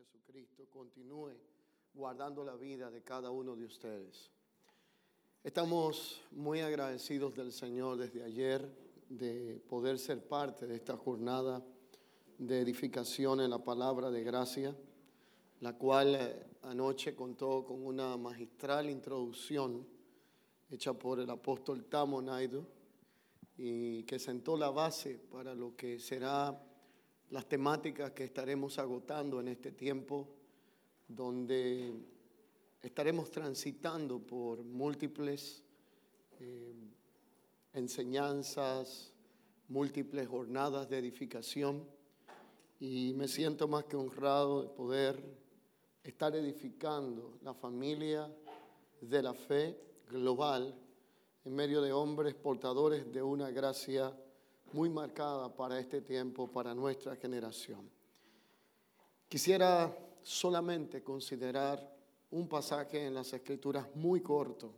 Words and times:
Jesucristo 0.00 0.66
continúe 0.70 1.32
guardando 1.92 2.42
la 2.42 2.56
vida 2.56 2.90
de 2.90 3.02
cada 3.02 3.30
uno 3.30 3.54
de 3.54 3.66
ustedes. 3.66 4.30
Estamos 5.44 6.22
muy 6.30 6.60
agradecidos 6.60 7.34
del 7.34 7.52
Señor 7.52 7.98
desde 7.98 8.24
ayer 8.24 8.66
de 9.10 9.62
poder 9.68 9.98
ser 9.98 10.26
parte 10.26 10.66
de 10.66 10.76
esta 10.76 10.96
jornada 10.96 11.62
de 12.38 12.60
edificación 12.60 13.42
en 13.42 13.50
la 13.50 13.62
palabra 13.62 14.10
de 14.10 14.24
gracia, 14.24 14.74
la 15.60 15.76
cual 15.76 16.14
eh, 16.14 16.46
anoche 16.62 17.14
contó 17.14 17.62
con 17.62 17.84
una 17.84 18.16
magistral 18.16 18.88
introducción 18.88 19.86
hecha 20.70 20.94
por 20.94 21.20
el 21.20 21.28
apóstol 21.28 21.84
Tamo 21.84 22.22
Naidu 22.22 22.64
y 23.58 24.04
que 24.04 24.18
sentó 24.18 24.56
la 24.56 24.70
base 24.70 25.18
para 25.30 25.54
lo 25.54 25.76
que 25.76 25.98
será 25.98 26.69
las 27.30 27.46
temáticas 27.46 28.10
que 28.12 28.24
estaremos 28.24 28.78
agotando 28.78 29.40
en 29.40 29.48
este 29.48 29.72
tiempo, 29.72 30.28
donde 31.06 31.92
estaremos 32.82 33.30
transitando 33.30 34.18
por 34.18 34.62
múltiples 34.64 35.62
eh, 36.40 36.74
enseñanzas, 37.72 39.12
múltiples 39.68 40.26
jornadas 40.26 40.88
de 40.88 40.98
edificación, 40.98 41.84
y 42.80 43.12
me 43.14 43.28
siento 43.28 43.68
más 43.68 43.84
que 43.84 43.96
honrado 43.96 44.62
de 44.62 44.68
poder 44.70 45.22
estar 46.02 46.34
edificando 46.34 47.38
la 47.42 47.54
familia 47.54 48.28
de 49.00 49.22
la 49.22 49.34
fe 49.34 49.78
global 50.08 50.74
en 51.44 51.54
medio 51.54 51.80
de 51.80 51.92
hombres 51.92 52.34
portadores 52.34 53.12
de 53.12 53.22
una 53.22 53.50
gracia 53.50 54.12
muy 54.72 54.88
marcada 54.88 55.54
para 55.54 55.78
este 55.78 56.00
tiempo, 56.00 56.48
para 56.48 56.74
nuestra 56.74 57.16
generación. 57.16 57.90
Quisiera 59.28 59.96
solamente 60.22 61.02
considerar 61.02 61.96
un 62.30 62.48
pasaje 62.48 63.06
en 63.06 63.14
las 63.14 63.32
escrituras 63.32 63.86
muy 63.94 64.20
corto, 64.20 64.72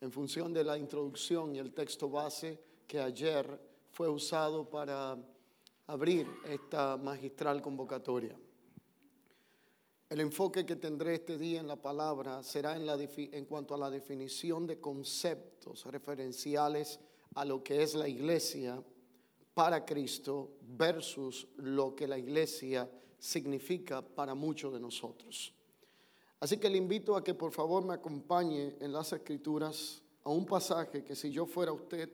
en 0.00 0.10
función 0.10 0.52
de 0.52 0.64
la 0.64 0.76
introducción 0.76 1.54
y 1.54 1.58
el 1.58 1.72
texto 1.72 2.08
base 2.08 2.58
que 2.86 3.00
ayer 3.00 3.60
fue 3.90 4.08
usado 4.08 4.68
para 4.68 5.16
abrir 5.86 6.26
esta 6.48 6.96
magistral 6.96 7.62
convocatoria. 7.62 8.36
El 10.08 10.20
enfoque 10.20 10.66
que 10.66 10.76
tendré 10.76 11.14
este 11.14 11.38
día 11.38 11.60
en 11.60 11.68
la 11.68 11.76
palabra 11.76 12.42
será 12.42 12.76
en, 12.76 12.86
en 12.88 13.44
cuanto 13.46 13.74
a 13.74 13.78
la 13.78 13.90
definición 13.90 14.66
de 14.66 14.80
conceptos 14.80 15.86
referenciales 15.86 17.00
a 17.34 17.44
lo 17.44 17.62
que 17.62 17.82
es 17.82 17.94
la 17.94 18.08
iglesia 18.08 18.82
para 19.54 19.84
Cristo 19.84 20.56
versus 20.62 21.46
lo 21.56 21.94
que 21.94 22.08
la 22.08 22.18
iglesia 22.18 22.90
significa 23.18 24.02
para 24.02 24.34
muchos 24.34 24.72
de 24.72 24.80
nosotros. 24.80 25.54
Así 26.40 26.56
que 26.56 26.68
le 26.68 26.78
invito 26.78 27.16
a 27.16 27.22
que 27.22 27.34
por 27.34 27.52
favor 27.52 27.84
me 27.84 27.94
acompañe 27.94 28.76
en 28.80 28.92
las 28.92 29.12
escrituras 29.12 30.02
a 30.24 30.30
un 30.30 30.44
pasaje 30.46 31.04
que 31.04 31.14
si 31.14 31.30
yo 31.30 31.46
fuera 31.46 31.72
usted 31.72 32.10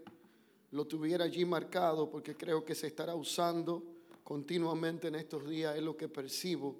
lo 0.70 0.86
tuviera 0.86 1.24
allí 1.24 1.44
marcado 1.44 2.10
porque 2.10 2.36
creo 2.36 2.64
que 2.64 2.74
se 2.74 2.88
estará 2.88 3.14
usando 3.14 3.82
continuamente 4.22 5.08
en 5.08 5.14
estos 5.14 5.48
días, 5.48 5.76
es 5.76 5.82
lo 5.82 5.96
que 5.96 6.08
percibo 6.08 6.76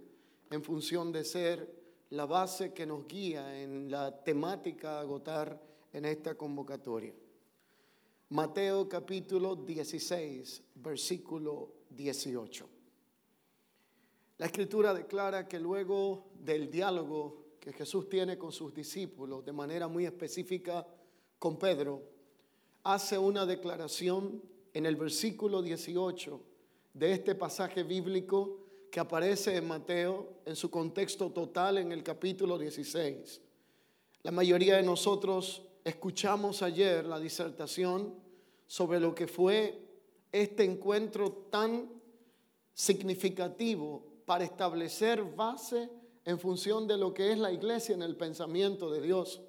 en 0.51 0.63
función 0.63 1.11
de 1.11 1.25
ser 1.25 1.79
la 2.11 2.27
base 2.27 2.75
que 2.75 2.85
nos 2.85 3.07
guía 3.07 3.63
en 3.63 3.91
la 3.91 4.23
temática 4.23 4.99
a 4.99 5.01
agotar 5.01 5.59
en 5.93 6.05
esta 6.05 6.35
convocatoria. 6.35 7.15
Mateo 8.31 8.87
capítulo 8.87 9.57
16, 9.57 10.63
versículo 10.75 11.73
18. 11.89 12.69
La 14.37 14.45
escritura 14.45 14.93
declara 14.93 15.49
que 15.49 15.59
luego 15.59 16.27
del 16.39 16.71
diálogo 16.71 17.57
que 17.59 17.73
Jesús 17.73 18.07
tiene 18.11 18.37
con 18.37 18.53
sus 18.53 18.75
discípulos, 18.75 19.47
de 19.47 19.53
manera 19.53 19.89
muy 19.89 20.05
específica 20.05 20.87
con 21.39 21.59
Pedro, 21.59 22.03
hace 22.83 23.17
una 23.17 23.47
declaración 23.47 24.43
en 24.75 24.85
el 24.85 24.97
versículo 24.97 25.63
18 25.63 26.39
de 26.93 27.13
este 27.13 27.35
pasaje 27.35 27.83
bíblico 27.83 28.59
que 28.93 29.01
aparece 29.01 29.57
en 29.57 29.67
Mateo 29.67 30.35
en 30.45 30.55
su 30.55 30.71
contexto 30.71 31.31
total 31.31 31.79
en 31.79 31.93
el 31.93 32.03
capítulo 32.03 32.59
16. 32.59 33.41
La 34.23 34.33
mayoría 34.33 34.77
de 34.77 34.83
nosotros 34.83 35.63
escuchamos 35.89 36.63
ayer 36.63 37.05
la 37.05 37.19
disertación 37.19 38.15
sobre 38.67 39.01
lo 39.01 39.15
que 39.15 39.27
fue 39.27 39.79
este 40.31 40.65
encuentro 40.65 41.47
tan 41.51 41.89
significativo 42.75 44.05
para 44.25 44.45
establecer 44.45 45.23
base 45.23 45.89
en 46.25 46.39
función 46.39 46.87
de 46.87 46.97
lo 46.97 47.15
que 47.15 47.33
es 47.33 47.39
la 47.39 47.51
iglesia 47.51 47.95
en 47.95 48.03
el 48.03 48.17
pensamiento 48.17 48.91
de 48.91 49.01
Dios. 49.01 49.41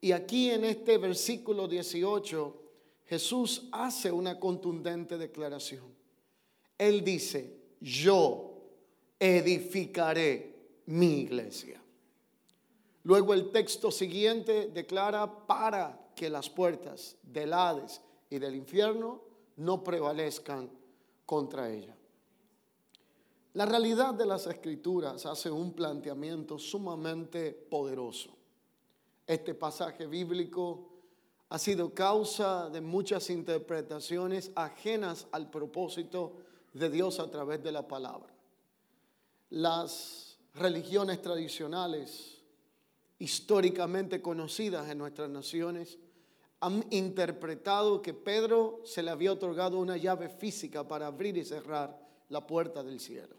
Y 0.00 0.12
aquí 0.12 0.50
en 0.50 0.64
este 0.64 0.98
versículo 0.98 1.66
18, 1.66 2.62
Jesús 3.06 3.68
hace 3.72 4.12
una 4.12 4.38
contundente 4.38 5.18
declaración. 5.18 5.84
Él 6.78 7.04
dice, 7.04 7.58
yo 7.80 8.54
edificaré 9.18 10.54
mi 10.86 11.20
iglesia. 11.20 11.83
Luego 13.04 13.34
el 13.34 13.50
texto 13.50 13.90
siguiente 13.90 14.70
declara 14.72 15.46
para 15.46 16.10
que 16.16 16.30
las 16.30 16.48
puertas 16.48 17.16
del 17.22 17.52
Hades 17.52 18.00
y 18.30 18.38
del 18.38 18.54
infierno 18.54 19.22
no 19.56 19.84
prevalezcan 19.84 20.70
contra 21.26 21.70
ella. 21.70 21.96
La 23.52 23.66
realidad 23.66 24.14
de 24.14 24.26
las 24.26 24.46
escrituras 24.46 25.26
hace 25.26 25.50
un 25.50 25.74
planteamiento 25.74 26.58
sumamente 26.58 27.52
poderoso. 27.52 28.30
Este 29.26 29.54
pasaje 29.54 30.06
bíblico 30.06 30.88
ha 31.50 31.58
sido 31.58 31.94
causa 31.94 32.68
de 32.68 32.80
muchas 32.80 33.30
interpretaciones 33.30 34.50
ajenas 34.56 35.28
al 35.30 35.50
propósito 35.50 36.32
de 36.72 36.90
Dios 36.90 37.20
a 37.20 37.30
través 37.30 37.62
de 37.62 37.70
la 37.70 37.86
palabra. 37.86 38.34
Las 39.50 40.36
religiones 40.54 41.22
tradicionales, 41.22 42.33
históricamente 43.24 44.20
conocidas 44.20 44.90
en 44.90 44.98
nuestras 44.98 45.30
naciones, 45.30 45.98
han 46.60 46.84
interpretado 46.90 48.02
que 48.02 48.12
Pedro 48.12 48.82
se 48.84 49.02
le 49.02 49.10
había 49.10 49.32
otorgado 49.32 49.78
una 49.78 49.96
llave 49.96 50.28
física 50.28 50.86
para 50.86 51.06
abrir 51.06 51.38
y 51.38 51.44
cerrar 51.44 51.98
la 52.28 52.46
puerta 52.46 52.82
del 52.82 53.00
cielo. 53.00 53.34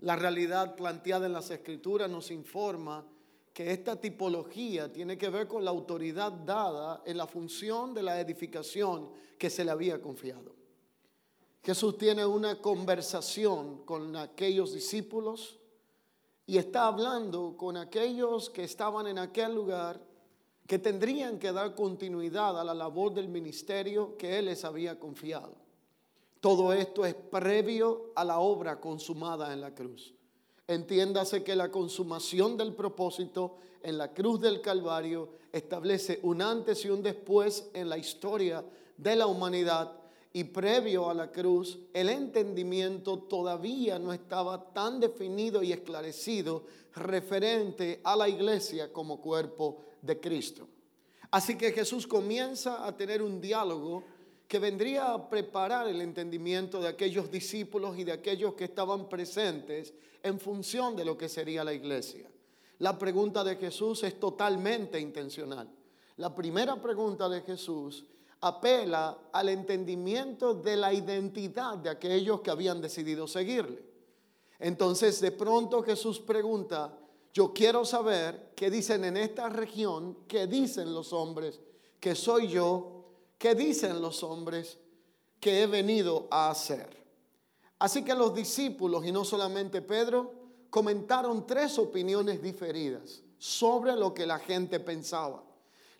La 0.00 0.16
realidad 0.16 0.74
planteada 0.74 1.26
en 1.26 1.34
las 1.34 1.50
escrituras 1.50 2.10
nos 2.10 2.30
informa 2.30 3.06
que 3.52 3.72
esta 3.72 4.00
tipología 4.00 4.90
tiene 4.90 5.18
que 5.18 5.28
ver 5.28 5.46
con 5.46 5.66
la 5.66 5.70
autoridad 5.70 6.32
dada 6.32 7.02
en 7.04 7.18
la 7.18 7.26
función 7.26 7.92
de 7.92 8.02
la 8.02 8.18
edificación 8.18 9.10
que 9.36 9.50
se 9.50 9.66
le 9.66 9.70
había 9.70 10.00
confiado. 10.00 10.54
Jesús 11.62 11.98
tiene 11.98 12.24
una 12.24 12.62
conversación 12.62 13.84
con 13.84 14.16
aquellos 14.16 14.72
discípulos 14.72 15.57
y 16.48 16.56
está 16.56 16.86
hablando 16.86 17.58
con 17.58 17.76
aquellos 17.76 18.48
que 18.48 18.64
estaban 18.64 19.06
en 19.06 19.18
aquel 19.18 19.54
lugar 19.54 20.00
que 20.66 20.78
tendrían 20.78 21.38
que 21.38 21.52
dar 21.52 21.74
continuidad 21.74 22.58
a 22.58 22.64
la 22.64 22.72
labor 22.72 23.12
del 23.12 23.28
ministerio 23.28 24.16
que 24.16 24.38
Él 24.38 24.46
les 24.46 24.64
había 24.64 24.98
confiado. 24.98 25.52
Todo 26.40 26.72
esto 26.72 27.04
es 27.04 27.14
previo 27.14 28.12
a 28.16 28.24
la 28.24 28.38
obra 28.38 28.80
consumada 28.80 29.52
en 29.52 29.60
la 29.60 29.74
cruz. 29.74 30.14
Entiéndase 30.66 31.44
que 31.44 31.54
la 31.54 31.70
consumación 31.70 32.56
del 32.56 32.74
propósito 32.74 33.56
en 33.82 33.98
la 33.98 34.14
cruz 34.14 34.40
del 34.40 34.62
Calvario 34.62 35.28
establece 35.52 36.18
un 36.22 36.40
antes 36.40 36.82
y 36.82 36.88
un 36.88 37.02
después 37.02 37.68
en 37.74 37.90
la 37.90 37.98
historia 37.98 38.64
de 38.96 39.16
la 39.16 39.26
humanidad 39.26 39.92
y 40.38 40.44
previo 40.44 41.10
a 41.10 41.14
la 41.14 41.32
cruz 41.32 41.80
el 41.92 42.08
entendimiento 42.08 43.18
todavía 43.18 43.98
no 43.98 44.12
estaba 44.12 44.72
tan 44.72 45.00
definido 45.00 45.64
y 45.64 45.72
esclarecido 45.72 46.62
referente 46.94 48.00
a 48.04 48.14
la 48.14 48.28
iglesia 48.28 48.92
como 48.92 49.20
cuerpo 49.20 49.82
de 50.00 50.20
Cristo. 50.20 50.68
Así 51.32 51.58
que 51.58 51.72
Jesús 51.72 52.06
comienza 52.06 52.86
a 52.86 52.96
tener 52.96 53.20
un 53.20 53.40
diálogo 53.40 54.04
que 54.46 54.60
vendría 54.60 55.12
a 55.12 55.28
preparar 55.28 55.88
el 55.88 56.00
entendimiento 56.00 56.80
de 56.80 56.86
aquellos 56.86 57.32
discípulos 57.32 57.98
y 57.98 58.04
de 58.04 58.12
aquellos 58.12 58.54
que 58.54 58.66
estaban 58.66 59.08
presentes 59.08 59.92
en 60.22 60.38
función 60.38 60.94
de 60.94 61.04
lo 61.04 61.18
que 61.18 61.28
sería 61.28 61.64
la 61.64 61.72
iglesia. 61.72 62.30
La 62.78 62.96
pregunta 62.96 63.42
de 63.42 63.56
Jesús 63.56 64.04
es 64.04 64.20
totalmente 64.20 65.00
intencional. 65.00 65.68
La 66.16 66.32
primera 66.32 66.80
pregunta 66.80 67.28
de 67.28 67.40
Jesús 67.40 68.04
apela 68.40 69.18
al 69.32 69.48
entendimiento 69.48 70.54
de 70.54 70.76
la 70.76 70.92
identidad 70.92 71.78
de 71.78 71.90
aquellos 71.90 72.40
que 72.40 72.50
habían 72.50 72.80
decidido 72.80 73.26
seguirle. 73.26 73.82
Entonces 74.58 75.20
de 75.20 75.32
pronto 75.32 75.82
Jesús 75.82 76.20
pregunta, 76.20 76.96
yo 77.32 77.52
quiero 77.52 77.84
saber 77.84 78.52
qué 78.56 78.70
dicen 78.70 79.04
en 79.04 79.16
esta 79.16 79.48
región, 79.48 80.18
qué 80.26 80.46
dicen 80.46 80.92
los 80.92 81.12
hombres 81.12 81.60
que 82.00 82.14
soy 82.14 82.48
yo, 82.48 83.04
qué 83.38 83.54
dicen 83.54 84.00
los 84.00 84.22
hombres 84.22 84.78
que 85.40 85.62
he 85.62 85.66
venido 85.66 86.26
a 86.30 86.50
hacer. 86.50 86.96
Así 87.78 88.04
que 88.04 88.14
los 88.14 88.34
discípulos, 88.34 89.04
y 89.06 89.12
no 89.12 89.24
solamente 89.24 89.82
Pedro, 89.82 90.32
comentaron 90.70 91.46
tres 91.46 91.78
opiniones 91.78 92.42
diferidas 92.42 93.22
sobre 93.38 93.94
lo 93.94 94.12
que 94.12 94.26
la 94.26 94.38
gente 94.38 94.80
pensaba. 94.80 95.44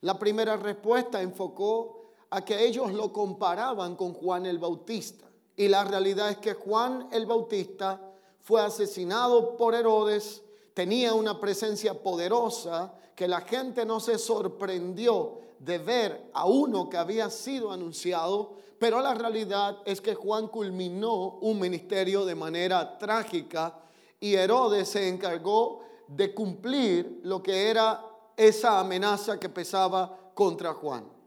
La 0.00 0.19
primera 0.19 0.56
respuesta 0.56 1.23
enfocó 1.23 1.97
a 2.30 2.44
que 2.44 2.66
ellos 2.66 2.92
lo 2.92 3.12
comparaban 3.12 3.96
con 3.96 4.12
Juan 4.12 4.46
el 4.46 4.58
Bautista. 4.58 5.26
Y 5.56 5.69
la 5.69 5.84
realidad 5.84 6.30
es 6.30 6.38
que 6.38 6.54
Juan 6.54 7.08
el 7.10 7.26
Bautista 7.26 8.00
fue 8.42 8.60
asesinado 8.60 9.56
por 9.56 9.75
Herodes, 9.75 10.42
tenía 10.72 11.14
una 11.14 11.40
presencia 11.40 11.94
poderosa 12.02 12.94
que 13.14 13.26
la 13.26 13.40
gente 13.40 13.84
no 13.84 13.98
se 14.00 14.16
sorprendió 14.16 15.40
de 15.58 15.78
ver 15.78 16.30
a 16.32 16.46
uno 16.46 16.88
que 16.88 16.96
había 16.96 17.30
sido 17.30 17.72
anunciado, 17.72 18.54
pero 18.78 19.00
la 19.00 19.14
realidad 19.14 19.78
es 19.84 20.00
que 20.00 20.14
Juan 20.14 20.46
culminó 20.46 21.38
un 21.40 21.58
ministerio 21.58 22.25
de 22.25 22.36
manera 22.36 22.96
trágica 22.96 23.80
y 24.20 24.34
Herodes 24.34 24.88
se 24.88 25.08
encargó 25.08 25.80
de 26.06 26.32
cumplir 26.32 27.20
lo 27.25 27.42
que 27.42 27.70
era 27.70 28.04
esa 28.36 28.78
amenaza 28.78 29.40
que 29.40 29.48
pesaba 29.48 30.32
contra 30.34 30.72
Juan. 30.75 31.17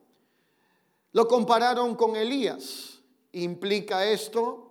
Lo 1.14 1.28
compararon 1.28 1.96
con 1.96 2.16
Elías. 2.16 3.00
Implica 3.34 4.06
esto 4.06 4.68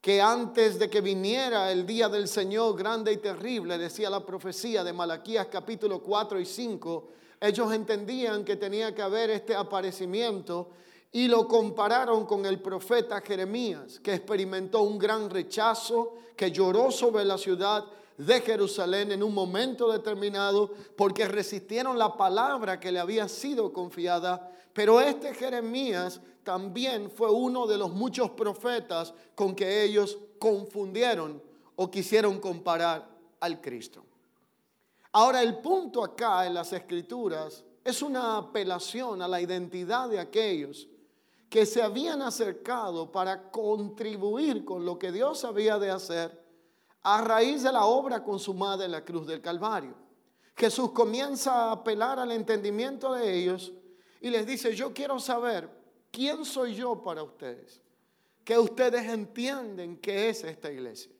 que 0.00 0.20
antes 0.20 0.78
de 0.78 0.90
que 0.90 1.00
viniera 1.00 1.70
el 1.70 1.86
día 1.86 2.08
del 2.08 2.28
Señor 2.28 2.76
grande 2.76 3.12
y 3.12 3.16
terrible, 3.18 3.78
decía 3.78 4.10
la 4.10 4.24
profecía 4.24 4.82
de 4.82 4.92
Malaquías 4.92 5.46
capítulo 5.46 6.02
4 6.02 6.40
y 6.40 6.44
5, 6.44 7.08
ellos 7.40 7.72
entendían 7.72 8.44
que 8.44 8.56
tenía 8.56 8.94
que 8.94 9.02
haber 9.02 9.30
este 9.30 9.54
aparecimiento 9.54 10.70
y 11.12 11.28
lo 11.28 11.46
compararon 11.46 12.26
con 12.26 12.46
el 12.46 12.60
profeta 12.60 13.20
Jeremías, 13.20 14.00
que 14.00 14.14
experimentó 14.14 14.82
un 14.82 14.98
gran 14.98 15.28
rechazo, 15.28 16.14
que 16.36 16.50
lloró 16.50 16.90
sobre 16.90 17.24
la 17.24 17.38
ciudad 17.38 17.84
de 18.16 18.40
Jerusalén 18.40 19.12
en 19.12 19.22
un 19.22 19.34
momento 19.34 19.90
determinado 19.90 20.72
porque 20.96 21.26
resistieron 21.26 21.98
la 21.98 22.16
palabra 22.16 22.78
que 22.78 22.92
le 22.92 23.00
había 23.00 23.28
sido 23.28 23.72
confiada. 23.72 24.50
Pero 24.72 25.00
este 25.00 25.34
Jeremías 25.34 26.20
también 26.44 27.10
fue 27.10 27.30
uno 27.30 27.66
de 27.66 27.78
los 27.78 27.92
muchos 27.92 28.30
profetas 28.30 29.14
con 29.34 29.54
que 29.54 29.82
ellos 29.82 30.18
confundieron 30.38 31.42
o 31.76 31.90
quisieron 31.90 32.38
comparar 32.38 33.08
al 33.40 33.60
Cristo. 33.60 34.04
Ahora 35.12 35.42
el 35.42 35.58
punto 35.58 36.02
acá 36.02 36.46
en 36.46 36.54
las 36.54 36.72
escrituras 36.72 37.64
es 37.84 38.02
una 38.02 38.38
apelación 38.38 39.20
a 39.20 39.28
la 39.28 39.40
identidad 39.40 40.08
de 40.08 40.18
aquellos 40.18 40.88
que 41.50 41.66
se 41.66 41.82
habían 41.82 42.22
acercado 42.22 43.12
para 43.12 43.50
contribuir 43.50 44.64
con 44.64 44.86
lo 44.86 44.98
que 44.98 45.12
Dios 45.12 45.44
había 45.44 45.78
de 45.78 45.90
hacer 45.90 46.41
a 47.02 47.20
raíz 47.20 47.62
de 47.62 47.72
la 47.72 47.84
obra 47.84 48.22
consumada 48.22 48.84
en 48.84 48.92
la 48.92 49.04
cruz 49.04 49.26
del 49.26 49.40
Calvario. 49.40 49.94
Jesús 50.56 50.92
comienza 50.92 51.52
a 51.52 51.72
apelar 51.72 52.18
al 52.18 52.30
entendimiento 52.32 53.12
de 53.14 53.34
ellos 53.34 53.72
y 54.20 54.30
les 54.30 54.46
dice, 54.46 54.74
yo 54.74 54.92
quiero 54.92 55.18
saber 55.18 55.68
quién 56.10 56.44
soy 56.44 56.74
yo 56.74 57.02
para 57.02 57.22
ustedes, 57.22 57.80
que 58.44 58.58
ustedes 58.58 59.08
entienden 59.08 59.96
que 59.96 60.28
es 60.28 60.44
esta 60.44 60.70
iglesia. 60.70 61.10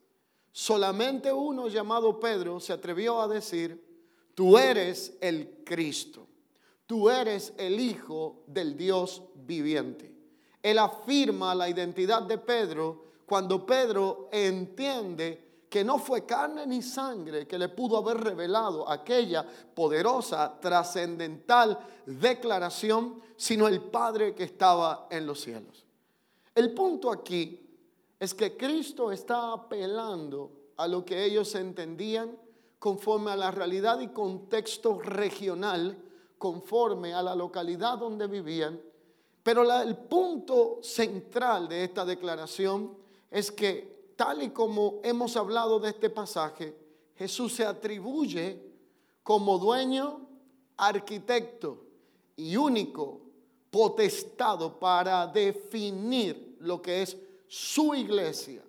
Solamente 0.53 1.33
uno 1.33 1.69
llamado 1.69 2.21
Pedro 2.21 2.61
se 2.61 2.73
atrevió 2.73 3.21
a 3.21 3.27
decir, 3.27 3.83
tú 4.35 4.59
eres 4.59 5.17
el 5.21 5.63
Cristo, 5.65 6.29
tú 6.87 7.09
eres 7.09 7.55
el 7.57 7.81
Hijo 7.81 8.45
del 8.47 8.77
Dios 8.77 9.23
viviente. 9.35 10.13
Él 10.63 10.79
afirma 10.79 11.55
la 11.55 11.69
identidad 11.69 12.23
de 12.23 12.39
Pedro 12.39 13.07
cuando 13.27 13.65
Pedro 13.65 14.29
entiende 14.31 15.52
que 15.73 15.83
no 15.83 15.99
fue 15.99 16.27
carne 16.27 16.67
ni 16.67 16.83
sangre 16.83 17.49
que 17.49 17.59
le 17.59 17.71
pudo 17.71 17.97
haber 17.97 18.19
revelado 18.19 18.87
aquella 18.87 19.43
poderosa, 19.75 20.61
trascendental 20.61 21.79
declaración, 22.05 23.23
sino 23.39 23.67
el 23.67 23.81
Padre 23.81 24.35
que 24.35 24.45
estaba 24.45 25.07
en 25.11 25.27
los 25.27 25.41
cielos. 25.41 25.87
El 26.55 26.75
punto 26.75 27.11
aquí 27.11 27.59
es 28.21 28.35
que 28.35 28.55
Cristo 28.55 29.11
está 29.11 29.55
apelando 29.55 30.51
a 30.77 30.87
lo 30.87 31.07
que 31.07 31.25
ellos 31.25 31.55
entendían 31.55 32.37
conforme 32.79 33.31
a 33.31 33.37
la 33.37 33.51
realidad 33.51 33.99
y 34.01 34.09
contexto 34.09 35.01
regional, 35.01 35.97
conforme 36.37 37.15
a 37.15 37.23
la 37.23 37.35
localidad 37.35 37.97
donde 37.97 38.27
vivían. 38.27 38.79
Pero 39.43 39.63
el 39.81 39.97
punto 39.97 40.81
central 40.83 41.67
de 41.67 41.85
esta 41.85 42.05
declaración 42.05 42.95
es 43.31 43.51
que 43.51 43.92
tal 44.17 44.43
y 44.43 44.51
como 44.51 45.01
hemos 45.03 45.37
hablado 45.37 45.79
de 45.81 45.91
este 45.91 46.11
pasaje, 46.11 46.77
Jesús 47.17 47.55
se 47.55 47.65
atribuye 47.65 48.61
como 49.23 49.59
dueño, 49.59 50.21
arquitecto 50.77 51.85
y 52.37 52.57
único 52.57 53.21
potestado 53.71 54.79
para 54.79 55.27
definir 55.27 56.57
lo 56.61 56.83
que 56.83 57.03
es 57.03 57.17
su 57.47 57.95
iglesia, 57.95 58.63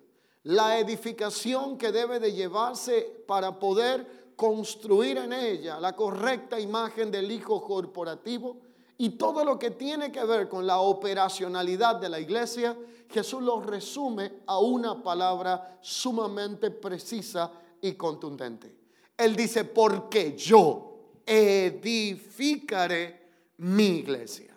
la 0.44 0.78
edificación 0.78 1.76
que 1.76 1.90
debe 1.90 2.20
de 2.20 2.32
llevarse 2.32 3.24
para 3.26 3.58
poder 3.58 4.32
construir 4.36 5.18
en 5.18 5.32
ella 5.32 5.80
la 5.80 5.94
correcta 5.94 6.58
imagen 6.58 7.10
del 7.10 7.30
Hijo 7.30 7.62
corporativo 7.62 8.58
y 8.98 9.10
todo 9.10 9.44
lo 9.44 9.58
que 9.58 9.72
tiene 9.72 10.12
que 10.12 10.24
ver 10.24 10.48
con 10.48 10.66
la 10.66 10.78
operacionalidad 10.78 11.96
de 11.96 12.08
la 12.08 12.20
iglesia, 12.20 12.76
Jesús 13.10 13.42
lo 13.42 13.60
resume 13.60 14.40
a 14.46 14.58
una 14.58 15.02
palabra 15.02 15.78
sumamente 15.80 16.70
precisa 16.70 17.50
y 17.80 17.92
contundente. 17.94 18.74
Él 19.16 19.36
dice, 19.36 19.64
porque 19.64 20.36
yo 20.36 21.20
edificaré 21.26 23.22
mi 23.58 23.98
iglesia. 23.98 24.56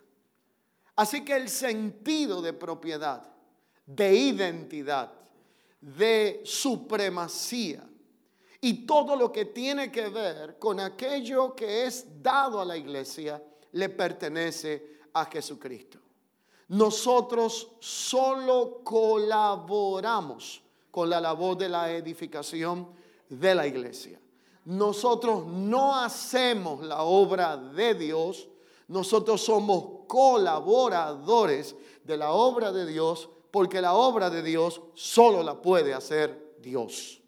Así 0.96 1.24
que 1.24 1.36
el 1.36 1.50
sentido 1.50 2.42
de 2.42 2.54
propiedad, 2.54 3.28
de 3.86 4.16
identidad, 4.16 5.12
de 5.80 6.42
supremacía 6.44 7.88
y 8.60 8.86
todo 8.86 9.16
lo 9.16 9.32
que 9.32 9.46
tiene 9.46 9.92
que 9.92 10.10
ver 10.10 10.58
con 10.58 10.80
aquello 10.80 11.56
que 11.56 11.86
es 11.86 12.22
dado 12.22 12.60
a 12.60 12.66
la 12.66 12.76
iglesia, 12.76 13.42
le 13.74 13.90
pertenece 13.90 15.00
a 15.14 15.26
Jesucristo. 15.26 16.00
Nosotros 16.70 17.72
solo 17.80 18.82
colaboramos 18.84 20.62
con 20.92 21.10
la 21.10 21.22
labor 21.22 21.58
de 21.58 21.70
la 21.70 21.92
edificación 21.92 22.90
de 23.30 23.56
la 23.56 23.68
iglesia. 23.68 24.20
Nosotros 24.66 25.46
no 25.46 25.96
hacemos 25.96 26.84
la 26.84 27.04
obra 27.04 27.56
de 27.56 27.94
Dios, 27.94 28.50
nosotros 28.88 29.42
somos 29.42 30.06
colaboradores 30.08 31.76
de 32.04 32.18
la 32.18 32.32
obra 32.32 32.72
de 32.72 32.86
Dios 32.86 33.30
porque 33.52 33.82
la 33.82 33.94
obra 33.94 34.30
de 34.30 34.42
Dios 34.42 34.82
solo 34.94 35.44
la 35.44 35.62
puede 35.62 35.94
hacer 35.94 36.56
Dios. 36.60 37.22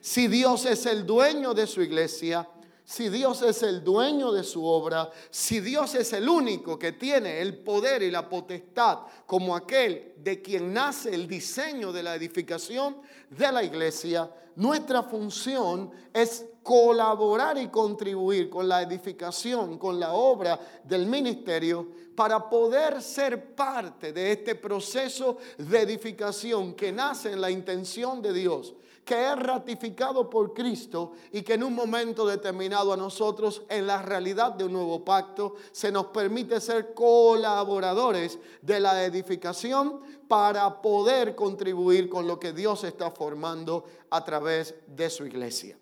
Si 0.00 0.28
Dios 0.28 0.66
es 0.66 0.84
el 0.86 1.06
dueño 1.06 1.54
de 1.54 1.66
su 1.66 1.80
iglesia, 1.80 2.48
si 2.84 3.08
Dios 3.08 3.40
es 3.42 3.62
el 3.62 3.82
dueño 3.82 4.30
de 4.30 4.44
su 4.44 4.64
obra, 4.64 5.10
si 5.30 5.60
Dios 5.60 5.94
es 5.94 6.12
el 6.12 6.28
único 6.28 6.78
que 6.78 6.92
tiene 6.92 7.40
el 7.40 7.58
poder 7.58 8.02
y 8.02 8.10
la 8.10 8.28
potestad 8.28 8.98
como 9.26 9.56
aquel 9.56 10.12
de 10.18 10.42
quien 10.42 10.74
nace 10.74 11.14
el 11.14 11.26
diseño 11.26 11.92
de 11.92 12.02
la 12.02 12.14
edificación 12.14 12.98
de 13.30 13.50
la 13.50 13.64
iglesia, 13.64 14.30
nuestra 14.56 15.02
función 15.02 15.90
es 16.12 16.44
colaborar 16.62 17.56
y 17.58 17.68
contribuir 17.68 18.50
con 18.50 18.68
la 18.68 18.82
edificación, 18.82 19.78
con 19.78 19.98
la 19.98 20.12
obra 20.12 20.60
del 20.84 21.06
ministerio, 21.06 21.88
para 22.14 22.48
poder 22.48 23.02
ser 23.02 23.54
parte 23.54 24.12
de 24.12 24.32
este 24.32 24.54
proceso 24.54 25.38
de 25.58 25.80
edificación 25.80 26.74
que 26.74 26.92
nace 26.92 27.32
en 27.32 27.40
la 27.40 27.50
intención 27.50 28.22
de 28.22 28.32
Dios 28.32 28.74
que 29.04 29.32
es 29.32 29.36
ratificado 29.36 30.30
por 30.30 30.54
Cristo 30.54 31.12
y 31.30 31.42
que 31.42 31.54
en 31.54 31.62
un 31.62 31.74
momento 31.74 32.26
determinado 32.26 32.92
a 32.92 32.96
nosotros, 32.96 33.62
en 33.68 33.86
la 33.86 34.00
realidad 34.00 34.52
de 34.52 34.64
un 34.64 34.72
nuevo 34.72 35.04
pacto, 35.04 35.56
se 35.72 35.92
nos 35.92 36.06
permite 36.06 36.60
ser 36.60 36.94
colaboradores 36.94 38.38
de 38.62 38.80
la 38.80 39.04
edificación 39.04 40.00
para 40.26 40.80
poder 40.80 41.34
contribuir 41.34 42.08
con 42.08 42.26
lo 42.26 42.40
que 42.40 42.52
Dios 42.52 42.84
está 42.84 43.10
formando 43.10 43.84
a 44.10 44.24
través 44.24 44.74
de 44.86 45.10
su 45.10 45.26
iglesia. 45.26 45.78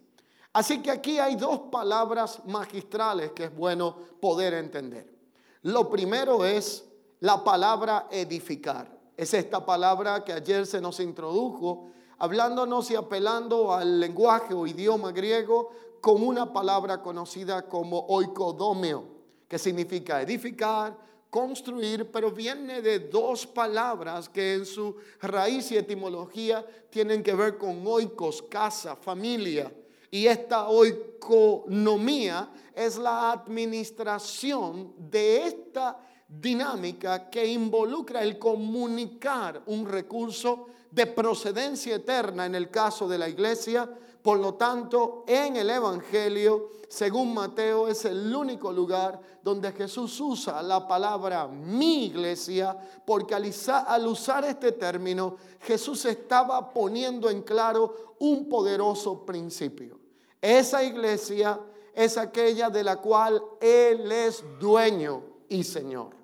Así 0.53 0.83
que 0.83 0.91
aquí 0.91 1.19
hay 1.19 1.37
dos 1.37 1.61
palabras 1.71 2.41
magistrales 2.47 3.33
que 3.33 3.45
es 3.45 3.57
bueno 3.57 3.97
poder 4.21 4.55
entender. 4.55 5.11
Lo 5.63 5.89
primero 5.89 6.45
es 6.45 6.85
la 7.21 7.43
palabra 7.43 8.09
edificar. 8.11 8.91
Es 9.17 9.33
esta 9.33 9.65
palabra 9.65 10.25
que 10.25 10.33
ayer 10.33 10.67
se 10.67 10.81
nos 10.81 10.99
introdujo 10.99 11.93
hablándonos 12.23 12.89
y 12.93 12.95
apelando 12.95 13.75
al 13.75 13.99
lenguaje 13.99 14.55
o 14.55 14.65
idioma 14.65 15.11
griego 15.11 15.73
con 16.01 16.23
una 16.23 16.53
palabra 16.53 17.03
conocida 17.03 17.69
como 17.69 17.99
oikodomeo, 17.99 19.05
que 19.49 19.59
significa 19.59 20.23
edificar, 20.23 20.97
construir, 21.29 22.13
pero 22.13 22.31
viene 22.31 22.81
de 22.81 23.01
dos 23.01 23.45
palabras 23.45 24.29
que 24.29 24.55
en 24.55 24.65
su 24.65 24.95
raíz 25.21 25.73
y 25.73 25.77
etimología 25.77 26.65
tienen 26.91 27.25
que 27.25 27.35
ver 27.35 27.59
con 27.59 27.85
oikos, 27.85 28.41
casa, 28.43 28.95
familia. 28.95 29.73
Y 30.09 30.29
esta 30.29 30.69
oikonomía 30.69 32.51
es 32.73 32.99
la 32.99 33.33
administración 33.33 34.95
de 34.97 35.49
esta 35.49 35.99
dinámica 36.29 37.29
que 37.29 37.45
involucra 37.45 38.23
el 38.23 38.39
comunicar 38.39 39.61
un 39.67 39.89
recurso 39.89 40.69
de 40.93 41.07
procedencia 41.07 41.97
eterna 41.97 42.47
en 42.47 42.55
el 42.55 42.71
caso 42.71 43.09
de 43.09 43.19
la 43.19 43.29
iglesia. 43.29 43.89
Por 44.23 44.39
lo 44.39 44.55
tanto, 44.55 45.25
en 45.27 45.57
el 45.57 45.69
Evangelio, 45.69 46.71
según 46.89 47.35
Mateo, 47.35 47.89
es 47.89 48.05
el 48.05 48.33
único 48.33 48.71
lugar 48.71 49.21
donde 49.43 49.73
Jesús 49.73 50.21
usa 50.21 50.63
la 50.63 50.87
palabra 50.87 51.49
mi 51.49 52.07
iglesia, 52.07 52.77
porque 53.05 53.35
al 53.35 54.07
usar 54.07 54.45
este 54.45 54.73
término, 54.73 55.37
Jesús 55.63 56.05
estaba 56.05 56.73
poniendo 56.73 57.29
en 57.31 57.43
claro 57.43 58.15
un 58.21 58.49
poderoso 58.49 59.25
principio. 59.25 59.99
Esa 60.41 60.85
iglesia 60.85 61.59
es 61.95 62.17
aquella 62.17 62.69
de 62.71 62.85
la 62.85 62.97
cual 62.97 63.43
Él 63.61 64.13
es 64.13 64.45
dueño 64.61 65.23
y 65.49 65.65
Señor. 65.65 66.22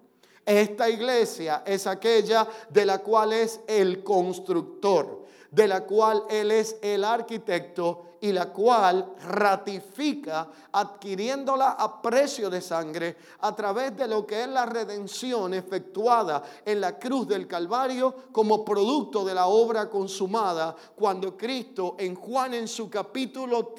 Esta 0.48 0.88
iglesia 0.88 1.62
es 1.66 1.86
aquella 1.86 2.48
de 2.70 2.86
la 2.86 3.00
cual 3.00 3.34
es 3.34 3.60
el 3.66 4.02
constructor, 4.02 5.26
de 5.50 5.68
la 5.68 5.84
cual 5.84 6.24
Él 6.30 6.50
es 6.52 6.76
el 6.80 7.04
arquitecto 7.04 8.16
y 8.22 8.32
la 8.32 8.50
cual 8.50 9.12
ratifica 9.26 10.48
adquiriéndola 10.72 11.72
a 11.72 12.00
precio 12.00 12.48
de 12.48 12.62
sangre 12.62 13.14
a 13.40 13.54
través 13.54 13.94
de 13.94 14.08
lo 14.08 14.26
que 14.26 14.44
es 14.44 14.48
la 14.48 14.64
redención 14.64 15.52
efectuada 15.52 16.42
en 16.64 16.80
la 16.80 16.98
cruz 16.98 17.28
del 17.28 17.46
Calvario 17.46 18.14
como 18.32 18.64
producto 18.64 19.26
de 19.26 19.34
la 19.34 19.48
obra 19.48 19.90
consumada 19.90 20.74
cuando 20.96 21.36
Cristo 21.36 21.94
en 21.98 22.14
Juan 22.14 22.54
en 22.54 22.68
su 22.68 22.88
capítulo 22.88 23.74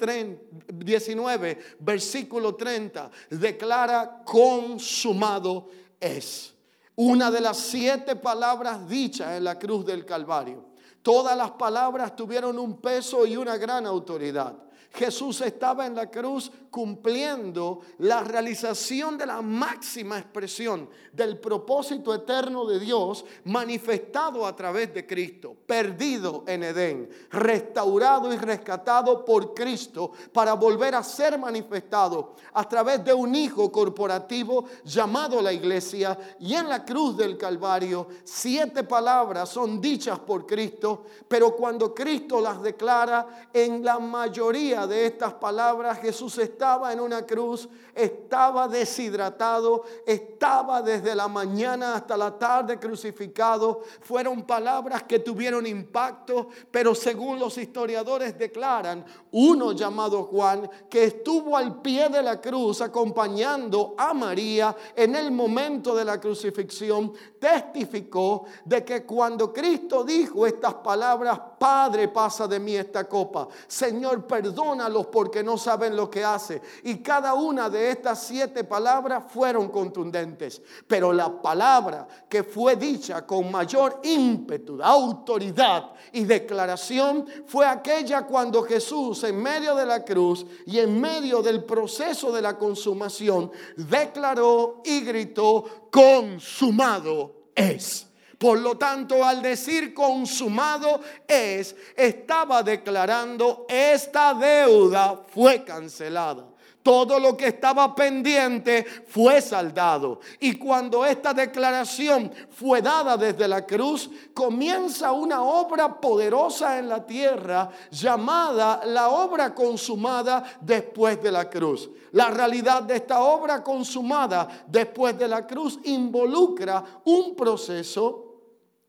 19 0.72 1.58
versículo 1.80 2.54
30 2.54 3.10
declara 3.28 4.22
consumado 4.24 5.66
es 5.98 6.54
una 7.02 7.30
de 7.30 7.40
las 7.40 7.56
siete 7.56 8.14
palabras 8.14 8.86
dichas 8.86 9.38
en 9.38 9.44
la 9.44 9.58
cruz 9.58 9.86
del 9.86 10.04
Calvario. 10.04 10.66
Todas 11.00 11.34
las 11.34 11.52
palabras 11.52 12.14
tuvieron 12.14 12.58
un 12.58 12.78
peso 12.78 13.24
y 13.24 13.38
una 13.38 13.56
gran 13.56 13.86
autoridad. 13.86 14.54
Jesús 14.92 15.40
estaba 15.40 15.86
en 15.86 15.94
la 15.94 16.10
cruz 16.10 16.50
cumpliendo 16.70 17.80
la 17.98 18.22
realización 18.22 19.16
de 19.18 19.26
la 19.26 19.40
máxima 19.40 20.18
expresión 20.18 20.88
del 21.12 21.38
propósito 21.38 22.14
eterno 22.14 22.64
de 22.64 22.78
Dios 22.80 23.24
manifestado 23.44 24.46
a 24.46 24.54
través 24.54 24.92
de 24.92 25.06
Cristo, 25.06 25.54
perdido 25.66 26.44
en 26.46 26.64
Edén, 26.64 27.08
restaurado 27.30 28.32
y 28.32 28.36
rescatado 28.36 29.24
por 29.24 29.54
Cristo 29.54 30.12
para 30.32 30.54
volver 30.54 30.94
a 30.94 31.02
ser 31.02 31.38
manifestado 31.38 32.34
a 32.52 32.68
través 32.68 33.04
de 33.04 33.14
un 33.14 33.34
Hijo 33.34 33.70
corporativo 33.70 34.64
llamado 34.84 35.40
la 35.40 35.52
iglesia. 35.52 36.18
Y 36.40 36.54
en 36.54 36.68
la 36.68 36.84
cruz 36.84 37.16
del 37.16 37.36
Calvario 37.36 38.08
siete 38.24 38.84
palabras 38.84 39.48
son 39.48 39.80
dichas 39.80 40.18
por 40.18 40.46
Cristo, 40.46 41.04
pero 41.28 41.54
cuando 41.56 41.94
Cristo 41.94 42.40
las 42.40 42.62
declara 42.62 43.48
en 43.52 43.84
la 43.84 43.98
mayoría 43.98 44.79
de 44.86 45.06
estas 45.06 45.34
palabras 45.34 45.98
Jesús 46.00 46.38
estaba 46.38 46.92
en 46.92 47.00
una 47.00 47.26
cruz, 47.26 47.68
estaba 47.94 48.68
deshidratado, 48.68 49.84
estaba 50.06 50.82
desde 50.82 51.14
la 51.14 51.28
mañana 51.28 51.96
hasta 51.96 52.16
la 52.16 52.38
tarde 52.38 52.78
crucificado. 52.78 53.82
Fueron 54.00 54.42
palabras 54.42 55.02
que 55.04 55.18
tuvieron 55.18 55.66
impacto, 55.66 56.48
pero 56.70 56.94
según 56.94 57.38
los 57.38 57.58
historiadores 57.58 58.38
declaran, 58.38 59.04
uno 59.32 59.72
llamado 59.72 60.24
Juan, 60.24 60.68
que 60.88 61.04
estuvo 61.04 61.56
al 61.56 61.80
pie 61.80 62.08
de 62.08 62.22
la 62.22 62.40
cruz 62.40 62.80
acompañando 62.80 63.94
a 63.96 64.14
María 64.14 64.76
en 64.94 65.16
el 65.16 65.30
momento 65.30 65.94
de 65.94 66.04
la 66.04 66.20
crucifixión, 66.20 67.12
testificó 67.38 68.44
de 68.64 68.84
que 68.84 69.04
cuando 69.04 69.52
Cristo 69.52 70.04
dijo 70.04 70.46
estas 70.46 70.74
palabras, 70.74 71.40
Padre, 71.60 72.08
pasa 72.08 72.48
de 72.48 72.58
mí 72.58 72.74
esta 72.74 73.06
copa, 73.06 73.46
Señor, 73.66 74.26
perdónalos 74.26 75.08
porque 75.08 75.42
no 75.42 75.58
saben 75.58 75.94
lo 75.94 76.08
que 76.08 76.24
hace. 76.24 76.62
Y 76.84 77.02
cada 77.02 77.34
una 77.34 77.68
de 77.68 77.90
estas 77.90 78.22
siete 78.22 78.64
palabras 78.64 79.24
fueron 79.28 79.68
contundentes, 79.68 80.62
pero 80.86 81.12
la 81.12 81.42
palabra 81.42 82.08
que 82.30 82.44
fue 82.44 82.76
dicha 82.76 83.26
con 83.26 83.50
mayor 83.50 84.00
ímpetu, 84.04 84.82
autoridad 84.82 85.90
y 86.12 86.24
declaración 86.24 87.26
fue 87.44 87.66
aquella 87.66 88.22
cuando 88.22 88.62
Jesús 88.62 89.22
en 89.24 89.42
medio 89.42 89.74
de 89.74 89.84
la 89.84 90.02
cruz 90.02 90.46
y 90.64 90.78
en 90.78 90.98
medio 90.98 91.42
del 91.42 91.64
proceso 91.64 92.32
de 92.32 92.40
la 92.40 92.56
consumación 92.56 93.52
declaró 93.76 94.80
y 94.82 95.02
gritó, 95.02 95.90
consumado 95.90 97.50
es. 97.54 98.09
Por 98.40 98.58
lo 98.58 98.78
tanto, 98.78 99.22
al 99.22 99.42
decir 99.42 99.92
consumado 99.92 101.02
es, 101.28 101.76
estaba 101.94 102.62
declarando, 102.62 103.66
esta 103.68 104.32
deuda 104.32 105.24
fue 105.28 105.62
cancelada. 105.62 106.46
Todo 106.82 107.20
lo 107.20 107.36
que 107.36 107.48
estaba 107.48 107.94
pendiente 107.94 108.86
fue 109.06 109.42
saldado. 109.42 110.20
Y 110.38 110.54
cuando 110.54 111.04
esta 111.04 111.34
declaración 111.34 112.32
fue 112.48 112.80
dada 112.80 113.18
desde 113.18 113.46
la 113.46 113.66
cruz, 113.66 114.08
comienza 114.32 115.12
una 115.12 115.42
obra 115.42 116.00
poderosa 116.00 116.78
en 116.78 116.88
la 116.88 117.04
tierra 117.04 117.68
llamada 117.90 118.80
la 118.86 119.10
obra 119.10 119.54
consumada 119.54 120.42
después 120.62 121.22
de 121.22 121.30
la 121.30 121.50
cruz. 121.50 121.90
La 122.12 122.30
realidad 122.30 122.84
de 122.84 122.96
esta 122.96 123.20
obra 123.20 123.62
consumada 123.62 124.48
después 124.66 125.18
de 125.18 125.28
la 125.28 125.46
cruz 125.46 125.78
involucra 125.84 126.82
un 127.04 127.36
proceso 127.36 128.29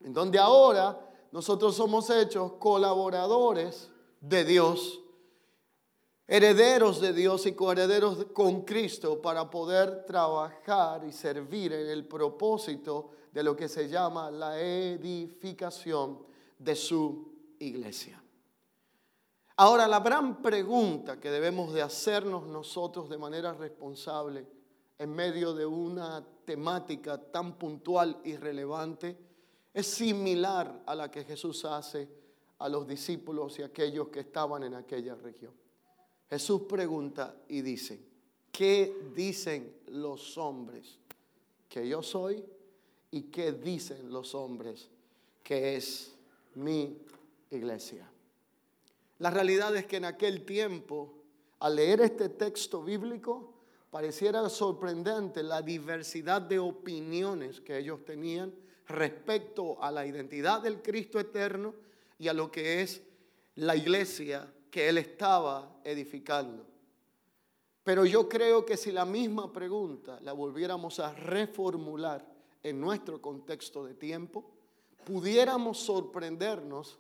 en 0.04 0.14
donde 0.14 0.40
ahora 0.40 1.00
nosotros 1.32 1.76
somos 1.76 2.10
hechos 2.10 2.54
colaboradores 2.54 3.90
de 4.20 4.46
Dios 4.46 5.02
herederos 6.32 7.02
de 7.02 7.12
Dios 7.12 7.46
y 7.46 7.52
coherederos 7.52 8.28
con 8.34 8.62
Cristo 8.62 9.22
para 9.22 9.50
poder 9.50 10.06
trabajar 10.06 11.04
y 11.04 11.12
servir 11.12 11.74
en 11.74 11.90
el 11.90 12.08
propósito 12.08 13.10
de 13.34 13.44
lo 13.44 13.54
que 13.54 13.68
se 13.68 13.90
llama 13.90 14.32
la 14.32 14.58
edificación 14.58 16.20
de 16.58 16.74
su 16.74 17.34
iglesia. 17.60 18.24
Ahora, 19.58 19.90
la 19.90 20.00
gran 20.00 20.42
pregunta 20.42 21.20
que 21.20 21.30
debemos 21.30 21.74
de 21.74 21.82
hacernos 21.82 22.48
nosotros 22.48 23.10
de 23.10 23.18
manera 23.18 23.52
responsable 23.52 24.48
en 24.98 25.14
medio 25.14 25.54
de 25.54 25.66
una 25.66 26.26
temática 26.46 27.18
tan 27.18 27.58
puntual 27.58 28.22
y 28.24 28.38
relevante 28.38 29.18
es 29.74 29.88
similar 29.88 30.84
a 30.86 30.96
la 30.96 31.10
que 31.10 31.24
Jesús 31.24 31.64
hace 31.66 32.08
a 32.60 32.70
los 32.70 32.88
discípulos 32.88 33.58
y 33.60 33.64
aquellos 33.64 34.10
que 34.10 34.20
estaban 34.20 34.64
en 34.64 34.76
aquella 34.76 35.16
región. 35.16 35.54
Jesús 36.30 36.62
pregunta 36.62 37.36
y 37.48 37.62
dice, 37.62 38.00
¿qué 38.52 39.12
dicen 39.16 39.82
los 39.88 40.38
hombres 40.38 41.00
que 41.68 41.88
yo 41.88 42.04
soy? 42.04 42.44
¿Y 43.12 43.24
qué 43.24 43.52
dicen 43.52 44.12
los 44.12 44.36
hombres 44.36 44.90
que 45.44 45.76
es 45.76 46.14
mi 46.56 46.98
iglesia? 47.50 48.10
La 49.20 49.30
realidad 49.30 49.76
es 49.76 49.86
que 49.86 49.98
en 49.98 50.06
aquel 50.06 50.46
tiempo, 50.46 51.14
al 51.60 51.76
leer 51.76 52.02
este 52.02 52.30
texto 52.30 52.84
bíblico, 52.84 53.54
pareciera 53.90 54.48
sorprendente 54.50 55.44
la 55.44 55.62
diversidad 55.62 56.42
de 56.42 56.60
opiniones 56.60 57.60
que 57.60 57.78
ellos 57.78 58.06
tenían 58.06 58.54
respecto 58.92 59.82
a 59.82 59.92
la 59.92 60.06
identidad 60.06 60.62
del 60.62 60.82
Cristo 60.82 61.20
eterno 61.20 61.74
y 62.18 62.28
a 62.28 62.34
lo 62.34 62.52
que 62.52 62.82
es 62.82 63.02
la 63.56 63.76
iglesia 63.76 64.52
que 64.70 64.88
él 64.90 64.98
estaba 64.98 65.80
edificando. 65.84 66.66
Pero 67.84 68.06
yo 68.06 68.30
creo 68.30 68.66
que 68.66 68.78
si 68.78 68.92
la 68.92 69.06
misma 69.06 69.52
pregunta 69.52 70.20
la 70.22 70.34
volviéramos 70.34 71.00
a 71.00 71.14
reformular 71.14 72.26
en 72.62 72.80
nuestro 72.80 73.22
contexto 73.22 73.84
de 73.84 73.96
tiempo, 73.96 74.46
pudiéramos 75.04 75.80
sorprendernos 75.80 77.00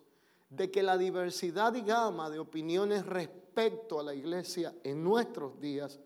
de 0.49 0.71
que 0.71 0.83
la 0.83 0.97
diversidad 0.97 1.73
y 1.75 1.81
gama 1.81 2.29
de 2.29 2.39
opiniones 2.39 3.05
respecto 3.05 3.99
a 3.99 4.03
la 4.03 4.13
iglesia 4.13 4.73
en 4.83 5.03
nuestros 5.03 5.59
días 5.61 5.99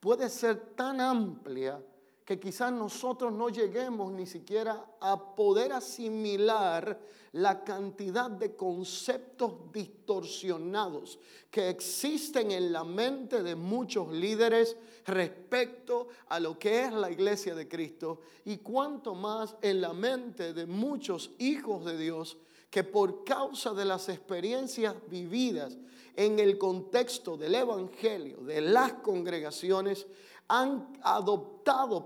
puede 0.00 0.28
ser 0.28 0.74
tan 0.74 1.00
amplia 1.00 1.80
que 2.26 2.40
quizás 2.40 2.72
nosotros 2.72 3.32
no 3.32 3.48
lleguemos 3.50 4.10
ni 4.10 4.26
siquiera 4.26 4.84
a 5.00 5.36
poder 5.36 5.72
asimilar 5.72 7.00
la 7.30 7.62
cantidad 7.62 8.28
de 8.28 8.56
conceptos 8.56 9.72
distorsionados 9.72 11.20
que 11.48 11.68
existen 11.68 12.50
en 12.50 12.72
la 12.72 12.82
mente 12.82 13.44
de 13.44 13.54
muchos 13.54 14.12
líderes 14.12 14.76
respecto 15.04 16.08
a 16.28 16.40
lo 16.40 16.58
que 16.58 16.82
es 16.82 16.92
la 16.92 17.12
iglesia 17.12 17.54
de 17.54 17.68
Cristo 17.68 18.22
y 18.44 18.56
cuanto 18.56 19.14
más 19.14 19.54
en 19.62 19.80
la 19.80 19.92
mente 19.92 20.52
de 20.52 20.66
muchos 20.66 21.30
hijos 21.38 21.84
de 21.84 21.96
Dios 21.96 22.38
que 22.68 22.82
por 22.82 23.22
causa 23.22 23.72
de 23.72 23.84
las 23.84 24.08
experiencias 24.08 24.96
vividas 25.08 25.78
en 26.16 26.40
el 26.40 26.58
contexto 26.58 27.36
del 27.36 27.54
Evangelio, 27.54 28.38
de 28.38 28.62
las 28.62 28.94
congregaciones, 28.94 30.08
han 30.48 30.98
adoptado 31.02 31.55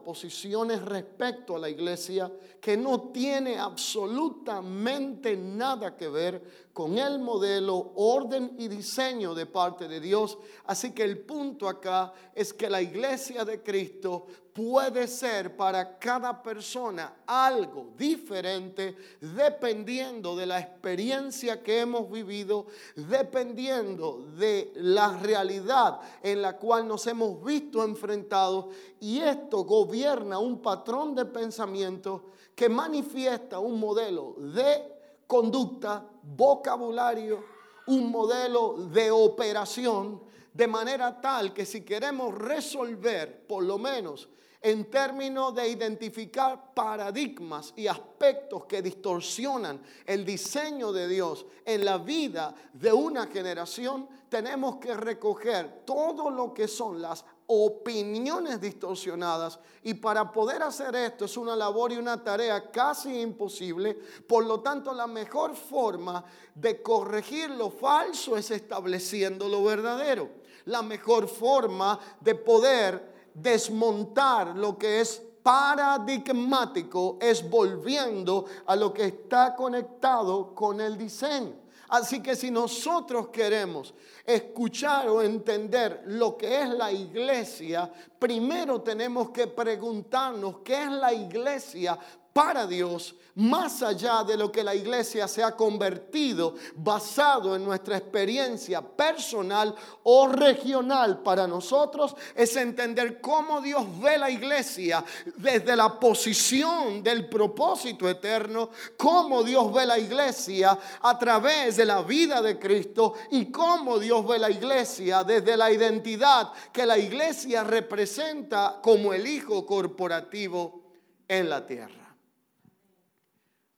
posiciones 0.02 0.80
respecto 0.82 1.56
a 1.56 1.58
la 1.58 1.68
iglesia 1.68 2.32
que 2.60 2.78
no 2.78 3.10
tiene 3.10 3.58
absolutamente 3.58 5.36
nada 5.36 5.96
que 5.96 6.08
ver 6.08 6.70
con 6.72 6.96
el 6.96 7.18
modelo, 7.18 7.92
orden 7.96 8.54
y 8.58 8.68
diseño 8.68 9.34
de 9.34 9.44
parte 9.44 9.86
de 9.86 10.00
Dios. 10.00 10.38
Así 10.64 10.92
que 10.92 11.02
el 11.02 11.18
punto 11.18 11.68
acá 11.68 12.12
es 12.34 12.54
que 12.54 12.70
la 12.70 12.80
iglesia 12.80 13.44
de 13.44 13.62
Cristo 13.62 14.26
puede 14.54 15.06
ser 15.06 15.56
para 15.56 15.98
cada 15.98 16.42
persona 16.42 17.22
algo 17.26 17.92
diferente 17.96 18.96
dependiendo 19.20 20.34
de 20.36 20.46
la 20.46 20.58
experiencia 20.58 21.62
que 21.62 21.80
hemos 21.80 22.10
vivido, 22.10 22.66
dependiendo 22.96 24.26
de 24.36 24.72
la 24.76 25.16
realidad 25.18 26.00
en 26.22 26.42
la 26.42 26.56
cual 26.56 26.86
nos 26.88 27.06
hemos 27.06 27.42
visto 27.44 27.84
enfrentados 27.84 28.66
y 29.00 29.20
esto 29.20 29.49
gobierna 29.58 30.38
un 30.38 30.60
patrón 30.60 31.14
de 31.14 31.24
pensamiento 31.26 32.30
que 32.54 32.68
manifiesta 32.68 33.58
un 33.58 33.78
modelo 33.78 34.34
de 34.38 35.00
conducta, 35.26 36.04
vocabulario, 36.22 37.44
un 37.86 38.10
modelo 38.10 38.74
de 38.92 39.10
operación, 39.10 40.22
de 40.52 40.66
manera 40.66 41.20
tal 41.20 41.52
que 41.52 41.64
si 41.64 41.82
queremos 41.82 42.34
resolver 42.36 43.46
por 43.46 43.62
lo 43.64 43.78
menos 43.78 44.28
en 44.62 44.90
términos 44.90 45.54
de 45.54 45.68
identificar 45.68 46.74
paradigmas 46.74 47.72
y 47.76 47.86
aspectos 47.86 48.66
que 48.66 48.82
distorsionan 48.82 49.80
el 50.04 50.24
diseño 50.24 50.92
de 50.92 51.08
Dios 51.08 51.46
en 51.64 51.84
la 51.84 51.96
vida 51.96 52.54
de 52.74 52.92
una 52.92 53.26
generación, 53.26 54.06
tenemos 54.28 54.76
que 54.76 54.94
recoger 54.94 55.84
todo 55.86 56.30
lo 56.30 56.52
que 56.52 56.68
son 56.68 57.00
las 57.00 57.24
opiniones 57.52 58.60
distorsionadas 58.60 59.58
y 59.82 59.94
para 59.94 60.30
poder 60.30 60.62
hacer 60.62 60.94
esto 60.94 61.24
es 61.24 61.36
una 61.36 61.56
labor 61.56 61.90
y 61.90 61.96
una 61.96 62.22
tarea 62.22 62.70
casi 62.70 63.20
imposible. 63.20 63.98
Por 64.28 64.44
lo 64.46 64.60
tanto, 64.60 64.94
la 64.94 65.08
mejor 65.08 65.56
forma 65.56 66.24
de 66.54 66.80
corregir 66.80 67.50
lo 67.50 67.70
falso 67.70 68.36
es 68.36 68.52
estableciendo 68.52 69.48
lo 69.48 69.64
verdadero. 69.64 70.28
La 70.66 70.82
mejor 70.82 71.26
forma 71.26 71.98
de 72.20 72.36
poder 72.36 73.30
desmontar 73.34 74.56
lo 74.56 74.78
que 74.78 75.00
es 75.00 75.20
paradigmático 75.42 77.18
es 77.20 77.48
volviendo 77.50 78.44
a 78.66 78.76
lo 78.76 78.94
que 78.94 79.06
está 79.06 79.56
conectado 79.56 80.54
con 80.54 80.80
el 80.80 80.96
diseño. 80.96 81.54
Así 81.90 82.22
que 82.22 82.36
si 82.36 82.52
nosotros 82.52 83.28
queremos 83.30 83.92
escuchar 84.24 85.08
o 85.08 85.20
entender 85.20 86.04
lo 86.06 86.36
que 86.36 86.62
es 86.62 86.68
la 86.68 86.92
iglesia, 86.92 87.92
primero 88.16 88.80
tenemos 88.80 89.30
que 89.30 89.48
preguntarnos 89.48 90.58
qué 90.64 90.84
es 90.84 90.90
la 90.90 91.12
iglesia 91.12 91.98
para 92.32 92.66
Dios, 92.66 93.14
más 93.36 93.82
allá 93.82 94.24
de 94.24 94.36
lo 94.36 94.50
que 94.50 94.62
la 94.62 94.74
iglesia 94.74 95.26
se 95.26 95.42
ha 95.42 95.56
convertido 95.56 96.54
basado 96.74 97.56
en 97.56 97.64
nuestra 97.64 97.96
experiencia 97.96 98.82
personal 98.82 99.74
o 100.02 100.28
regional 100.28 101.22
para 101.22 101.46
nosotros, 101.46 102.14
es 102.34 102.54
entender 102.56 103.20
cómo 103.20 103.60
Dios 103.60 103.84
ve 104.00 104.18
la 104.18 104.30
iglesia 104.30 105.04
desde 105.36 105.76
la 105.76 105.98
posición 105.98 107.02
del 107.02 107.28
propósito 107.28 108.08
eterno, 108.08 108.70
cómo 108.96 109.42
Dios 109.42 109.72
ve 109.72 109.86
la 109.86 109.98
iglesia 109.98 110.78
a 111.00 111.18
través 111.18 111.76
de 111.76 111.84
la 111.84 112.02
vida 112.02 112.42
de 112.42 112.58
Cristo 112.58 113.14
y 113.30 113.46
cómo 113.50 113.98
Dios 113.98 114.26
ve 114.26 114.38
la 114.38 114.50
iglesia 114.50 115.24
desde 115.24 115.56
la 115.56 115.70
identidad 115.70 116.52
que 116.72 116.84
la 116.84 116.98
iglesia 116.98 117.64
representa 117.64 118.80
como 118.82 119.12
el 119.12 119.26
Hijo 119.26 119.64
corporativo 119.64 120.82
en 121.26 121.48
la 121.48 121.64
tierra. 121.64 122.09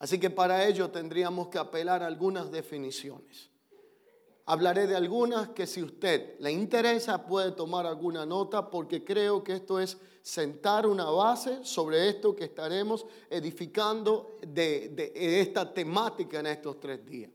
Así 0.02 0.18
que 0.18 0.30
para 0.30 0.66
ello 0.66 0.90
tendríamos 0.90 1.46
que 1.46 1.58
apelar 1.58 2.02
a 2.02 2.08
algunas 2.08 2.50
definiciones. 2.50 3.50
Hablaré 4.46 4.88
de 4.88 4.96
algunas 4.96 5.50
que 5.50 5.64
si 5.64 5.80
usted 5.80 6.40
le 6.40 6.50
interesa 6.50 7.24
puede 7.24 7.52
tomar 7.52 7.86
alguna 7.86 8.26
nota 8.26 8.68
porque 8.68 9.04
creo 9.04 9.44
que 9.44 9.52
esto 9.52 9.78
es 9.78 9.96
sentar 10.20 10.88
una 10.88 11.04
base 11.04 11.64
sobre 11.64 12.08
esto 12.08 12.34
que 12.34 12.46
estaremos 12.46 13.06
edificando 13.30 14.38
de, 14.44 14.88
de 14.88 15.40
esta 15.40 15.72
temática 15.72 16.40
en 16.40 16.48
estos 16.48 16.80
tres 16.80 17.06
días. 17.06 17.30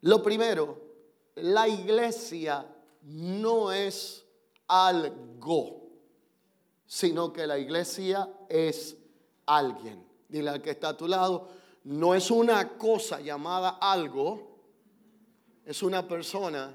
Lo 0.00 0.22
primero, 0.22 0.80
la 1.34 1.68
iglesia 1.68 2.66
no 3.02 3.72
es 3.72 4.24
algo, 4.68 5.90
sino 6.86 7.30
que 7.30 7.46
la 7.46 7.58
iglesia 7.58 8.26
es 8.48 8.96
alguien. 9.44 10.07
Dile 10.28 10.50
al 10.50 10.62
que 10.62 10.70
está 10.70 10.90
a 10.90 10.96
tu 10.96 11.08
lado, 11.08 11.48
no 11.84 12.14
es 12.14 12.30
una 12.30 12.76
cosa 12.76 13.20
llamada 13.20 13.78
algo, 13.80 14.58
es 15.64 15.82
una 15.82 16.06
persona 16.06 16.74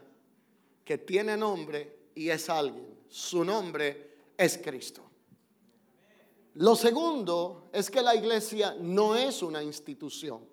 que 0.84 0.98
tiene 0.98 1.38
nombre 1.38 2.10
y 2.16 2.30
es 2.30 2.50
alguien. 2.50 2.98
Su 3.10 3.44
nombre 3.44 4.18
es 4.36 4.58
Cristo. 4.58 5.04
Lo 6.56 6.76
segundo 6.76 7.70
es 7.72 7.90
que 7.90 8.02
la 8.02 8.16
iglesia 8.16 8.76
no 8.80 9.16
es 9.16 9.42
una 9.42 9.64
institución. 9.64 10.48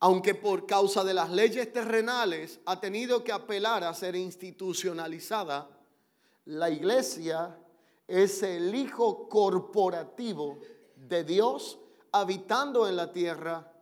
Aunque 0.00 0.34
por 0.34 0.66
causa 0.66 1.04
de 1.04 1.14
las 1.14 1.30
leyes 1.30 1.72
terrenales 1.72 2.60
ha 2.66 2.80
tenido 2.80 3.22
que 3.22 3.32
apelar 3.32 3.84
a 3.84 3.94
ser 3.94 4.16
institucionalizada, 4.16 5.70
la 6.46 6.70
iglesia 6.70 7.56
es 8.08 8.42
el 8.42 8.74
hijo 8.74 9.28
corporativo 9.28 10.60
de 11.08 11.24
Dios 11.24 11.78
habitando 12.12 12.88
en 12.88 12.96
la 12.96 13.12
tierra 13.12 13.72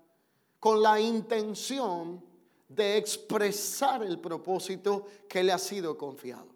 con 0.58 0.82
la 0.82 1.00
intención 1.00 2.24
de 2.68 2.96
expresar 2.96 4.02
el 4.02 4.20
propósito 4.20 5.06
que 5.28 5.42
le 5.42 5.52
ha 5.52 5.58
sido 5.58 5.98
confiado. 5.98 6.46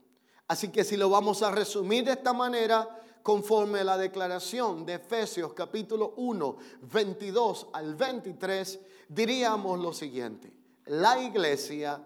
Así 0.46 0.68
que 0.68 0.85
si 0.85 0.96
lo 0.96 1.09
vamos 1.09 1.42
a 1.42 1.50
resumir 1.50 2.05
de 2.05 2.12
esta 2.12 2.33
manera, 2.33 3.00
conforme 3.22 3.81
a 3.81 3.85
la 3.85 3.96
declaración 3.96 4.85
de 4.85 4.94
Efesios 4.94 5.55
capítulo 5.55 6.14
1, 6.16 6.57
22 6.83 7.68
al 7.72 7.94
23, 7.94 8.81
diríamos 9.09 9.81
lo 9.81 9.92
siguiente. 9.92 10.53
La 10.87 11.20
iglesia 11.20 12.00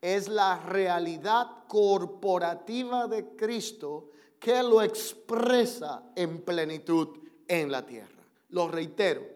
es 0.00 0.28
la 0.28 0.58
realidad 0.58 1.64
corporativa 1.68 3.06
de 3.06 3.34
Cristo 3.36 4.10
que 4.38 4.62
lo 4.62 4.82
expresa 4.82 6.10
en 6.14 6.42
plenitud 6.42 7.23
en 7.48 7.70
la 7.70 7.84
tierra 7.84 8.14
lo 8.54 8.68
reitero, 8.68 9.26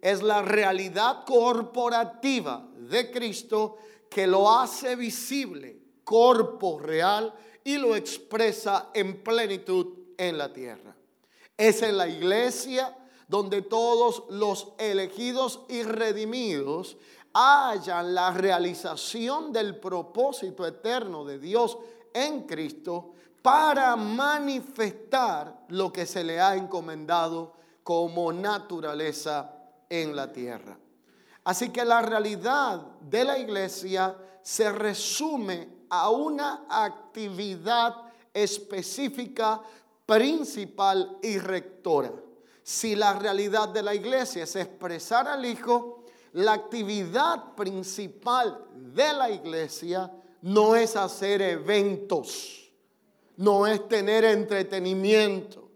es 0.00 0.22
la 0.22 0.42
realidad 0.42 1.24
corporativa 1.24 2.68
de 2.76 3.10
Cristo 3.10 3.78
que 4.08 4.26
lo 4.26 4.50
hace 4.50 4.94
visible, 4.94 5.78
corpo 6.04 6.78
real, 6.78 7.34
y 7.64 7.78
lo 7.78 7.96
expresa 7.96 8.90
en 8.94 9.24
plenitud 9.24 9.86
en 10.16 10.38
la 10.38 10.52
tierra. 10.52 10.94
Es 11.56 11.82
en 11.82 11.96
la 11.96 12.06
iglesia 12.06 12.96
donde 13.26 13.62
todos 13.62 14.24
los 14.30 14.68
elegidos 14.78 15.62
y 15.68 15.82
redimidos 15.82 16.96
hallan 17.32 18.14
la 18.14 18.30
realización 18.30 19.52
del 19.52 19.80
propósito 19.80 20.64
eterno 20.66 21.24
de 21.24 21.38
Dios 21.38 21.78
en 22.16 22.42
Cristo 22.42 23.12
para 23.42 23.94
manifestar 23.94 25.66
lo 25.68 25.92
que 25.92 26.06
se 26.06 26.24
le 26.24 26.40
ha 26.40 26.56
encomendado 26.56 27.54
como 27.82 28.32
naturaleza 28.32 29.52
en 29.88 30.16
la 30.16 30.32
tierra. 30.32 30.76
Así 31.44 31.68
que 31.68 31.84
la 31.84 32.02
realidad 32.02 32.80
de 33.00 33.24
la 33.24 33.38
iglesia 33.38 34.16
se 34.42 34.72
resume 34.72 35.68
a 35.90 36.10
una 36.10 36.64
actividad 36.68 37.94
específica, 38.32 39.60
principal 40.04 41.18
y 41.22 41.38
rectora. 41.38 42.12
Si 42.62 42.96
la 42.96 43.12
realidad 43.12 43.68
de 43.68 43.82
la 43.82 43.94
iglesia 43.94 44.42
es 44.42 44.56
expresar 44.56 45.28
al 45.28 45.44
Hijo, 45.44 46.04
la 46.32 46.54
actividad 46.54 47.54
principal 47.54 48.66
de 48.74 49.12
la 49.12 49.30
iglesia 49.30 50.10
no 50.42 50.76
es 50.76 50.96
hacer 50.96 51.42
eventos, 51.42 52.70
no 53.36 53.66
es 53.66 53.88
tener 53.88 54.24
entretenimiento, 54.24 55.70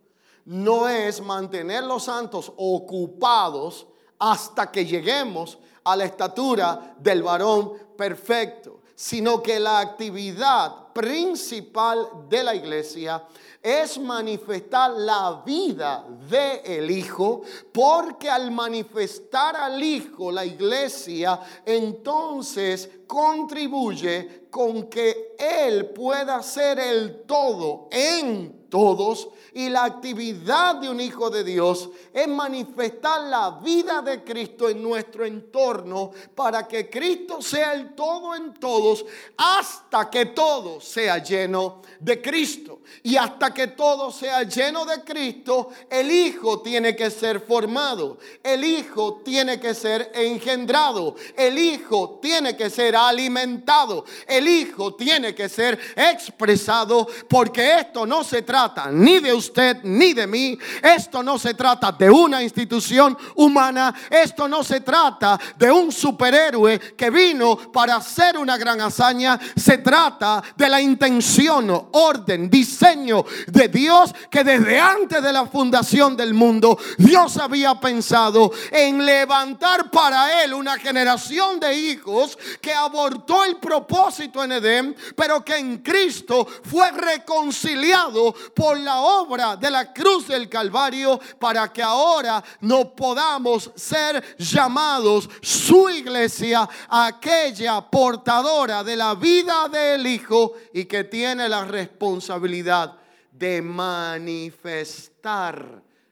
no 0.44 0.88
es 0.88 1.20
mantener 1.20 1.84
los 1.84 2.04
santos 2.04 2.52
ocupados 2.56 3.86
hasta 4.18 4.70
que 4.70 4.84
lleguemos 4.84 5.58
a 5.84 5.96
la 5.96 6.04
estatura 6.04 6.94
del 6.98 7.22
varón 7.22 7.72
perfecto, 7.96 8.80
sino 8.94 9.42
que 9.42 9.58
la 9.58 9.80
actividad 9.80 10.92
principal 10.92 12.08
de 12.28 12.44
la 12.44 12.54
iglesia 12.54 13.24
es 13.62 13.98
manifestar 13.98 14.90
la 14.90 15.42
vida 15.44 16.04
del 16.28 16.60
el 16.64 16.90
Hijo, 16.90 17.42
porque 17.72 18.28
al 18.28 18.50
manifestar 18.50 19.56
al 19.56 19.82
Hijo 19.82 20.32
la 20.32 20.44
iglesia, 20.44 21.40
entonces 21.64 22.90
contribuye 23.06 24.39
con 24.50 24.88
que 24.88 25.34
Él 25.38 25.90
pueda 25.90 26.42
ser 26.42 26.78
el 26.78 27.22
todo 27.22 27.88
en 27.90 28.59
todos 28.70 29.28
y 29.52 29.68
la 29.68 29.84
actividad 29.84 30.76
de 30.76 30.88
un 30.88 31.00
hijo 31.00 31.28
de 31.28 31.42
Dios 31.42 31.90
es 32.14 32.28
manifestar 32.28 33.22
la 33.22 33.58
vida 33.62 34.00
de 34.00 34.22
Cristo 34.22 34.68
en 34.68 34.82
nuestro 34.82 35.26
entorno 35.26 36.12
para 36.34 36.66
que 36.68 36.88
Cristo 36.88 37.42
sea 37.42 37.74
el 37.74 37.94
todo 37.94 38.34
en 38.34 38.54
todos 38.54 39.04
hasta 39.36 40.08
que 40.08 40.26
todo 40.26 40.80
sea 40.80 41.18
lleno 41.18 41.82
de 41.98 42.22
Cristo. 42.22 42.80
Y 43.02 43.16
hasta 43.16 43.52
que 43.52 43.68
todo 43.68 44.10
sea 44.10 44.42
lleno 44.42 44.84
de 44.84 45.02
Cristo, 45.04 45.70
el 45.88 46.10
Hijo 46.10 46.60
tiene 46.60 46.96
que 46.96 47.10
ser 47.10 47.40
formado, 47.40 48.18
el 48.42 48.64
Hijo 48.64 49.20
tiene 49.24 49.60
que 49.60 49.74
ser 49.74 50.10
engendrado, 50.14 51.14
el 51.36 51.56
Hijo 51.56 52.18
tiene 52.20 52.56
que 52.56 52.68
ser 52.68 52.96
alimentado, 52.96 54.04
el 54.26 54.48
Hijo 54.48 54.94
tiene 54.94 55.34
que 55.34 55.48
ser 55.48 55.78
expresado 55.96 57.06
porque 57.28 57.78
esto 57.78 58.06
no 58.06 58.24
se 58.24 58.42
trata 58.42 58.59
ni 58.92 59.20
de 59.20 59.32
usted 59.32 59.78
ni 59.84 60.12
de 60.12 60.26
mí. 60.26 60.58
Esto 60.82 61.22
no 61.22 61.38
se 61.38 61.54
trata 61.54 61.92
de 61.92 62.10
una 62.10 62.42
institución 62.42 63.16
humana. 63.36 63.94
Esto 64.10 64.48
no 64.48 64.62
se 64.62 64.80
trata 64.80 65.38
de 65.56 65.70
un 65.70 65.90
superhéroe 65.90 66.78
que 66.96 67.10
vino 67.10 67.56
para 67.56 67.96
hacer 67.96 68.36
una 68.36 68.56
gran 68.56 68.80
hazaña. 68.80 69.38
Se 69.56 69.78
trata 69.78 70.42
de 70.56 70.68
la 70.68 70.80
intención, 70.80 71.88
orden, 71.92 72.50
diseño 72.50 73.24
de 73.46 73.68
Dios 73.68 74.12
que 74.30 74.44
desde 74.44 74.78
antes 74.78 75.22
de 75.22 75.32
la 75.32 75.46
fundación 75.46 76.16
del 76.16 76.34
mundo 76.34 76.78
Dios 76.98 77.36
había 77.38 77.78
pensado 77.80 78.52
en 78.70 79.04
levantar 79.04 79.90
para 79.90 80.42
él 80.42 80.54
una 80.54 80.78
generación 80.78 81.60
de 81.60 81.74
hijos 81.74 82.38
que 82.60 82.72
abortó 82.72 83.44
el 83.44 83.56
propósito 83.56 84.42
en 84.44 84.52
Edén, 84.52 84.96
pero 85.16 85.44
que 85.44 85.56
en 85.56 85.78
Cristo 85.78 86.46
fue 86.64 86.90
reconciliado 86.90 88.34
por 88.54 88.78
la 88.78 89.00
obra 89.00 89.56
de 89.56 89.70
la 89.70 89.92
cruz 89.92 90.28
del 90.28 90.48
Calvario 90.48 91.20
para 91.38 91.72
que 91.72 91.82
ahora 91.82 92.42
no 92.60 92.94
podamos 92.94 93.70
ser 93.74 94.36
llamados 94.38 95.28
su 95.40 95.88
iglesia, 95.90 96.68
aquella 96.88 97.80
portadora 97.82 98.84
de 98.84 98.96
la 98.96 99.14
vida 99.14 99.68
del 99.68 100.06
Hijo 100.06 100.54
y 100.72 100.84
que 100.84 101.04
tiene 101.04 101.48
la 101.48 101.64
responsabilidad 101.64 102.96
de 103.32 103.62
manifestar 103.62 105.10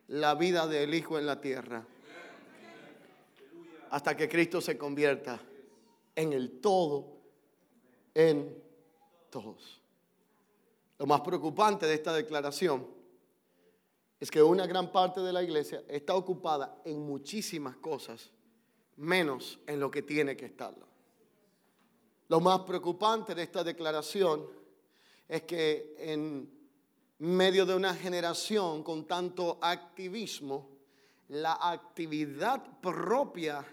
la 0.08 0.34
vida 0.34 0.66
del 0.66 0.94
Hijo 0.94 1.18
en 1.18 1.26
la 1.26 1.40
tierra. 1.40 1.84
Hasta 3.90 4.16
que 4.16 4.28
Cristo 4.28 4.60
se 4.60 4.76
convierta 4.76 5.40
en 6.14 6.32
el 6.32 6.60
todo, 6.60 7.06
en 8.14 8.62
todos. 9.30 9.77
Lo 10.98 11.06
más 11.06 11.20
preocupante 11.20 11.86
de 11.86 11.94
esta 11.94 12.12
declaración 12.12 12.86
es 14.18 14.30
que 14.30 14.42
una 14.42 14.66
gran 14.66 14.90
parte 14.90 15.20
de 15.20 15.32
la 15.32 15.42
iglesia 15.42 15.82
está 15.88 16.14
ocupada 16.14 16.82
en 16.84 17.00
muchísimas 17.06 17.76
cosas, 17.76 18.30
menos 18.96 19.60
en 19.66 19.78
lo 19.78 19.90
que 19.90 20.02
tiene 20.02 20.36
que 20.36 20.46
estarlo. 20.46 20.86
Lo 22.28 22.40
más 22.40 22.60
preocupante 22.60 23.34
de 23.34 23.44
esta 23.44 23.62
declaración 23.62 24.44
es 25.28 25.42
que 25.42 25.94
en 25.98 26.50
medio 27.18 27.64
de 27.64 27.74
una 27.74 27.94
generación 27.94 28.82
con 28.82 29.06
tanto 29.06 29.58
activismo, 29.60 30.68
la 31.28 31.58
actividad 31.60 32.80
propia 32.80 33.64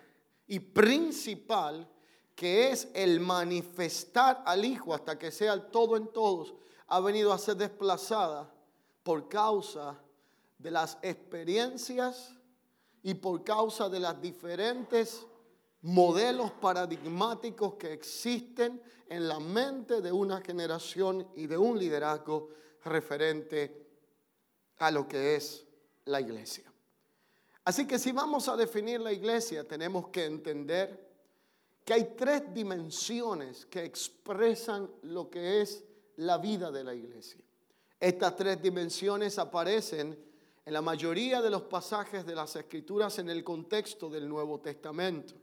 y 0.48 0.60
principal, 0.60 1.88
que 2.36 2.70
es 2.70 2.90
el 2.94 3.20
manifestar 3.20 4.44
al 4.46 4.64
Hijo 4.64 4.94
hasta 4.94 5.18
que 5.18 5.32
sea 5.32 5.54
el 5.54 5.68
todo 5.68 5.98
en 5.98 6.08
todos, 6.08 6.54
ha 6.88 7.00
venido 7.00 7.34
a 7.34 7.38
ser 7.38 7.58
desplazada 7.58 8.52
por 9.04 9.28
causa 9.28 10.00
de 10.58 10.72
las 10.72 10.98
experiencias 11.02 12.34
y 13.04 13.14
por 13.14 13.44
causa 13.44 13.90
de 13.90 14.00
las 14.00 14.20
diferentes 14.22 15.26
modelos 15.82 16.52
paradigmáticos 16.52 17.76
que 17.76 17.94
existen 17.94 18.82
en 19.08 19.28
la 19.28 19.40
mente 19.40 20.02
de 20.02 20.12
una 20.12 20.42
generación 20.42 21.28
y 21.36 21.46
de 21.46 21.58
un 21.58 21.78
liderazgo 21.78 22.50
referente 22.84 23.86
a 24.80 24.90
lo 24.90 25.08
que 25.08 25.36
es 25.36 25.66
la 26.06 26.20
iglesia. 26.22 26.72
Así 27.64 27.88
que 27.88 28.00
si 28.00 28.12
vamos 28.12 28.48
a 28.48 28.56
definir 28.56 29.00
la 29.00 29.12
iglesia, 29.12 29.68
tenemos 29.68 30.08
que 30.10 30.26
entender 30.26 31.06
que 31.84 31.94
hay 31.94 32.16
tres 32.18 32.54
dimensiones 32.54 33.66
que 33.68 33.84
expresan 33.84 34.90
lo 35.04 35.30
que 35.30 35.62
es 35.62 35.84
la 36.18 36.38
vida 36.38 36.72
de 36.72 36.84
la 36.84 36.94
iglesia. 36.94 37.42
Estas 38.00 38.36
tres 38.36 38.62
dimensiones 38.62 39.40
aparecen 39.40 40.18
en 40.66 40.74
la 40.74 40.82
mayoría 40.82 41.42
de 41.42 41.50
los 41.50 41.64
pasajes 41.64 42.26
de 42.26 42.36
las 42.36 42.56
escrituras 42.56 43.20
en 43.20 43.30
el 43.30 43.44
contexto 43.44 44.10
del 44.10 44.28
Nuevo 44.28 44.60
Testamento. 44.60 45.36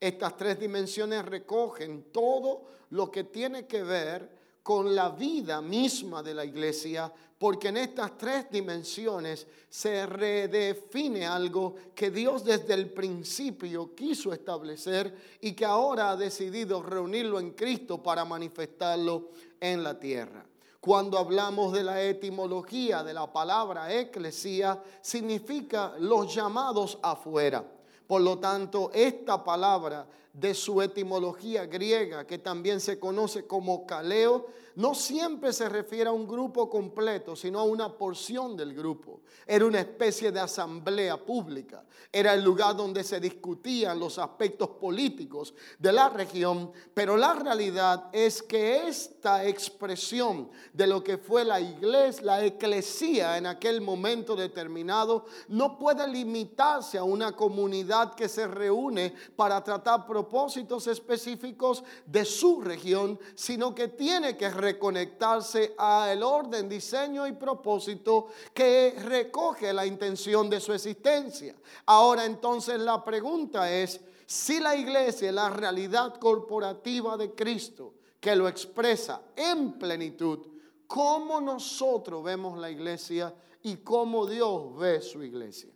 Estas 0.00 0.36
tres 0.36 0.58
dimensiones 0.58 1.24
recogen 1.24 2.12
todo 2.12 2.66
lo 2.90 3.10
que 3.10 3.24
tiene 3.24 3.66
que 3.66 3.82
ver 3.82 4.43
con 4.64 4.94
la 4.94 5.10
vida 5.10 5.60
misma 5.60 6.22
de 6.22 6.32
la 6.32 6.42
iglesia, 6.42 7.12
porque 7.38 7.68
en 7.68 7.76
estas 7.76 8.16
tres 8.16 8.50
dimensiones 8.50 9.46
se 9.68 10.06
redefine 10.06 11.26
algo 11.26 11.74
que 11.94 12.10
Dios 12.10 12.42
desde 12.42 12.72
el 12.72 12.88
principio 12.88 13.94
quiso 13.94 14.32
establecer 14.32 15.36
y 15.42 15.52
que 15.52 15.66
ahora 15.66 16.12
ha 16.12 16.16
decidido 16.16 16.82
reunirlo 16.82 17.38
en 17.38 17.50
Cristo 17.50 18.02
para 18.02 18.24
manifestarlo 18.24 19.28
en 19.60 19.84
la 19.84 20.00
tierra. 20.00 20.46
Cuando 20.80 21.18
hablamos 21.18 21.74
de 21.74 21.84
la 21.84 22.02
etimología 22.02 23.04
de 23.04 23.12
la 23.12 23.30
palabra 23.30 23.92
eclesía, 23.92 24.82
significa 25.02 25.92
los 25.98 26.34
llamados 26.34 26.98
afuera. 27.02 27.62
Por 28.06 28.22
lo 28.22 28.38
tanto, 28.38 28.90
esta 28.94 29.44
palabra 29.44 30.06
de 30.34 30.52
su 30.52 30.82
etimología 30.82 31.64
griega, 31.64 32.26
que 32.26 32.38
también 32.38 32.80
se 32.80 32.98
conoce 32.98 33.46
como 33.46 33.86
caleo, 33.86 34.48
no 34.76 34.94
siempre 34.94 35.52
se 35.52 35.68
refiere 35.68 36.08
a 36.08 36.12
un 36.12 36.26
grupo 36.26 36.68
completo, 36.68 37.36
sino 37.36 37.60
a 37.60 37.64
una 37.64 37.96
porción 37.96 38.56
del 38.56 38.74
grupo. 38.74 39.20
Era 39.46 39.66
una 39.66 39.78
especie 39.78 40.32
de 40.32 40.40
asamblea 40.40 41.16
pública. 41.16 41.84
Era 42.10 42.34
el 42.34 42.42
lugar 42.42 42.76
donde 42.76 43.04
se 43.04 43.20
discutían 43.20 44.00
los 44.00 44.18
aspectos 44.18 44.70
políticos 44.70 45.54
de 45.78 45.92
la 45.92 46.08
región. 46.08 46.72
Pero 46.92 47.16
la 47.16 47.34
realidad 47.34 48.08
es 48.12 48.42
que 48.42 48.88
esta 48.88 49.44
expresión 49.46 50.50
de 50.72 50.86
lo 50.88 51.04
que 51.04 51.18
fue 51.18 51.44
la 51.44 51.60
iglesia, 51.60 52.24
la 52.24 52.44
eclesía 52.44 53.38
en 53.38 53.46
aquel 53.46 53.80
momento 53.80 54.34
determinado, 54.34 55.26
no 55.48 55.78
puede 55.78 56.08
limitarse 56.08 56.98
a 56.98 57.04
una 57.04 57.32
comunidad 57.32 58.14
que 58.14 58.28
se 58.28 58.48
reúne 58.48 59.14
para 59.36 59.62
tratar 59.62 60.06
propósitos 60.24 60.86
específicos 60.86 61.84
de 62.06 62.24
su 62.24 62.62
región, 62.62 63.18
sino 63.34 63.74
que 63.74 63.88
tiene 63.88 64.36
que 64.36 64.48
reconectarse 64.48 65.74
al 65.76 66.22
orden, 66.22 66.68
diseño 66.68 67.26
y 67.26 67.32
propósito 67.32 68.28
que 68.54 68.94
recoge 69.04 69.72
la 69.72 69.84
intención 69.84 70.48
de 70.48 70.60
su 70.60 70.72
existencia. 70.72 71.54
Ahora 71.86 72.24
entonces 72.24 72.80
la 72.80 73.04
pregunta 73.04 73.70
es, 73.70 74.00
si 74.26 74.60
la 74.60 74.74
iglesia 74.74 75.28
es 75.28 75.34
la 75.34 75.50
realidad 75.50 76.14
corporativa 76.18 77.16
de 77.18 77.34
Cristo, 77.34 77.94
que 78.18 78.34
lo 78.34 78.48
expresa 78.48 79.20
en 79.36 79.74
plenitud, 79.74 80.38
¿cómo 80.86 81.40
nosotros 81.40 82.24
vemos 82.24 82.58
la 82.58 82.70
iglesia 82.70 83.34
y 83.62 83.76
cómo 83.76 84.24
Dios 84.24 84.74
ve 84.76 85.02
su 85.02 85.22
iglesia? 85.22 85.70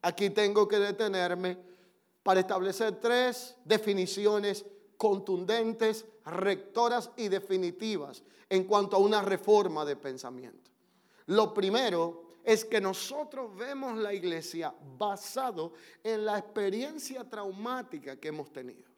Aquí 0.00 0.30
tengo 0.30 0.66
que 0.66 0.78
detenerme 0.78 1.69
para 2.30 2.38
establecer 2.42 3.00
tres 3.00 3.56
definiciones 3.64 4.64
contundentes, 4.96 6.06
rectoras 6.24 7.10
y 7.16 7.26
definitivas 7.26 8.22
en 8.48 8.62
cuanto 8.68 8.94
a 8.94 9.00
una 9.00 9.20
reforma 9.20 9.84
de 9.84 9.96
pensamiento. 9.96 10.70
Lo 11.26 11.52
primero 11.52 12.36
es 12.44 12.64
que 12.64 12.80
nosotros 12.80 13.56
vemos 13.56 13.98
la 13.98 14.14
iglesia 14.14 14.72
basado 14.96 15.72
en 16.04 16.24
la 16.24 16.38
experiencia 16.38 17.28
traumática 17.28 18.14
que 18.14 18.28
hemos 18.28 18.52
tenido. 18.52 18.88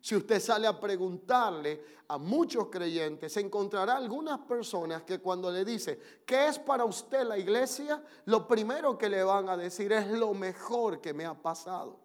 Si 0.00 0.16
usted 0.16 0.40
sale 0.40 0.66
a 0.66 0.80
preguntarle 0.80 1.80
a 2.08 2.18
muchos 2.18 2.70
creyentes, 2.70 3.36
encontrará 3.36 3.98
algunas 3.98 4.40
personas 4.40 5.04
que 5.04 5.20
cuando 5.20 5.48
le 5.48 5.64
dice, 5.64 6.00
¿qué 6.26 6.48
es 6.48 6.58
para 6.58 6.84
usted 6.84 7.24
la 7.24 7.38
iglesia? 7.38 8.02
Lo 8.24 8.48
primero 8.48 8.98
que 8.98 9.08
le 9.08 9.22
van 9.22 9.48
a 9.48 9.56
decir 9.56 9.92
es 9.92 10.08
lo 10.10 10.34
mejor 10.34 11.00
que 11.00 11.14
me 11.14 11.24
ha 11.24 11.34
pasado. 11.34 12.02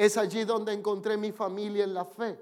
Es 0.00 0.16
allí 0.16 0.44
donde 0.44 0.72
encontré 0.72 1.18
mi 1.18 1.30
familia 1.30 1.84
en 1.84 1.92
la 1.92 2.06
fe. 2.06 2.38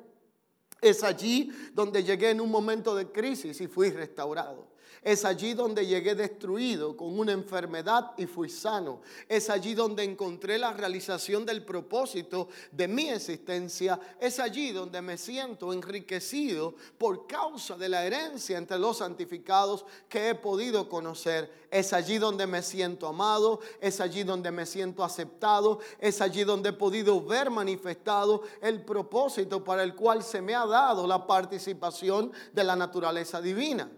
Es 0.80 1.02
allí 1.02 1.50
donde 1.74 2.04
llegué 2.04 2.30
en 2.30 2.40
un 2.40 2.50
momento 2.50 2.94
de 2.94 3.10
crisis 3.10 3.60
y 3.60 3.66
fui 3.66 3.90
restaurado. 3.90 4.78
Es 5.02 5.24
allí 5.24 5.54
donde 5.54 5.86
llegué 5.86 6.14
destruido 6.14 6.96
con 6.96 7.18
una 7.18 7.32
enfermedad 7.32 8.12
y 8.16 8.26
fui 8.26 8.48
sano. 8.48 9.00
Es 9.28 9.48
allí 9.48 9.74
donde 9.74 10.02
encontré 10.02 10.58
la 10.58 10.72
realización 10.72 11.46
del 11.46 11.64
propósito 11.64 12.48
de 12.72 12.88
mi 12.88 13.08
existencia. 13.08 13.98
Es 14.20 14.40
allí 14.40 14.72
donde 14.72 15.00
me 15.00 15.16
siento 15.16 15.72
enriquecido 15.72 16.74
por 16.96 17.26
causa 17.26 17.76
de 17.76 17.88
la 17.88 18.04
herencia 18.04 18.58
entre 18.58 18.78
los 18.78 18.98
santificados 18.98 19.84
que 20.08 20.30
he 20.30 20.34
podido 20.34 20.88
conocer. 20.88 21.68
Es 21.70 21.92
allí 21.92 22.18
donde 22.18 22.46
me 22.46 22.62
siento 22.62 23.06
amado. 23.06 23.60
Es 23.80 24.00
allí 24.00 24.24
donde 24.24 24.50
me 24.50 24.66
siento 24.66 25.04
aceptado. 25.04 25.78
Es 26.00 26.20
allí 26.20 26.42
donde 26.42 26.70
he 26.70 26.74
podido 26.74 27.22
ver 27.24 27.50
manifestado 27.50 28.42
el 28.60 28.82
propósito 28.82 29.62
para 29.62 29.84
el 29.84 29.94
cual 29.94 30.24
se 30.24 30.42
me 30.42 30.54
ha 30.54 30.66
dado 30.68 31.06
la 31.06 31.26
participación 31.26 32.32
de 32.52 32.64
la 32.64 32.76
naturaleza 32.76 33.40
divina. 33.40 33.90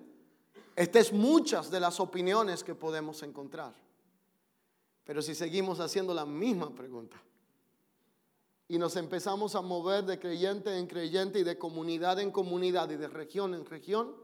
Estas 0.76 1.09
es 1.09 1.12
muchas 1.12 1.70
de 1.70 1.80
las 1.80 2.00
opiniones 2.00 2.64
que 2.64 2.74
podemos 2.74 3.22
encontrar. 3.22 3.74
Pero 5.04 5.22
si 5.22 5.35
seguimos 5.35 5.80
haciendo 5.80 6.14
la 6.14 6.24
misma 6.24 6.74
pregunta 6.74 7.20
y 8.68 8.78
nos 8.78 8.94
empezamos 8.96 9.56
a 9.56 9.61
mover 9.61 10.04
de 10.04 10.18
creyente 10.18 10.78
en 10.78 10.87
creyente 10.87 11.40
y 11.40 11.42
de 11.42 11.59
comunidad 11.59 12.20
en 12.20 12.30
comunidad 12.30 12.88
y 12.90 12.96
de 12.96 13.09
región 13.09 13.54
en 13.54 13.66
región, 13.66 14.14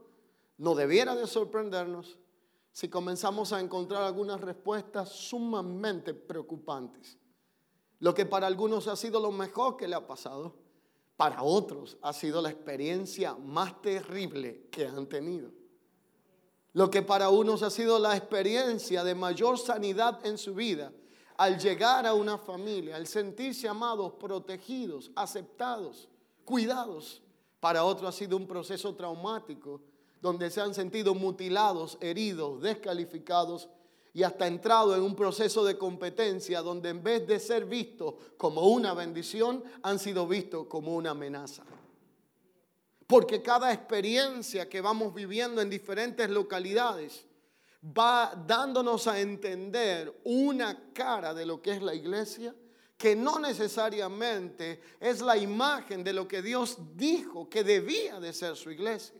no 0.57 0.73
debiera 0.73 1.15
de 1.15 1.27
sorprendernos 1.27 2.17
si 2.71 2.89
comenzamos 2.89 3.53
a 3.53 3.59
encontrar 3.59 4.03
algunas 4.03 4.39
respuestas 4.39 5.09
sumamente 5.09 6.13
preocupantes. 6.13 7.17
Lo 7.99 8.13
que 8.13 8.25
para 8.25 8.47
algunos 8.47 8.87
ha 8.87 8.95
sido 8.95 9.19
lo 9.19 9.31
mejor 9.31 9.77
que 9.77 9.87
le 9.87 9.95
ha 9.95 10.07
pasado, 10.07 10.53
para 11.17 11.41
otros 11.41 11.97
ha 12.01 12.13
sido 12.13 12.41
la 12.41 12.51
experiencia 12.51 13.33
más 13.35 13.81
terrible 13.81 14.67
que 14.71 14.85
han 14.85 15.07
tenido. 15.07 15.49
Lo 16.73 16.91
que 16.91 17.01
para 17.01 17.29
unos 17.29 17.63
ha 17.63 17.71
sido 17.71 17.97
la 17.97 18.15
experiencia 18.15 19.03
de 19.03 19.15
mayor 19.15 19.57
sanidad 19.57 20.23
en 20.25 20.37
su 20.37 20.53
vida, 20.53 20.93
al 21.35 21.59
llegar 21.59 22.05
a 22.05 22.13
una 22.13 22.37
familia, 22.37 22.95
al 22.95 23.07
sentirse 23.07 23.67
amados, 23.67 24.13
protegidos, 24.13 25.11
aceptados, 25.15 26.07
cuidados, 26.45 27.23
para 27.59 27.83
otros 27.83 28.07
ha 28.07 28.17
sido 28.17 28.37
un 28.37 28.45
proceso 28.45 28.95
traumático 28.95 29.81
donde 30.21 30.51
se 30.51 30.61
han 30.61 30.75
sentido 30.75 31.15
mutilados, 31.15 31.97
heridos, 31.99 32.61
descalificados 32.61 33.69
y 34.17 34.23
hasta 34.23 34.47
entrado 34.47 34.95
en 34.95 35.03
un 35.03 35.15
proceso 35.15 35.63
de 35.63 35.77
competencia 35.77 36.63
donde 36.63 36.89
en 36.89 37.03
vez 37.03 37.27
de 37.27 37.39
ser 37.39 37.65
vistos 37.65 38.15
como 38.35 38.61
una 38.63 38.95
bendición, 38.95 39.63
han 39.83 39.99
sido 39.99 40.25
vistos 40.27 40.65
como 40.65 40.95
una 40.95 41.11
amenaza. 41.11 41.63
Porque 43.05 43.43
cada 43.43 43.71
experiencia 43.71 44.67
que 44.67 44.81
vamos 44.81 45.13
viviendo 45.13 45.61
en 45.61 45.69
diferentes 45.69 46.31
localidades 46.31 47.25
va 47.85 48.33
dándonos 48.47 49.05
a 49.05 49.19
entender 49.19 50.19
una 50.23 50.91
cara 50.93 51.35
de 51.35 51.45
lo 51.45 51.61
que 51.61 51.73
es 51.73 51.83
la 51.83 51.93
iglesia 51.93 52.55
que 52.97 53.15
no 53.15 53.37
necesariamente 53.37 54.81
es 54.99 55.21
la 55.21 55.37
imagen 55.37 56.03
de 56.03 56.13
lo 56.13 56.27
que 56.27 56.41
Dios 56.41 56.79
dijo 56.95 57.47
que 57.47 57.63
debía 57.63 58.19
de 58.19 58.33
ser 58.33 58.55
su 58.55 58.71
iglesia. 58.71 59.16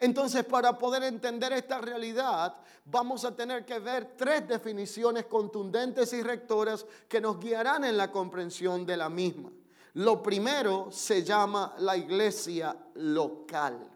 Entonces, 0.00 0.44
para 0.44 0.78
poder 0.78 1.02
entender 1.02 1.52
esta 1.52 1.80
realidad, 1.80 2.54
vamos 2.84 3.24
a 3.24 3.34
tener 3.34 3.64
que 3.64 3.78
ver 3.80 4.16
tres 4.16 4.46
definiciones 4.46 5.26
contundentes 5.26 6.12
y 6.12 6.22
rectoras 6.22 6.86
que 7.08 7.20
nos 7.20 7.40
guiarán 7.40 7.84
en 7.84 7.96
la 7.96 8.10
comprensión 8.10 8.86
de 8.86 8.96
la 8.96 9.08
misma. 9.08 9.50
Lo 9.94 10.22
primero 10.22 10.88
se 10.92 11.24
llama 11.24 11.74
la 11.78 11.96
iglesia 11.96 12.76
local. 12.94 13.90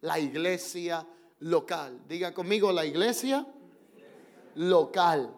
La 0.00 0.18
iglesia 0.18 1.06
local. 1.40 2.00
Diga 2.08 2.34
conmigo, 2.34 2.72
la 2.72 2.84
iglesia 2.84 3.46
local. 4.56 5.32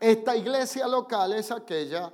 Esta 0.00 0.36
iglesia 0.36 0.88
local 0.88 1.32
es 1.32 1.50
aquella 1.50 2.12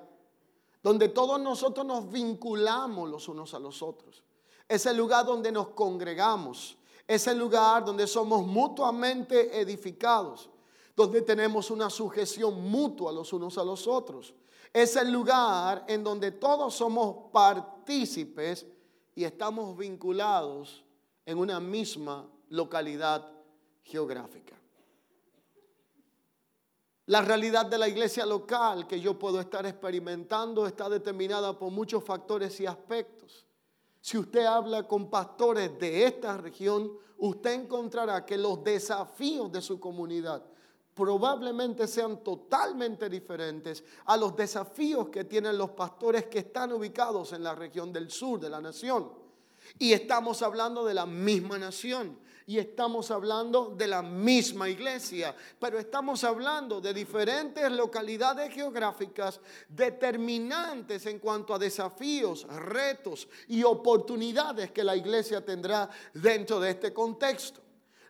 donde 0.82 1.08
todos 1.08 1.40
nosotros 1.40 1.86
nos 1.86 2.10
vinculamos 2.10 3.08
los 3.08 3.26
unos 3.28 3.54
a 3.54 3.58
los 3.58 3.82
otros. 3.82 4.22
Es 4.68 4.84
el 4.84 4.98
lugar 4.98 5.24
donde 5.24 5.50
nos 5.50 5.68
congregamos. 5.68 6.76
Es 7.06 7.26
el 7.26 7.38
lugar 7.38 7.84
donde 7.84 8.06
somos 8.06 8.46
mutuamente 8.46 9.60
edificados. 9.60 10.50
Donde 10.96 11.22
tenemos 11.22 11.70
una 11.70 11.90
sujeción 11.90 12.62
mutua 12.70 13.10
los 13.10 13.32
unos 13.32 13.58
a 13.58 13.64
los 13.64 13.86
otros 13.86 14.32
es 14.74 14.96
el 14.96 15.12
lugar 15.12 15.84
en 15.86 16.02
donde 16.02 16.32
todos 16.32 16.74
somos 16.74 17.30
partícipes 17.32 18.66
y 19.14 19.22
estamos 19.22 19.78
vinculados 19.78 20.84
en 21.24 21.38
una 21.38 21.60
misma 21.60 22.28
localidad 22.48 23.24
geográfica. 23.84 24.56
La 27.06 27.22
realidad 27.22 27.66
de 27.66 27.78
la 27.78 27.86
iglesia 27.86 28.26
local 28.26 28.88
que 28.88 29.00
yo 29.00 29.16
puedo 29.16 29.40
estar 29.40 29.64
experimentando 29.64 30.66
está 30.66 30.88
determinada 30.88 31.56
por 31.56 31.70
muchos 31.70 32.02
factores 32.02 32.58
y 32.58 32.66
aspectos. 32.66 33.46
Si 34.04 34.18
usted 34.18 34.44
habla 34.44 34.86
con 34.86 35.08
pastores 35.08 35.78
de 35.78 36.04
esta 36.04 36.36
región, 36.36 36.92
usted 37.16 37.52
encontrará 37.54 38.26
que 38.26 38.36
los 38.36 38.62
desafíos 38.62 39.50
de 39.50 39.62
su 39.62 39.80
comunidad 39.80 40.44
probablemente 40.92 41.86
sean 41.86 42.22
totalmente 42.22 43.08
diferentes 43.08 43.82
a 44.04 44.18
los 44.18 44.36
desafíos 44.36 45.08
que 45.08 45.24
tienen 45.24 45.56
los 45.56 45.70
pastores 45.70 46.26
que 46.26 46.40
están 46.40 46.74
ubicados 46.74 47.32
en 47.32 47.44
la 47.44 47.54
región 47.54 47.94
del 47.94 48.10
sur 48.10 48.38
de 48.38 48.50
la 48.50 48.60
nación. 48.60 49.10
Y 49.78 49.94
estamos 49.94 50.42
hablando 50.42 50.84
de 50.84 50.92
la 50.92 51.06
misma 51.06 51.56
nación 51.56 52.18
y 52.46 52.58
estamos 52.58 53.10
hablando 53.10 53.74
de 53.76 53.86
la 53.86 54.02
misma 54.02 54.68
iglesia, 54.68 55.34
pero 55.58 55.78
estamos 55.78 56.24
hablando 56.24 56.80
de 56.80 56.92
diferentes 56.92 57.70
localidades 57.72 58.52
geográficas 58.52 59.40
determinantes 59.68 61.06
en 61.06 61.18
cuanto 61.18 61.54
a 61.54 61.58
desafíos, 61.58 62.46
retos 62.48 63.28
y 63.48 63.62
oportunidades 63.62 64.70
que 64.72 64.84
la 64.84 64.94
iglesia 64.94 65.44
tendrá 65.44 65.88
dentro 66.12 66.60
de 66.60 66.70
este 66.70 66.92
contexto. 66.92 67.60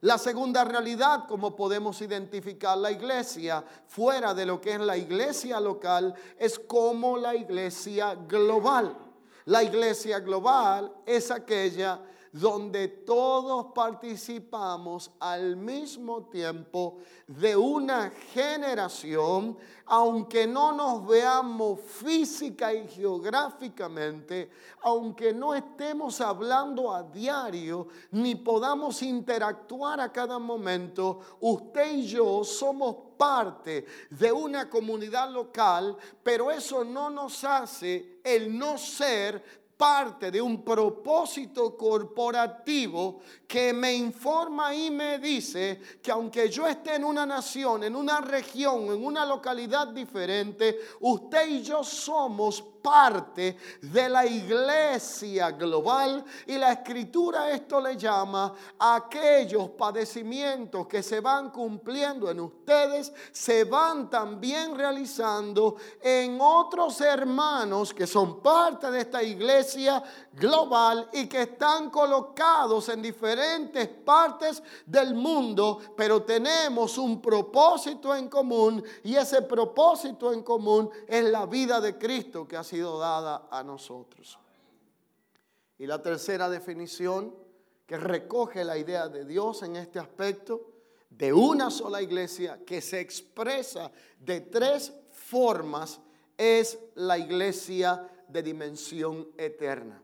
La 0.00 0.18
segunda 0.18 0.64
realidad, 0.64 1.26
como 1.26 1.56
podemos 1.56 2.02
identificar 2.02 2.76
la 2.76 2.90
iglesia 2.90 3.64
fuera 3.86 4.34
de 4.34 4.44
lo 4.44 4.60
que 4.60 4.74
es 4.74 4.80
la 4.80 4.98
iglesia 4.98 5.58
local, 5.60 6.14
es 6.38 6.58
como 6.58 7.16
la 7.16 7.34
iglesia 7.34 8.14
global. 8.14 8.98
La 9.46 9.62
iglesia 9.62 10.20
global 10.20 10.92
es 11.06 11.30
aquella 11.30 12.00
donde 12.34 12.88
todos 12.88 13.66
participamos 13.72 15.08
al 15.20 15.54
mismo 15.54 16.24
tiempo 16.24 16.96
de 17.28 17.54
una 17.54 18.10
generación, 18.10 19.56
aunque 19.86 20.44
no 20.44 20.72
nos 20.72 21.06
veamos 21.06 21.78
física 21.80 22.74
y 22.74 22.88
geográficamente, 22.88 24.50
aunque 24.82 25.32
no 25.32 25.54
estemos 25.54 26.20
hablando 26.20 26.92
a 26.92 27.04
diario, 27.04 27.86
ni 28.10 28.34
podamos 28.34 29.00
interactuar 29.02 30.00
a 30.00 30.10
cada 30.10 30.40
momento, 30.40 31.20
usted 31.38 31.92
y 31.92 32.06
yo 32.06 32.42
somos 32.42 32.96
parte 33.16 33.86
de 34.10 34.32
una 34.32 34.68
comunidad 34.68 35.30
local, 35.30 35.96
pero 36.20 36.50
eso 36.50 36.82
no 36.82 37.10
nos 37.10 37.44
hace 37.44 38.18
el 38.24 38.58
no 38.58 38.76
ser 38.76 39.63
parte 39.76 40.30
de 40.30 40.40
un 40.40 40.62
propósito 40.62 41.76
corporativo 41.76 43.20
que 43.46 43.72
me 43.72 43.94
informa 43.94 44.74
y 44.74 44.90
me 44.90 45.18
dice 45.18 45.80
que 46.02 46.10
aunque 46.10 46.48
yo 46.48 46.66
esté 46.66 46.96
en 46.96 47.04
una 47.04 47.26
nación, 47.26 47.84
en 47.84 47.96
una 47.96 48.20
región, 48.20 48.84
en 48.84 49.04
una 49.04 49.24
localidad 49.26 49.88
diferente, 49.88 50.78
usted 51.00 51.48
y 51.48 51.62
yo 51.62 51.82
somos 51.84 52.62
parte 52.84 53.56
de 53.80 54.08
la 54.10 54.26
iglesia 54.26 55.52
global 55.52 56.22
y 56.46 56.58
la 56.58 56.72
escritura 56.72 57.50
esto 57.50 57.80
le 57.80 57.96
llama 57.96 58.52
aquellos 58.78 59.70
padecimientos 59.70 60.86
que 60.86 61.02
se 61.02 61.20
van 61.20 61.48
cumpliendo 61.48 62.30
en 62.30 62.40
ustedes, 62.40 63.10
se 63.32 63.64
van 63.64 64.10
también 64.10 64.76
realizando 64.76 65.76
en 65.98 66.36
otros 66.38 67.00
hermanos 67.00 67.94
que 67.94 68.06
son 68.06 68.42
parte 68.42 68.90
de 68.90 69.00
esta 69.00 69.22
iglesia 69.22 70.02
global 70.34 71.08
y 71.14 71.26
que 71.26 71.42
están 71.42 71.88
colocados 71.88 72.90
en 72.90 73.00
diferentes 73.00 73.88
partes 73.88 74.62
del 74.84 75.14
mundo, 75.14 75.78
pero 75.96 76.22
tenemos 76.22 76.98
un 76.98 77.22
propósito 77.22 78.14
en 78.14 78.28
común 78.28 78.84
y 79.02 79.14
ese 79.14 79.40
propósito 79.40 80.34
en 80.34 80.42
común 80.42 80.90
es 81.08 81.24
la 81.24 81.46
vida 81.46 81.80
de 81.80 81.96
Cristo 81.96 82.46
que 82.46 82.58
ha 82.58 82.62
sido 82.62 82.73
dada 82.80 83.48
a 83.50 83.62
nosotros. 83.62 84.38
Y 85.78 85.86
la 85.86 86.00
tercera 86.00 86.48
definición 86.48 87.34
que 87.86 87.96
recoge 87.96 88.64
la 88.64 88.78
idea 88.78 89.08
de 89.08 89.24
Dios 89.24 89.62
en 89.62 89.76
este 89.76 89.98
aspecto, 89.98 90.70
de 91.10 91.32
una 91.32 91.70
sola 91.70 92.02
iglesia 92.02 92.64
que 92.64 92.80
se 92.80 93.00
expresa 93.00 93.92
de 94.18 94.40
tres 94.40 94.92
formas, 95.10 96.00
es 96.36 96.78
la 96.94 97.18
iglesia 97.18 98.08
de 98.28 98.42
dimensión 98.42 99.28
eterna. 99.36 100.02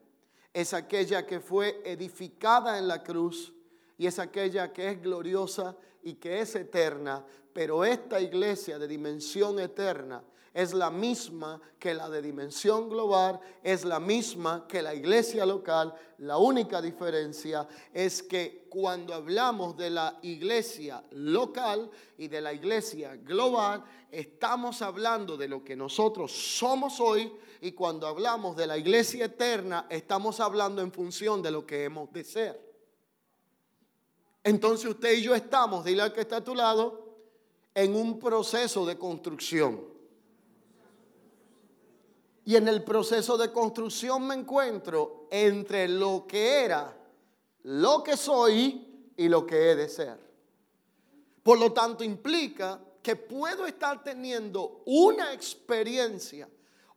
Es 0.53 0.75
aquella 0.75 1.27
que 1.27 1.41
fue 1.41 1.81
edificada 1.85 2.79
en 2.79 2.87
la 2.87 3.03
cruz 3.03 3.53
y 3.97 4.07
es 4.07 4.19
aquella 4.19 4.73
que 4.73 4.91
es 4.91 5.03
gloriosa 5.03 5.77
y 6.03 6.15
que 6.15 6.41
es 6.41 6.55
eterna, 6.55 7.25
pero 7.53 7.85
esta 7.85 8.21
iglesia 8.21 8.79
de 8.79 8.89
dimensión 8.89 9.59
eterna 9.59 10.23
es 10.53 10.75
la 10.75 10.91
misma 10.91 11.61
que 11.79 11.95
la 11.95 12.09
de 12.09 12.21
dimensión 12.21 12.89
global, 12.89 13.41
es 13.63 13.85
la 13.85 14.01
misma 14.01 14.67
que 14.67 14.83
la 14.83 14.95
iglesia 14.95 15.47
local. 15.47 15.95
La 16.19 16.39
única 16.39 16.83
diferencia 16.83 17.69
es 17.93 18.23
que 18.23 18.67
cuando 18.69 19.15
hablamos 19.15 19.77
de 19.77 19.91
la 19.91 20.19
iglesia 20.23 21.05
local 21.13 21.89
y 22.19 22.29
de 22.29 22.41
la 22.41 22.53
iglesia 22.53 23.17
global, 23.17 23.85
estamos 24.11 24.83
hablando 24.83 25.37
de 25.37 25.49
lo 25.49 25.63
que 25.63 25.77
nosotros 25.77 26.33
somos 26.33 26.99
hoy 26.99 27.33
y 27.61 27.73
cuando 27.73 28.09
hablamos 28.09 28.57
de 28.57 28.67
la 28.67 28.77
iglesia 28.77 29.27
eterna, 29.27 29.87
estamos 29.89 30.41
hablando 30.41 30.83
en 30.83 30.91
función 30.91 31.43
de 31.43 31.53
lo 31.53 31.65
que 31.65 31.85
hemos 31.85 32.13
de 32.13 32.25
ser. 32.25 32.71
Entonces 34.43 34.91
usted 34.91 35.13
y 35.13 35.23
yo 35.23 35.35
estamos, 35.35 35.85
dile 35.85 36.03
al 36.03 36.13
que 36.13 36.23
está 36.23 36.39
a 36.39 36.45
tu 36.45 36.55
lado, 36.55 37.09
en 37.75 37.95
un 37.95 38.19
proceso 38.19 38.85
de 38.85 38.99
construcción. 38.99 39.90
Y 42.45 42.57
en 42.57 42.69
el 42.69 42.83
proceso 42.83 43.37
de 43.37 43.53
construcción 43.53 44.27
me 44.27 44.35
encuentro 44.35 45.29
entre 45.31 45.87
lo 45.89 46.27
que 46.27 46.65
era, 46.65 46.97
lo 47.65 48.03
que 48.03 48.17
soy 48.17 49.13
y 49.17 49.29
lo 49.29 49.47
que 49.47 49.71
he 49.71 49.77
de 49.77 49.89
ser. 49.89 50.19
Por 51.43 51.59
lo 51.59 51.73
tanto, 51.73 52.05
implica 52.05 52.81
que 53.03 53.17
puedo 53.17 53.67
estar 53.67 54.03
teniendo 54.03 54.83
una 54.87 55.33
experiencia 55.33 56.49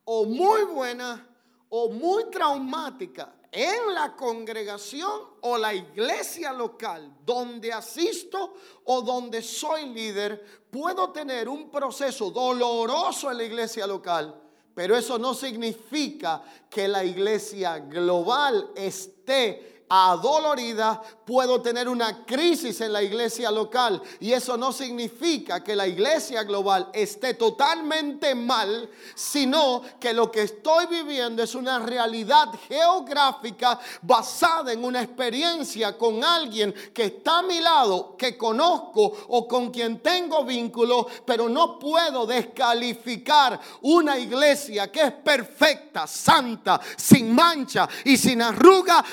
o 0.06 0.26
muy 0.26 0.64
buena 0.64 1.28
o 1.70 1.90
muy 1.90 2.26
traumática 2.30 3.36
en 3.52 3.94
la 3.94 4.16
congregación 4.16 5.22
o 5.42 5.58
la 5.58 5.74
iglesia 5.74 6.52
local 6.52 7.18
donde 7.24 7.72
asisto 7.72 8.56
o 8.86 9.02
donde 9.02 9.42
soy 9.42 9.90
líder, 9.90 10.66
puedo 10.72 11.12
tener 11.12 11.48
un 11.48 11.70
proceso 11.70 12.32
doloroso 12.32 13.30
en 13.30 13.38
la 13.38 13.44
iglesia 13.44 13.86
local, 13.86 14.43
pero 14.74 14.98
eso 14.98 15.18
no 15.20 15.34
significa 15.34 16.42
que 16.70 16.88
la 16.88 17.04
iglesia 17.04 17.80
global 17.80 18.72
esté 18.76 19.73
adolorida, 19.90 21.02
puedo 21.26 21.62
tener 21.62 21.88
una 21.88 22.26
crisis 22.26 22.82
en 22.82 22.94
la 22.94 23.04
iglesia 23.04 23.52
local. 23.52 24.02
Y 24.20 24.34
eso 24.34 24.58
no 24.58 24.72
significa 24.72 25.64
que 25.64 25.76
la 25.76 25.88
iglesia 25.88 26.44
global 26.44 26.90
esté 26.94 27.36
totalmente 27.36 28.36
mal, 28.36 28.90
sino 29.16 29.82
que 30.00 30.14
lo 30.14 30.32
que 30.32 30.44
estoy 30.44 30.88
viviendo 30.88 31.44
es 31.44 31.56
una 31.56 31.80
realidad 31.80 32.50
geográfica 32.68 33.80
basada 34.02 34.74
en 34.74 34.84
una 34.84 35.02
experiencia 35.02 35.98
con 35.98 36.24
alguien 36.24 36.74
que 36.94 37.06
está 37.06 37.40
a 37.40 37.44
mi 37.44 37.60
lado, 37.60 38.16
que 38.18 38.38
conozco 38.38 39.14
o 39.30 39.48
con 39.48 39.72
quien 39.72 40.00
tengo 40.00 40.44
vínculo, 40.44 41.08
pero 41.26 41.50
no 41.50 41.78
puedo 41.80 42.26
descalificar 42.26 43.60
una 43.82 44.18
iglesia 44.18 44.92
que 44.92 45.02
es 45.02 45.12
perfecta, 45.12 46.08
santa, 46.08 46.80
sin 46.98 47.34
mancha 47.34 47.88
y 48.06 48.18
sin 48.18 48.42
arruga, 48.42 49.04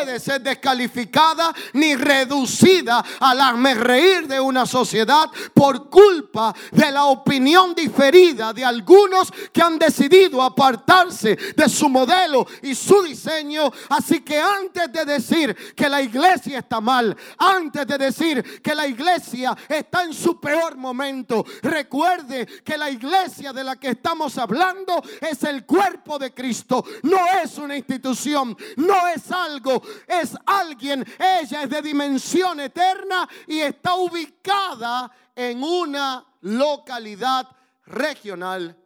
puede 0.00 0.18
ser 0.18 0.40
descalificada 0.40 1.52
ni 1.74 1.94
reducida 1.94 3.04
al 3.20 3.40
reír 3.76 4.26
de 4.26 4.40
una 4.40 4.64
sociedad 4.64 5.30
por 5.52 5.90
culpa 5.90 6.54
de 6.70 6.90
la 6.90 7.04
opinión 7.04 7.74
diferida 7.74 8.52
de 8.52 8.64
algunos 8.64 9.30
que 9.52 9.62
han 9.62 9.78
decidido 9.78 10.42
apartarse 10.42 11.36
de 11.54 11.68
su 11.68 11.88
modelo 11.88 12.46
y 12.62 12.74
su 12.74 13.02
diseño. 13.02 13.70
Así 13.90 14.20
que 14.20 14.38
antes 14.38 14.90
de 14.90 15.04
decir 15.04 15.74
que 15.76 15.88
la 15.88 16.00
iglesia 16.00 16.60
está 16.60 16.80
mal, 16.80 17.14
antes 17.36 17.86
de 17.86 17.98
decir 17.98 18.62
que 18.62 18.74
la 18.74 18.86
iglesia 18.86 19.56
está 19.68 20.04
en 20.04 20.14
su 20.14 20.40
peor 20.40 20.76
momento, 20.76 21.44
recuerde 21.62 22.46
que 22.64 22.78
la 22.78 22.90
iglesia 22.90 23.52
de 23.52 23.64
la 23.64 23.76
que 23.76 23.90
estamos 23.90 24.38
hablando 24.38 25.02
es 25.20 25.42
el 25.44 25.66
cuerpo 25.66 26.18
de 26.18 26.32
Cristo, 26.32 26.84
no 27.02 27.18
es 27.42 27.58
una 27.58 27.76
institución, 27.76 28.56
no 28.76 29.08
es 29.08 29.30
algo 29.30 29.82
es 30.06 30.36
alguien, 30.46 31.04
ella 31.18 31.62
es 31.62 31.70
de 31.70 31.82
dimensión 31.82 32.60
eterna 32.60 33.28
y 33.46 33.60
está 33.60 33.94
ubicada 33.94 35.10
en 35.34 35.62
una 35.62 36.26
localidad 36.42 37.48
regional. 37.86 38.76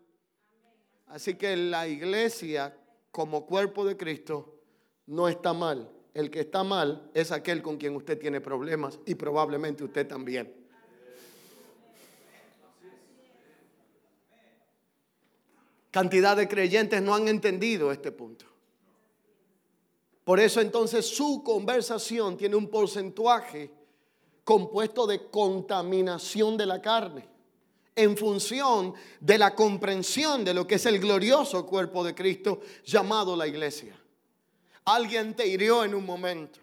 Así 1.08 1.34
que 1.34 1.56
la 1.56 1.86
iglesia 1.86 2.76
como 3.10 3.46
cuerpo 3.46 3.84
de 3.84 3.96
Cristo 3.96 4.60
no 5.06 5.28
está 5.28 5.52
mal. 5.52 5.90
El 6.12 6.30
que 6.30 6.40
está 6.40 6.62
mal 6.62 7.10
es 7.12 7.32
aquel 7.32 7.62
con 7.62 7.76
quien 7.76 7.96
usted 7.96 8.18
tiene 8.18 8.40
problemas 8.40 8.98
y 9.06 9.14
probablemente 9.14 9.84
usted 9.84 10.06
también. 10.06 10.64
Cantidad 15.90 16.36
de 16.36 16.48
creyentes 16.48 17.00
no 17.02 17.14
han 17.14 17.28
entendido 17.28 17.92
este 17.92 18.10
punto. 18.10 18.46
Por 20.24 20.40
eso 20.40 20.60
entonces 20.60 21.06
su 21.06 21.42
conversación 21.44 22.37
tiene 22.37 22.56
un 22.56 22.68
porcentaje 22.68 23.70
compuesto 24.42 25.06
de 25.06 25.30
contaminación 25.30 26.56
de 26.56 26.66
la 26.66 26.80
carne 26.80 27.28
en 27.96 28.16
función 28.16 28.94
de 29.20 29.38
la 29.38 29.54
comprensión 29.54 30.44
de 30.44 30.54
lo 30.54 30.66
que 30.66 30.76
es 30.76 30.87
el 30.87 30.98
glorioso 30.98 31.64
cuerpo 31.66 32.02
de 32.02 32.14
Cristo 32.14 32.60
llamado 32.84 33.37
la 33.37 33.46
iglesia. 33.46 33.96
Alguien 34.84 35.34
te 35.34 35.46
hirió 35.46 35.84
en 35.84 35.94
un 35.94 36.04
momento, 36.04 36.58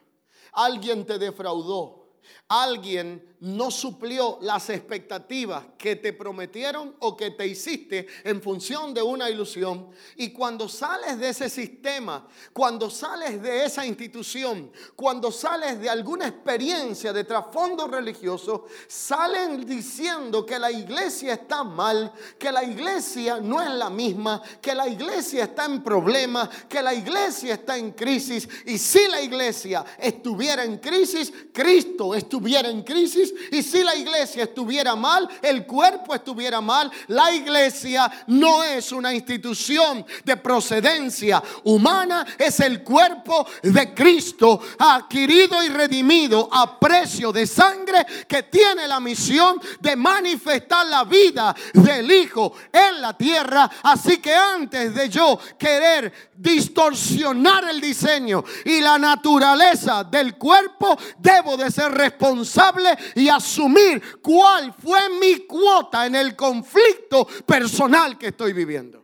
alguien 0.51 1.05
te 1.05 1.17
defraudó, 1.17 2.09
alguien 2.47 3.30
no 3.41 3.71
suplió 3.71 4.37
las 4.41 4.69
expectativas 4.69 5.63
que 5.77 5.95
te 5.95 6.13
prometieron 6.13 6.95
o 6.99 7.17
que 7.17 7.31
te 7.31 7.47
hiciste 7.47 8.07
en 8.23 8.39
función 8.41 8.93
de 8.93 9.01
una 9.01 9.29
ilusión. 9.29 9.89
Y 10.15 10.29
cuando 10.29 10.69
sales 10.69 11.17
de 11.17 11.29
ese 11.29 11.49
sistema, 11.49 12.27
cuando 12.53 12.89
sales 12.89 13.41
de 13.41 13.65
esa 13.65 13.83
institución, 13.85 14.71
cuando 14.95 15.31
sales 15.31 15.79
de 15.79 15.89
alguna 15.89 16.27
experiencia 16.27 17.11
de 17.11 17.23
trasfondo 17.23 17.87
religioso, 17.87 18.65
salen 18.87 19.65
diciendo 19.65 20.45
que 20.45 20.59
la 20.59 20.71
iglesia 20.71 21.33
está 21.33 21.63
mal, 21.63 22.13
que 22.37 22.51
la 22.51 22.63
iglesia 22.63 23.39
no 23.39 23.59
es 23.59 23.71
la 23.71 23.89
misma, 23.89 24.39
que 24.61 24.75
la 24.75 24.87
iglesia 24.87 25.45
está 25.45 25.65
en 25.65 25.83
problemas, 25.83 26.47
que 26.69 26.81
la 26.83 26.93
iglesia 26.93 27.55
está 27.55 27.75
en 27.75 27.91
crisis. 27.91 28.47
Y 28.67 28.77
si 28.77 29.07
la 29.07 29.19
iglesia 29.19 29.83
estuviera 29.97 30.63
en 30.63 30.77
crisis, 30.77 31.33
Cristo 31.51 32.13
estuviera 32.13 32.69
en 32.69 32.83
crisis, 32.83 33.30
y 33.51 33.63
si 33.63 33.83
la 33.83 33.95
iglesia 33.95 34.43
estuviera 34.43 34.95
mal, 34.95 35.27
el 35.41 35.65
cuerpo 35.65 36.13
estuviera 36.15 36.61
mal, 36.61 36.91
la 37.07 37.31
iglesia 37.31 38.11
no 38.27 38.63
es 38.63 38.91
una 38.91 39.13
institución 39.13 40.05
de 40.23 40.37
procedencia 40.37 41.41
humana, 41.63 42.25
es 42.37 42.59
el 42.59 42.83
cuerpo 42.83 43.47
de 43.61 43.93
Cristo 43.93 44.61
adquirido 44.77 45.63
y 45.63 45.69
redimido 45.69 46.49
a 46.51 46.79
precio 46.79 47.31
de 47.31 47.47
sangre 47.47 48.05
que 48.27 48.43
tiene 48.43 48.87
la 48.87 48.99
misión 48.99 49.59
de 49.79 49.95
manifestar 49.95 50.85
la 50.87 51.03
vida 51.03 51.55
del 51.73 52.11
Hijo 52.11 52.53
en 52.71 53.01
la 53.01 53.15
tierra. 53.15 53.69
Así 53.83 54.17
que 54.17 54.33
antes 54.33 54.93
de 54.93 55.09
yo 55.09 55.39
querer 55.57 56.30
distorsionar 56.41 57.69
el 57.69 57.79
diseño 57.79 58.43
y 58.65 58.81
la 58.81 58.97
naturaleza 58.97 60.03
del 60.03 60.37
cuerpo, 60.37 60.97
debo 61.19 61.55
de 61.55 61.69
ser 61.69 61.91
responsable 61.91 62.97
y 63.15 63.29
asumir 63.29 64.19
cuál 64.21 64.73
fue 64.73 65.01
mi 65.19 65.45
cuota 65.45 66.05
en 66.05 66.15
el 66.15 66.35
conflicto 66.35 67.27
personal 67.45 68.17
que 68.17 68.27
estoy 68.29 68.53
viviendo. 68.53 69.03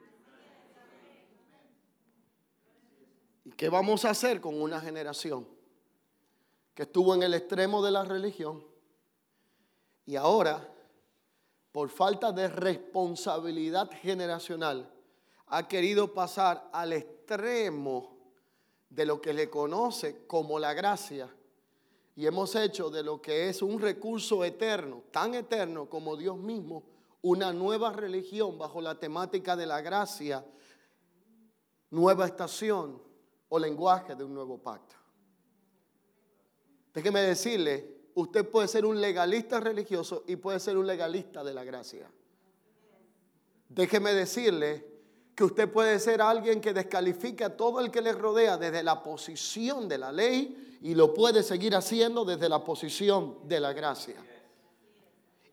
¿Y 3.46 3.52
qué 3.52 3.70
vamos 3.70 4.04
a 4.06 4.12
hacer 4.12 4.42
con 4.42 4.60
una 4.60 4.82
generación 4.82 5.48
que 6.74 6.84
estuvo 6.84 7.14
en 7.14 7.24
el 7.24 7.34
extremo 7.34 7.84
de 7.84 7.92
la 7.92 8.04
religión 8.04 8.66
y 10.06 10.16
ahora, 10.16 10.68
por 11.72 11.90
falta 11.90 12.32
de 12.32 12.48
responsabilidad 12.48 13.92
generacional, 14.02 14.90
ha 15.48 15.68
querido 15.68 16.14
pasar 16.14 16.70
al 16.72 16.94
extremo 16.94 17.17
de 17.28 19.06
lo 19.06 19.22
que 19.22 19.34
le 19.34 19.50
conoce 19.50 20.26
como 20.28 20.60
la 20.60 20.74
gracia 20.74 21.30
y 22.16 22.26
hemos 22.26 22.56
hecho 22.56 22.90
de 22.90 23.04
lo 23.04 23.22
que 23.22 23.50
es 23.50 23.62
un 23.62 23.80
recurso 23.80 24.44
eterno, 24.44 25.04
tan 25.12 25.36
eterno 25.36 25.88
como 25.88 26.18
Dios 26.18 26.38
mismo, 26.38 26.84
una 27.22 27.54
nueva 27.54 27.92
religión 27.92 28.58
bajo 28.58 28.82
la 28.82 29.00
temática 29.00 29.56
de 29.56 29.68
la 29.68 29.82
gracia, 29.82 30.44
nueva 31.92 32.26
estación, 32.26 33.02
o 33.50 33.60
lenguaje 33.60 34.16
de 34.16 34.24
un 34.24 34.34
nuevo 34.34 34.58
pacto. 34.58 34.96
Déjeme 36.94 37.22
decirle, 37.22 38.10
usted 38.16 38.50
puede 38.50 38.68
ser 38.68 38.86
un 38.86 39.00
legalista 39.00 39.60
religioso 39.60 40.24
y 40.28 40.36
puede 40.36 40.60
ser 40.60 40.78
un 40.78 40.88
legalista 40.88 41.44
de 41.44 41.54
la 41.54 41.64
gracia. 41.64 42.12
Déjeme 43.70 44.14
decirle 44.14 44.97
que 45.38 45.44
usted 45.44 45.72
puede 45.72 46.00
ser 46.00 46.20
alguien 46.20 46.60
que 46.60 46.74
descalifique 46.74 47.44
a 47.44 47.56
todo 47.56 47.80
el 47.80 47.92
que 47.92 48.02
le 48.02 48.12
rodea 48.12 48.58
desde 48.58 48.82
la 48.82 49.04
posición 49.04 49.88
de 49.88 50.00
la 50.00 50.12
ley 50.12 50.80
y 50.82 50.96
lo 50.96 51.14
puede 51.14 51.44
seguir 51.44 51.76
haciendo 51.76 52.26
desde 52.26 52.50
la 52.50 52.64
posición 52.64 53.38
de 53.44 53.60
la 53.60 53.72
gracia. 53.72 54.16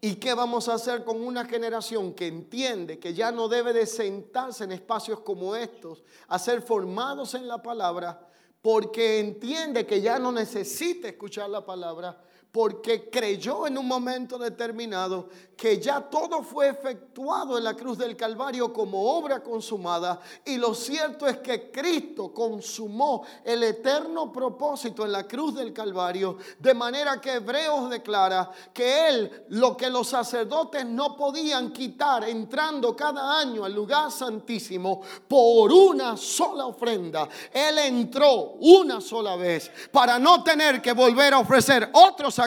¿Y 0.01 0.14
qué 0.14 0.32
vamos 0.32 0.70
a 0.70 0.74
hacer 0.74 1.05
con 1.05 1.20
una 1.22 1.45
generación 1.45 2.14
que 2.14 2.26
entiende 2.26 2.99
que 2.99 3.12
ya 3.12 3.30
no 3.30 3.47
debe 3.47 3.74
de 3.74 3.85
sentarse 3.85 4.64
en 4.64 4.72
espacios 4.72 5.20
como 5.20 5.55
estos, 5.55 6.03
a 6.28 6.39
ser 6.39 6.62
formados 6.62 7.35
en 7.35 7.47
la 7.47 7.62
palabra, 7.62 8.26
porque 8.62 9.20
entiende 9.20 9.85
que 9.85 10.01
ya 10.01 10.18
no 10.18 10.32
necesita 10.32 11.09
escuchar 11.09 11.51
la 11.51 11.62
palabra, 11.62 12.24
porque 12.55 13.11
creyó 13.11 13.66
en 13.66 13.76
un 13.76 13.88
momento 13.88 14.38
determinado 14.38 15.28
que 15.57 15.80
ya 15.80 16.00
todo 16.00 16.42
fue 16.42 16.68
efectuado 16.68 17.59
en 17.59 17.64
la 17.64 17.74
cruz 17.74 17.98
del 17.98 18.16
Calvario 18.16 18.72
como 18.72 19.16
obra 19.16 19.42
consumada. 19.42 20.20
Y 20.44 20.57
lo 20.57 20.72
cierto 20.72 21.26
es 21.26 21.38
que 21.38 21.72
Cristo 21.72 22.32
consumó 22.32 23.24
el 23.44 23.62
eterno 23.64 24.32
propósito 24.32 25.05
en 25.05 25.11
la 25.11 25.26
cruz 25.26 25.57
del 25.57 25.72
Calvario, 25.72 26.38
de 26.59 26.74
manera 26.74 27.20
que 27.20 27.34
Hebreos 27.34 27.90
declara 27.90 28.50
que 28.72 29.09
Él, 29.09 29.44
lo 29.48 29.76
que 29.76 29.90
los 29.90 30.09
sacerdotes 30.09 30.86
no 30.86 31.16
podían 31.16 31.72
quitar 31.72 32.28
entrando 32.28 32.94
cada 32.94 33.40
año 33.40 33.64
al 33.64 33.74
lugar 33.74 34.12
santísimo 34.12 35.00
por 35.26 35.72
una 35.72 36.16
sola 36.16 36.66
ofrenda, 36.66 37.28
Él 37.52 37.78
entró 37.78 38.55
una 38.61 39.00
sola 39.00 39.34
vez 39.34 39.70
para 39.90 40.20
no 40.20 40.44
tener 40.44 40.80
que 40.80 40.92
volver 40.92 41.34
a 41.34 41.40
ofrecer 41.40 41.90
otros 41.92 42.38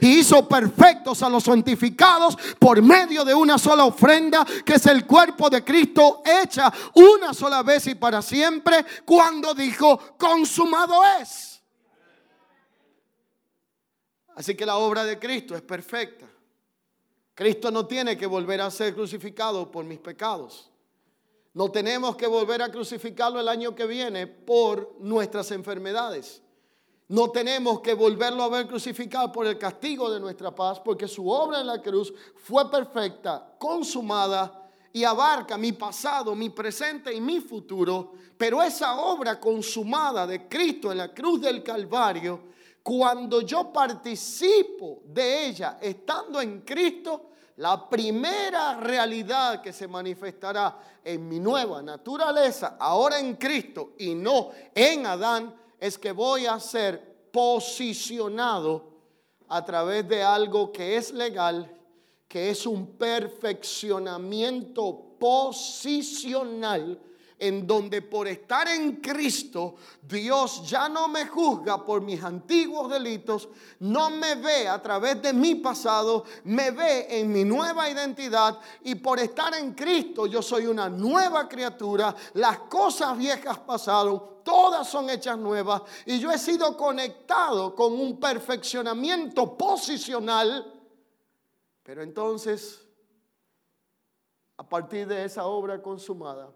y 0.00 0.18
hizo 0.18 0.48
perfectos 0.48 1.22
a 1.22 1.28
los 1.28 1.44
santificados 1.44 2.36
por 2.58 2.80
medio 2.82 3.24
de 3.24 3.34
una 3.34 3.58
sola 3.58 3.84
ofrenda 3.84 4.44
que 4.64 4.74
es 4.74 4.86
el 4.86 5.06
cuerpo 5.06 5.50
de 5.50 5.64
Cristo 5.64 6.22
hecha 6.24 6.72
una 6.94 7.34
sola 7.34 7.62
vez 7.62 7.86
y 7.88 7.94
para 7.94 8.22
siempre 8.22 8.84
cuando 9.04 9.54
dijo 9.54 9.98
consumado 10.16 11.02
es. 11.20 11.60
Así 14.34 14.54
que 14.54 14.64
la 14.64 14.76
obra 14.76 15.04
de 15.04 15.18
Cristo 15.18 15.54
es 15.54 15.62
perfecta. 15.62 16.26
Cristo 17.34 17.70
no 17.70 17.86
tiene 17.86 18.16
que 18.16 18.26
volver 18.26 18.60
a 18.60 18.70
ser 18.70 18.94
crucificado 18.94 19.70
por 19.70 19.84
mis 19.84 19.98
pecados. 19.98 20.70
No 21.54 21.70
tenemos 21.70 22.16
que 22.16 22.26
volver 22.26 22.62
a 22.62 22.70
crucificarlo 22.70 23.40
el 23.40 23.48
año 23.48 23.74
que 23.74 23.86
viene 23.86 24.26
por 24.26 24.96
nuestras 25.00 25.50
enfermedades. 25.50 26.42
No 27.12 27.30
tenemos 27.30 27.82
que 27.82 27.92
volverlo 27.92 28.42
a 28.42 28.48
ver 28.48 28.66
crucificado 28.66 29.30
por 29.30 29.46
el 29.46 29.58
castigo 29.58 30.10
de 30.10 30.18
nuestra 30.18 30.50
paz, 30.54 30.80
porque 30.80 31.06
su 31.06 31.28
obra 31.28 31.60
en 31.60 31.66
la 31.66 31.82
cruz 31.82 32.10
fue 32.36 32.70
perfecta, 32.70 33.54
consumada 33.58 34.70
y 34.94 35.04
abarca 35.04 35.58
mi 35.58 35.72
pasado, 35.72 36.34
mi 36.34 36.48
presente 36.48 37.12
y 37.12 37.20
mi 37.20 37.40
futuro. 37.40 38.14
Pero 38.38 38.62
esa 38.62 38.98
obra 38.98 39.38
consumada 39.38 40.26
de 40.26 40.48
Cristo 40.48 40.90
en 40.90 40.96
la 40.96 41.12
cruz 41.12 41.42
del 41.42 41.62
Calvario, 41.62 42.44
cuando 42.82 43.42
yo 43.42 43.70
participo 43.70 45.02
de 45.04 45.48
ella 45.48 45.76
estando 45.82 46.40
en 46.40 46.62
Cristo, 46.62 47.32
la 47.56 47.90
primera 47.90 48.80
realidad 48.80 49.60
que 49.60 49.74
se 49.74 49.86
manifestará 49.86 50.78
en 51.04 51.28
mi 51.28 51.38
nueva 51.38 51.82
naturaleza, 51.82 52.78
ahora 52.80 53.18
en 53.18 53.36
Cristo 53.36 53.92
y 53.98 54.14
no 54.14 54.48
en 54.74 55.04
Adán, 55.04 55.61
es 55.82 55.98
que 55.98 56.12
voy 56.12 56.46
a 56.46 56.58
ser 56.60 57.28
posicionado 57.32 58.84
a 59.48 59.64
través 59.64 60.06
de 60.06 60.22
algo 60.22 60.70
que 60.70 60.96
es 60.96 61.12
legal, 61.12 61.76
que 62.28 62.50
es 62.50 62.66
un 62.66 62.96
perfeccionamiento 62.96 65.16
posicional 65.18 67.00
en 67.42 67.66
donde 67.66 68.02
por 68.02 68.28
estar 68.28 68.68
en 68.68 69.00
Cristo 69.00 69.74
Dios 70.00 70.62
ya 70.64 70.88
no 70.88 71.08
me 71.08 71.26
juzga 71.26 71.84
por 71.84 72.00
mis 72.00 72.22
antiguos 72.22 72.88
delitos, 72.88 73.48
no 73.80 74.10
me 74.10 74.36
ve 74.36 74.68
a 74.68 74.80
través 74.80 75.20
de 75.20 75.32
mi 75.32 75.56
pasado, 75.56 76.22
me 76.44 76.70
ve 76.70 77.08
en 77.10 77.32
mi 77.32 77.44
nueva 77.44 77.90
identidad 77.90 78.60
y 78.84 78.94
por 78.94 79.18
estar 79.18 79.52
en 79.54 79.74
Cristo 79.74 80.26
yo 80.26 80.40
soy 80.40 80.66
una 80.66 80.88
nueva 80.88 81.48
criatura, 81.48 82.14
las 82.34 82.60
cosas 82.60 83.18
viejas 83.18 83.58
pasaron, 83.58 84.44
todas 84.44 84.88
son 84.88 85.10
hechas 85.10 85.36
nuevas 85.36 85.82
y 86.06 86.20
yo 86.20 86.30
he 86.30 86.38
sido 86.38 86.76
conectado 86.76 87.74
con 87.74 87.92
un 87.92 88.20
perfeccionamiento 88.20 89.58
posicional, 89.58 90.80
pero 91.82 92.04
entonces 92.04 92.86
a 94.56 94.62
partir 94.62 95.08
de 95.08 95.24
esa 95.24 95.44
obra 95.46 95.82
consumada, 95.82 96.52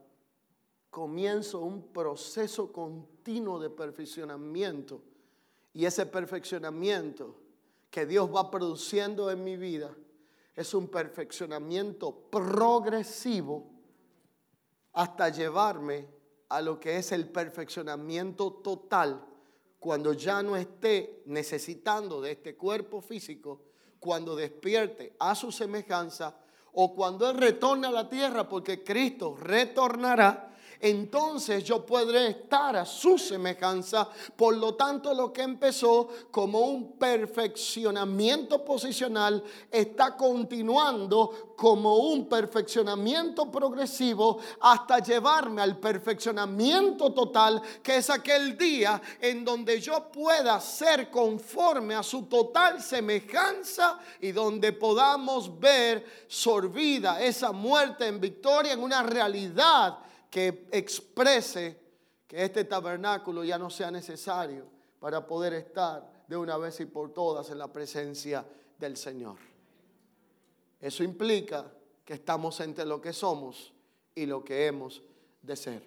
comienzo 0.97 1.61
un 1.61 1.93
proceso 1.93 2.73
continuo 2.73 3.59
de 3.59 3.69
perfeccionamiento. 3.69 5.03
Y 5.75 5.85
ese 5.85 6.07
perfeccionamiento 6.07 7.37
que 7.91 8.07
Dios 8.07 8.35
va 8.35 8.51
produciendo 8.51 9.31
en 9.31 9.45
mi 9.45 9.59
vida 9.59 9.95
es 10.55 10.73
un 10.73 10.89
perfeccionamiento 10.89 12.15
progresivo 12.31 13.67
hasta 14.95 15.29
llevarme 15.29 16.09
a 16.49 16.63
lo 16.63 16.81
que 16.81 16.97
es 16.97 17.13
el 17.13 17.29
perfeccionamiento 17.29 18.55
total 18.55 19.23
cuando 19.79 20.15
ya 20.15 20.43
no 20.43 20.57
esté 20.57 21.25
necesitando 21.27 22.23
de 22.23 22.31
este 22.31 22.57
cuerpo 22.57 23.03
físico, 23.03 23.65
cuando 24.01 24.35
despierte 24.35 25.15
a 25.19 25.35
su 25.35 25.53
semejanza 25.53 26.35
o 26.73 26.95
cuando 26.95 27.29
Él 27.29 27.37
retorne 27.37 27.87
a 27.87 27.91
la 27.91 28.09
tierra, 28.09 28.49
porque 28.49 28.83
Cristo 28.83 29.37
retornará 29.39 30.55
entonces 30.81 31.65
yo 31.65 31.85
podré 31.85 32.29
estar 32.29 32.77
a 32.77 32.85
su 32.85 33.19
semejanza. 33.19 34.09
Por 34.37 34.57
lo 34.57 34.75
tanto, 34.75 35.15
lo 35.15 35.33
que 35.33 35.43
empezó 35.43 36.09
como 36.31 36.61
un 36.61 36.93
perfeccionamiento 36.93 38.65
posicional 38.65 39.43
está 39.71 40.17
continuando 40.17 41.55
como 41.57 41.97
un 41.97 42.29
perfeccionamiento 42.29 43.51
progresivo 43.51 44.39
hasta 44.61 44.99
llevarme 44.99 45.63
al 45.63 45.79
perfeccionamiento 45.79 47.13
total, 47.13 47.63
que 47.83 47.97
es 47.97 48.11
aquel 48.11 48.57
día 48.59 49.01
en 49.21 49.45
donde 49.45 49.81
yo 49.81 50.11
pueda 50.13 50.61
ser 50.61 51.11
conforme 51.11 51.95
a 51.95 52.03
su 52.03 52.25
total 52.25 52.83
semejanza 52.83 53.99
y 54.21 54.33
donde 54.33 54.73
podamos 54.73 55.59
ver 55.59 56.27
sorbida 56.29 57.23
esa 57.23 57.53
muerte 57.53 58.07
en 58.07 58.21
victoria 58.21 58.73
en 58.73 58.83
una 58.83 59.03
realidad 59.03 59.99
que 60.37 60.69
exprese 60.71 61.81
que 62.29 62.45
este 62.45 62.65
tabernáculo 62.65 63.43
ya 63.43 63.57
no 63.57 63.71
sea 63.71 63.91
necesario 63.91 64.67
para 65.01 65.27
poder 65.27 65.55
estar 65.55 66.25
de 66.29 66.37
una 66.37 66.59
vez 66.59 66.79
y 66.81 66.85
por 66.85 67.11
todas 67.15 67.49
en 67.49 67.57
la 67.57 67.73
presencia 67.73 68.45
del 68.79 68.99
Señor. 68.99 69.39
Eso 70.79 71.03
implica 71.03 71.73
que 72.05 72.13
estamos 72.13 72.61
entre 72.61 72.85
lo 72.85 73.01
que 73.01 73.15
somos 73.15 73.73
y 74.15 74.27
lo 74.27 74.45
que 74.45 74.67
hemos 74.67 75.01
de 75.41 75.57
ser. 75.57 75.83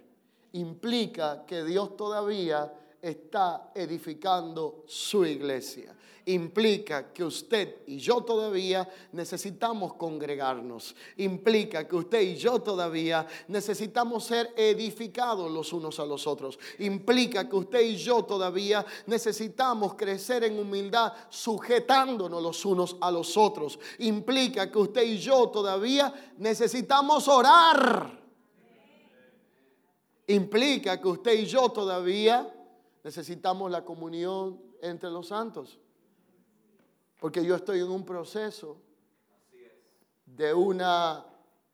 Implica 0.53 1.45
que 1.45 1.63
Dios 1.63 1.95
todavía 1.95 2.73
está 3.01 3.71
edificando 3.73 4.83
su 4.87 5.25
iglesia. 5.25 5.95
Implica 6.25 7.11
que 7.11 7.23
usted 7.23 7.77
y 7.87 7.97
yo 7.97 8.21
todavía 8.21 8.87
necesitamos 9.13 9.95
congregarnos. 9.95 10.95
Implica 11.17 11.87
que 11.87 11.95
usted 11.95 12.21
y 12.21 12.35
yo 12.35 12.61
todavía 12.61 13.25
necesitamos 13.47 14.25
ser 14.25 14.53
edificados 14.55 15.49
los 15.49 15.73
unos 15.73 15.99
a 15.99 16.05
los 16.05 16.27
otros. 16.27 16.59
Implica 16.79 17.49
que 17.49 17.55
usted 17.55 17.81
y 17.81 17.95
yo 17.95 18.23
todavía 18.25 18.85
necesitamos 19.07 19.95
crecer 19.95 20.43
en 20.43 20.59
humildad 20.59 21.13
sujetándonos 21.29 22.43
los 22.43 22.63
unos 22.63 22.97
a 23.01 23.09
los 23.09 23.35
otros. 23.35 23.79
Implica 23.97 24.71
que 24.71 24.77
usted 24.77 25.03
y 25.03 25.17
yo 25.17 25.49
todavía 25.49 26.13
necesitamos 26.37 27.27
orar. 27.27 28.19
Implica 30.27 31.01
que 31.01 31.07
usted 31.07 31.39
y 31.39 31.45
yo 31.47 31.69
todavía 31.69 32.58
necesitamos 33.03 33.71
la 33.71 33.83
comunión 33.83 34.61
entre 34.81 35.09
los 35.09 35.27
santos. 35.27 35.79
Porque 37.19 37.43
yo 37.43 37.55
estoy 37.55 37.79
en 37.79 37.89
un 37.89 38.05
proceso 38.05 38.77
de 40.25 40.53
una 40.53 41.25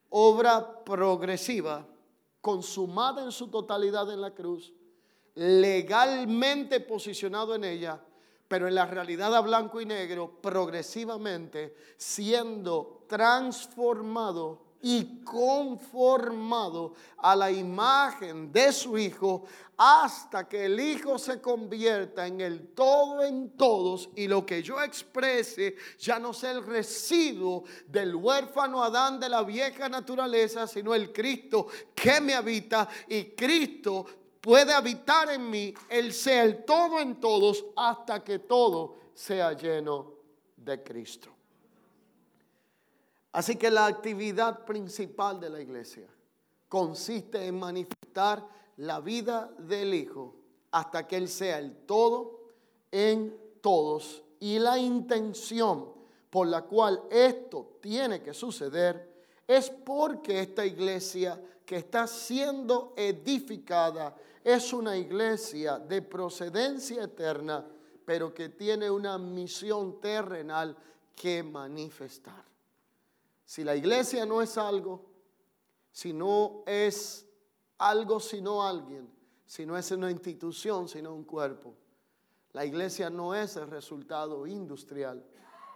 obra 0.09 0.83
progresiva, 0.83 1.85
consumada 2.41 3.23
en 3.23 3.31
su 3.31 3.47
totalidad 3.47 4.11
en 4.11 4.21
la 4.21 4.33
cruz, 4.33 4.73
legalmente 5.35 6.79
posicionado 6.79 7.55
en 7.55 7.63
ella, 7.63 8.01
pero 8.47 8.67
en 8.67 8.75
la 8.75 8.85
realidad 8.85 9.35
a 9.35 9.41
blanco 9.41 9.81
y 9.81 9.85
negro, 9.85 10.39
progresivamente 10.41 11.75
siendo 11.97 13.03
transformado 13.07 14.64
y 14.87 15.23
conformado 15.23 16.93
a 17.17 17.35
la 17.35 17.49
imagen 17.49 18.51
de 18.51 18.71
su 18.71 18.99
Hijo 18.99 19.45
hasta 19.75 20.47
que 20.47 20.65
el 20.65 20.79
Hijo 20.79 21.17
se 21.17 21.41
convierta 21.41 22.27
en 22.27 22.39
el 22.39 22.67
todo 22.67 23.23
en 23.23 23.57
todos 23.57 24.11
y 24.15 24.27
lo 24.27 24.45
que 24.45 24.61
yo 24.61 24.79
exprese 24.79 25.75
ya 25.97 26.19
no 26.19 26.33
sea 26.33 26.51
el 26.51 26.63
residuo 26.63 27.63
del 27.87 28.13
huérfano 28.13 28.83
Adán 28.83 29.19
de 29.19 29.27
la 29.27 29.41
vieja 29.41 29.89
naturaleza, 29.89 30.67
sino 30.67 30.93
el 30.93 31.11
Cristo 31.11 31.65
que 31.95 32.21
me 32.21 32.35
habita 32.35 32.87
y 33.09 33.23
Cristo 33.31 34.05
puede 34.39 34.71
habitar 34.71 35.31
en 35.31 35.49
mí, 35.49 35.73
Él 35.89 36.13
sea 36.13 36.43
el 36.43 36.63
todo 36.63 36.99
en 36.99 37.19
todos 37.19 37.65
hasta 37.75 38.23
que 38.23 38.37
todo 38.37 38.97
sea 39.15 39.53
lleno 39.53 40.13
de 40.57 40.83
Cristo. 40.83 41.34
Así 43.35 43.57
que 43.57 43.69
la 43.69 43.85
actividad 43.85 44.63
principal 44.63 45.41
de 45.41 45.49
la 45.49 45.59
iglesia 45.59 46.07
consiste 46.69 47.45
en 47.45 47.59
manifestar 47.59 48.47
la 48.77 49.01
vida 49.01 49.51
del 49.57 49.93
Hijo 49.93 50.35
hasta 50.71 51.05
que 51.05 51.17
Él 51.17 51.27
sea 51.27 51.59
el 51.59 51.75
todo 51.85 52.53
en 52.89 53.37
todos. 53.59 54.23
Y 54.39 54.57
la 54.57 54.77
intención 54.77 55.91
por 56.29 56.47
la 56.47 56.61
cual 56.61 57.03
esto 57.11 57.77
tiene 57.81 58.21
que 58.21 58.33
suceder 58.33 59.25
es 59.45 59.69
porque 59.69 60.39
esta 60.39 60.65
iglesia 60.65 61.37
que 61.65 61.75
está 61.75 62.07
siendo 62.07 62.93
edificada 62.95 64.15
es 64.45 64.71
una 64.71 64.95
iglesia 64.95 65.77
de 65.77 66.01
procedencia 66.01 67.03
eterna, 67.03 67.67
pero 68.05 68.33
que 68.33 68.47
tiene 68.47 68.89
una 68.89 69.17
misión 69.17 69.99
terrenal 69.99 70.77
que 71.13 71.43
manifestar. 71.43 72.54
Si 73.45 73.63
la 73.63 73.75
iglesia 73.75 74.25
no 74.25 74.41
es 74.41 74.57
algo, 74.57 75.05
si 75.91 76.11
no 76.13 76.63
es 76.65 77.27
algo 77.77 78.19
sino 78.19 78.63
alguien, 78.63 79.09
si 79.45 79.65
no 79.65 79.77
es 79.77 79.91
una 79.91 80.09
institución 80.09 80.87
sino 80.87 81.13
un 81.13 81.23
cuerpo, 81.23 81.75
la 82.53 82.65
iglesia 82.65 83.09
no 83.09 83.35
es 83.35 83.55
el 83.57 83.69
resultado 83.69 84.47
industrial, 84.47 85.23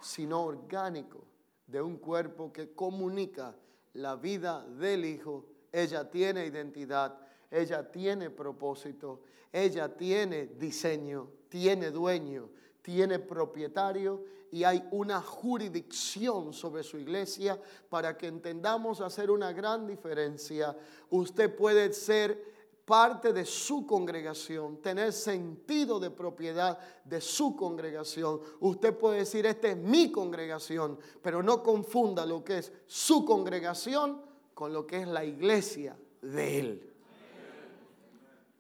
sino 0.01 0.43
orgánico 0.43 1.26
de 1.67 1.82
un 1.82 1.97
cuerpo 1.97 2.51
que 2.51 2.74
comunica 2.74 3.55
la 3.93 4.15
vida 4.15 4.65
del 4.65 5.05
Hijo. 5.05 5.45
Ella 5.72 6.09
tiene 6.09 6.45
identidad, 6.45 7.20
ella 7.51 7.91
tiene 7.91 8.30
propósito, 8.30 9.22
ella 9.51 9.95
tiene 9.95 10.47
diseño, 10.47 11.30
tiene 11.49 11.91
dueño, 11.91 12.49
tiene 12.82 13.20
propietario 13.20 14.24
y 14.51 14.63
hay 14.63 14.83
una 14.91 15.21
jurisdicción 15.21 16.53
sobre 16.53 16.83
su 16.83 16.97
iglesia 16.97 17.59
para 17.89 18.17
que 18.17 18.27
entendamos 18.27 19.01
hacer 19.01 19.29
una 19.29 19.53
gran 19.53 19.85
diferencia. 19.85 20.75
Usted 21.09 21.55
puede 21.55 21.93
ser 21.93 22.59
parte 22.89 23.33
de 23.33 23.45
su 23.45 23.85
congregación, 23.85 24.81
tener 24.81 25.13
sentido 25.13 25.99
de 25.99 26.09
propiedad 26.09 26.79
de 27.05 27.21
su 27.21 27.55
congregación. 27.55 28.41
Usted 28.61 28.97
puede 28.97 29.19
decir, 29.19 29.45
esta 29.45 29.67
es 29.67 29.77
mi 29.77 30.11
congregación, 30.11 30.97
pero 31.21 31.43
no 31.43 31.61
confunda 31.61 32.25
lo 32.25 32.43
que 32.43 32.57
es 32.57 32.71
su 32.87 33.23
congregación 33.25 34.19
con 34.55 34.73
lo 34.73 34.87
que 34.87 35.01
es 35.01 35.07
la 35.07 35.23
iglesia 35.23 35.95
de 36.21 36.59
él. 36.59 36.93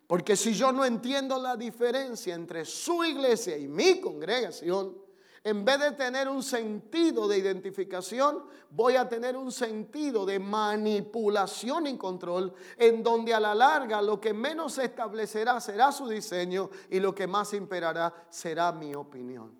Porque 0.05 0.35
si 0.35 0.53
yo 0.53 0.71
no 0.71 0.85
entiendo 0.85 1.41
la 1.41 1.55
diferencia 1.55 2.35
entre 2.35 2.65
su 2.65 3.03
iglesia 3.03 3.57
y 3.57 3.67
mi 3.67 3.99
congregación, 3.99 4.95
en 5.43 5.63
vez 5.63 5.79
de 5.79 5.91
tener 5.93 6.27
un 6.27 6.43
sentido 6.43 7.27
de 7.27 7.37
identificación, 7.37 8.43
voy 8.69 8.95
a 8.95 9.07
tener 9.07 9.37
un 9.37 9.51
sentido 9.51 10.25
de 10.25 10.39
manipulación 10.39 11.87
y 11.87 11.97
control, 11.97 12.53
en 12.77 13.01
donde 13.01 13.33
a 13.33 13.39
la 13.39 13.55
larga 13.55 14.01
lo 14.01 14.19
que 14.19 14.33
menos 14.33 14.73
se 14.73 14.85
establecerá 14.85 15.59
será 15.61 15.91
su 15.91 16.07
diseño 16.07 16.69
y 16.89 16.99
lo 16.99 17.15
que 17.15 17.27
más 17.27 17.53
imperará 17.53 18.13
será 18.29 18.71
mi 18.71 18.93
opinión. 18.93 19.57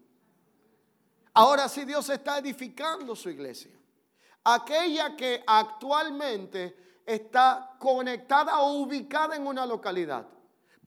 Ahora 1.33 1.69
si 1.69 1.85
Dios 1.85 2.09
está 2.09 2.39
edificando 2.39 3.15
su 3.15 3.29
iglesia, 3.29 3.71
aquella 4.43 5.15
que 5.15 5.43
actualmente 5.47 7.01
está 7.05 7.75
conectada 7.79 8.59
o 8.59 8.81
ubicada 8.81 9.35
en 9.35 9.47
una 9.47 9.65
localidad 9.65 10.27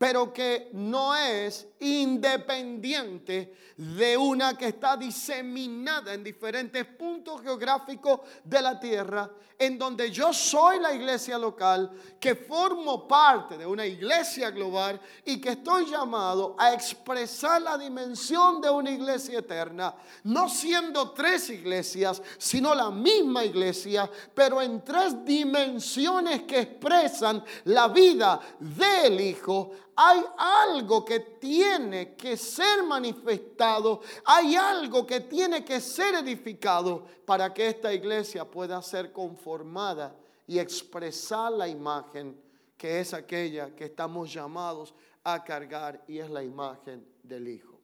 pero 0.02 0.32
que 0.32 0.68
no 0.72 1.14
es 1.14 1.68
independiente 1.82 3.54
de 3.76 4.16
una 4.16 4.56
que 4.56 4.68
está 4.68 4.96
diseminada 4.96 6.14
en 6.14 6.22
diferentes 6.22 6.84
puntos 6.84 7.42
geográficos 7.42 8.20
de 8.44 8.62
la 8.62 8.78
tierra, 8.78 9.30
en 9.58 9.78
donde 9.78 10.10
yo 10.10 10.32
soy 10.32 10.78
la 10.78 10.94
iglesia 10.94 11.38
local, 11.38 11.90
que 12.20 12.34
formo 12.34 13.06
parte 13.08 13.58
de 13.58 13.66
una 13.66 13.84
iglesia 13.84 14.50
global 14.50 15.00
y 15.24 15.40
que 15.40 15.50
estoy 15.50 15.86
llamado 15.86 16.54
a 16.58 16.72
expresar 16.72 17.60
la 17.62 17.76
dimensión 17.76 18.60
de 18.60 18.70
una 18.70 18.90
iglesia 18.90 19.40
eterna, 19.40 19.94
no 20.24 20.48
siendo 20.48 21.10
tres 21.10 21.50
iglesias, 21.50 22.22
sino 22.38 22.74
la 22.74 22.90
misma 22.90 23.44
iglesia, 23.44 24.08
pero 24.34 24.62
en 24.62 24.84
tres 24.84 25.24
dimensiones 25.24 26.42
que 26.42 26.60
expresan 26.60 27.44
la 27.64 27.88
vida 27.88 28.40
del 28.58 29.20
Hijo 29.20 29.72
hay 29.96 30.24
algo 30.38 31.04
que 31.04 31.20
tiene 31.20 32.14
que 32.14 32.36
ser 32.36 32.82
manifestado, 32.82 34.00
hay 34.24 34.56
algo 34.56 35.06
que 35.06 35.20
tiene 35.20 35.64
que 35.64 35.80
ser 35.80 36.14
edificado 36.14 37.04
para 37.24 37.52
que 37.52 37.68
esta 37.68 37.92
iglesia 37.92 38.44
pueda 38.44 38.80
ser 38.82 39.12
conformada 39.12 40.16
y 40.46 40.58
expresar 40.58 41.52
la 41.52 41.68
imagen 41.68 42.40
que 42.76 43.00
es 43.00 43.14
aquella 43.14 43.74
que 43.76 43.84
estamos 43.84 44.32
llamados 44.32 44.94
a 45.22 45.44
cargar 45.44 46.02
y 46.08 46.18
es 46.18 46.28
la 46.30 46.42
imagen 46.42 47.06
del 47.22 47.46
Hijo. 47.48 47.78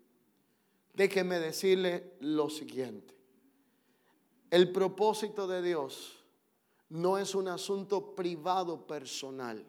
Déjeme 0.92 1.38
decirle 1.38 2.14
lo 2.20 2.50
siguiente. 2.50 3.14
El 4.50 4.72
propósito 4.72 5.46
de 5.46 5.62
Dios 5.62 6.18
no 6.88 7.18
es 7.18 7.34
un 7.34 7.48
asunto 7.48 8.16
privado 8.16 8.86
personal. 8.86 9.64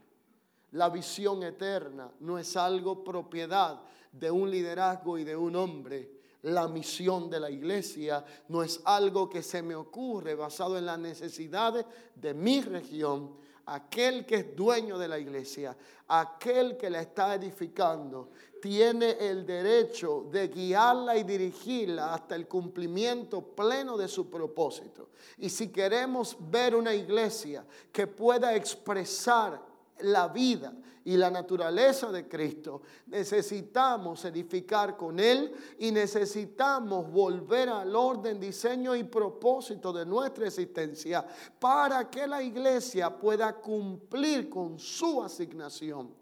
La 0.74 0.89
visión 0.89 1.41
eterna 1.43 2.11
no 2.20 2.38
es 2.38 2.55
algo 2.55 3.03
propiedad 3.03 3.82
de 4.11 4.30
un 4.30 4.49
liderazgo 4.49 5.17
y 5.17 5.24
de 5.24 5.36
un 5.36 5.55
hombre. 5.55 6.20
La 6.43 6.67
misión 6.67 7.30
de 7.30 7.39
la 7.39 7.49
iglesia 7.49 8.24
no 8.47 8.63
es 8.63 8.80
algo 8.86 9.30
que 9.30 9.43
se 9.43 9.61
me 9.61 9.76
ocurre 9.76 10.36
basado 10.36 10.78
en 10.78 10.86
las 10.86 10.99
necesidades 10.99 11.86
de 12.15 12.34
mi 12.34 12.61
región. 12.61 13.38
Aquel 13.65 14.26
que 14.26 14.36
es 14.36 14.55
dueño 14.55 14.97
de 14.97 15.07
la 15.07 15.20
iglesia, 15.20 15.78
aquel 16.07 16.76
que 16.76 16.89
la 16.89 17.01
está 17.01 17.36
edificando, 17.36 18.32
tiene 18.61 19.11
el 19.20 19.45
derecho 19.45 20.28
de 20.32 20.47
guiarla 20.47 21.17
y 21.17 21.24
dirigirla 21.24 22.13
hasta 22.13 22.36
el 22.36 22.47
cumplimiento 22.47 23.41
pleno 23.41 23.95
de 23.95 24.07
su 24.07 24.30
propósito. 24.30 25.09
Y 25.38 25.49
si 25.49 25.70
queremos 25.70 26.36
ver 26.39 26.76
una 26.76 26.93
iglesia 26.93 27.65
que 27.91 28.07
pueda 28.07 28.55
expresar 28.55 29.68
la 30.02 30.28
vida 30.28 30.74
y 31.06 31.18
la 31.18 31.32
naturaleza 31.32 32.12
de 32.12 32.28
Cristo, 32.28 32.82
necesitamos 33.08 34.24
edificar 34.26 34.95
con 34.95 35.20
Él 35.20 35.52
y 35.80 35.91
necesitamos 35.91 37.10
volver 37.12 37.70
al 37.70 37.95
orden, 37.95 38.39
diseño 38.39 38.95
y 38.95 39.04
propósito 39.06 39.91
de 39.91 40.06
nuestra 40.06 40.47
existencia 40.47 41.26
para 41.60 42.10
que 42.10 42.28
la 42.28 42.43
iglesia 42.43 43.18
pueda 43.18 43.54
cumplir 43.54 44.50
con 44.50 44.78
su 44.78 45.24
asignación, 45.24 46.14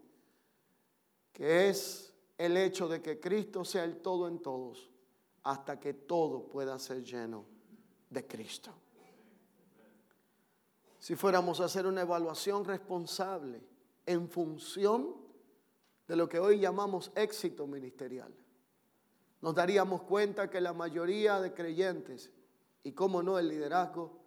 que 1.34 1.70
es 1.70 2.14
el 2.38 2.56
hecho 2.56 2.88
de 2.88 3.02
que 3.02 3.20
Cristo 3.20 3.66
sea 3.66 3.84
el 3.84 3.98
todo 3.98 4.28
en 4.28 4.40
todos, 4.40 4.90
hasta 5.44 5.80
que 5.80 5.94
todo 5.94 6.48
pueda 6.48 6.78
ser 6.80 7.04
lleno 7.04 7.46
de 8.10 8.26
Cristo. 8.26 8.72
Si 11.08 11.16
fuéramos 11.16 11.62
a 11.62 11.64
hacer 11.64 11.88
una 11.88 12.01
evaluación 12.01 12.66
responsable 12.66 13.62
en 14.05 14.28
función 14.28 15.16
de 16.05 16.18
lo 16.18 16.28
que 16.28 16.38
hoy 16.38 16.60
llamamos 16.60 17.14
éxito 17.16 17.66
ministerial, 17.66 18.36
nos 19.39 19.55
daríamos 19.55 20.01
cuenta 20.01 20.49
que 20.49 20.60
la 20.60 20.74
mayoría 20.74 21.39
de 21.39 21.53
creyentes, 21.53 22.30
y 22.84 22.91
cómo 22.91 23.24
no 23.24 23.39
el 23.39 23.47
liderazgo, 23.47 24.20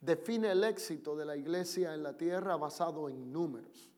define 0.00 0.52
el 0.52 0.62
éxito 0.62 1.16
de 1.16 1.24
la 1.24 1.36
iglesia 1.36 1.94
en 1.94 2.04
la 2.04 2.16
tierra 2.16 2.54
basado 2.54 3.08
en 3.08 3.32
números. 3.32 3.90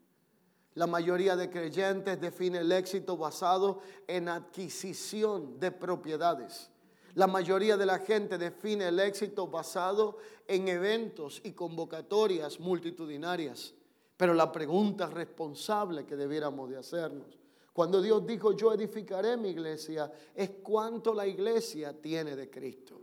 La 0.73 0.87
mayoría 0.87 1.37
de 1.37 1.51
creyentes 1.51 2.19
define 2.19 2.61
el 2.61 2.73
éxito 2.73 3.19
basado 3.19 3.81
en 4.07 4.31
adquisición 4.31 5.61
de 5.61 5.71
propiedades. 5.71 6.72
La 7.15 7.27
mayoría 7.27 7.77
de 7.77 7.87
la 7.87 7.99
gente 7.99 8.39
define 8.39 8.89
el 8.89 8.99
éxito 9.01 9.47
basado 9.47 10.19
en 10.47 10.69
eventos 10.69 11.41
y 11.45 11.53
convocatorias 11.53 12.59
multitudinarias. 12.59 13.75
Pero 14.17 14.35
la 14.35 14.51
pregunta 14.51 15.07
responsable 15.07 16.07
que 16.07 16.17
debiéramos 16.17 16.71
de 16.71 16.79
hacernos, 16.79 17.39
cuando 17.73 18.01
Dios 18.01 18.27
dijo 18.27 18.53
yo 18.53 18.73
edificaré 18.73 19.37
mi 19.37 19.51
iglesia, 19.51 20.13
es 20.35 20.51
cuánto 20.63 21.13
la 21.13 21.27
iglesia 21.27 21.93
tiene 22.01 22.37
de 22.37 22.49
Cristo 22.49 23.01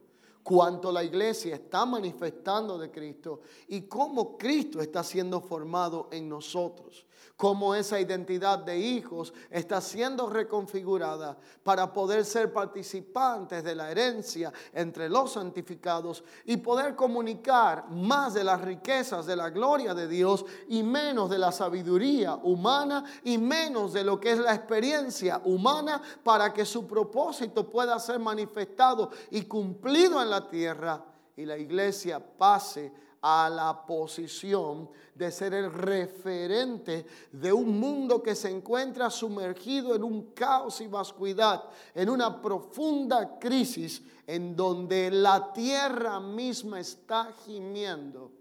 cuánto 0.49 0.91
la 0.91 1.03
iglesia 1.03 1.53
está 1.53 1.85
manifestando 1.85 2.77
de 2.77 2.89
Cristo 2.89 3.41
y 3.67 3.81
cómo 3.81 4.35
Cristo 4.35 4.81
está 4.81 5.03
siendo 5.03 5.41
formado 5.41 6.09
en 6.11 6.27
nosotros 6.27 7.05
cómo 7.35 7.73
esa 7.73 7.99
identidad 7.99 8.59
de 8.59 8.77
hijos 8.77 9.33
está 9.49 9.79
siendo 9.81 10.29
reconfigurada 10.29 11.37
para 11.63 11.91
poder 11.93 12.25
ser 12.25 12.51
participantes 12.51 13.63
de 13.63 13.75
la 13.75 13.91
herencia 13.91 14.51
entre 14.73 15.09
los 15.09 15.33
santificados 15.33 16.23
y 16.45 16.57
poder 16.57 16.95
comunicar 16.95 17.89
más 17.89 18.33
de 18.33 18.43
las 18.43 18.61
riquezas 18.61 19.25
de 19.25 19.35
la 19.35 19.49
gloria 19.49 19.93
de 19.93 20.07
Dios 20.07 20.45
y 20.67 20.83
menos 20.83 21.29
de 21.29 21.37
la 21.37 21.51
sabiduría 21.51 22.35
humana 22.35 23.03
y 23.23 23.37
menos 23.37 23.93
de 23.93 24.03
lo 24.03 24.19
que 24.19 24.31
es 24.31 24.39
la 24.39 24.53
experiencia 24.53 25.41
humana 25.45 26.01
para 26.23 26.53
que 26.53 26.65
su 26.65 26.85
propósito 26.85 27.69
pueda 27.69 27.97
ser 27.99 28.19
manifestado 28.19 29.11
y 29.31 29.43
cumplido 29.43 30.21
en 30.21 30.29
la 30.29 30.47
tierra 30.47 31.05
y 31.35 31.45
la 31.45 31.57
iglesia 31.57 32.19
pase 32.19 32.91
a 33.21 33.49
la 33.49 33.85
posición 33.85 34.89
de 35.13 35.31
ser 35.31 35.53
el 35.53 35.71
referente 35.71 37.05
de 37.31 37.51
un 37.51 37.79
mundo 37.79 38.23
que 38.23 38.35
se 38.35 38.49
encuentra 38.49 39.09
sumergido 39.09 39.95
en 39.95 40.03
un 40.03 40.31
caos 40.31 40.79
y 40.81 40.87
vascuidad, 40.87 41.63
en 41.93 42.09
una 42.09 42.41
profunda 42.41 43.37
crisis 43.37 44.01
en 44.25 44.55
donde 44.55 45.11
la 45.11 45.51
tierra 45.51 46.19
misma 46.19 46.79
está 46.79 47.33
gimiendo, 47.45 48.31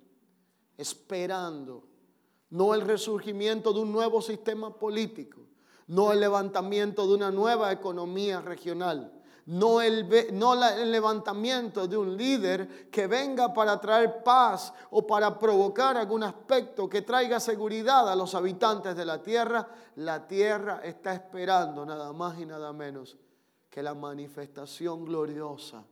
esperando, 0.76 1.85
no 2.51 2.74
el 2.74 2.83
resurgimiento 2.83 3.72
de 3.72 3.81
un 3.81 3.93
nuevo 3.93 4.22
sistema 4.22 4.79
político, 4.79 5.41
no 5.89 6.12
el 6.12 6.20
levantamiento 6.20 7.07
de 7.07 7.14
una 7.14 7.31
nueva 7.31 7.72
economía 7.72 8.41
regional 8.41 9.18
no 9.49 9.80
el, 9.80 10.07
no 10.34 10.62
el 10.62 10.92
levantamiento 10.92 11.88
de 11.88 11.96
un 11.96 12.18
líder 12.18 12.90
que 12.90 13.07
venga 13.07 13.55
para 13.55 13.80
traer 13.80 14.22
paz 14.22 14.74
o 14.90 15.07
para 15.07 15.38
provocar 15.38 15.96
algún 15.96 16.22
aspecto 16.22 16.86
que 16.86 17.01
traiga 17.01 17.40
seguridad 17.40 18.11
a 18.11 18.14
los 18.14 18.34
habitantes 18.34 18.94
de 18.94 19.07
la 19.07 19.22
tierra. 19.22 19.66
La 19.96 20.28
tierra 20.28 20.82
está 20.84 21.14
esperando 21.14 21.86
nada 21.86 22.12
más 22.12 22.38
y 22.38 22.44
nada 22.44 22.74
menos 22.74 23.16
que 23.70 23.82
la 23.82 23.94
manifestación 23.94 25.07
gloriosa 25.07 25.82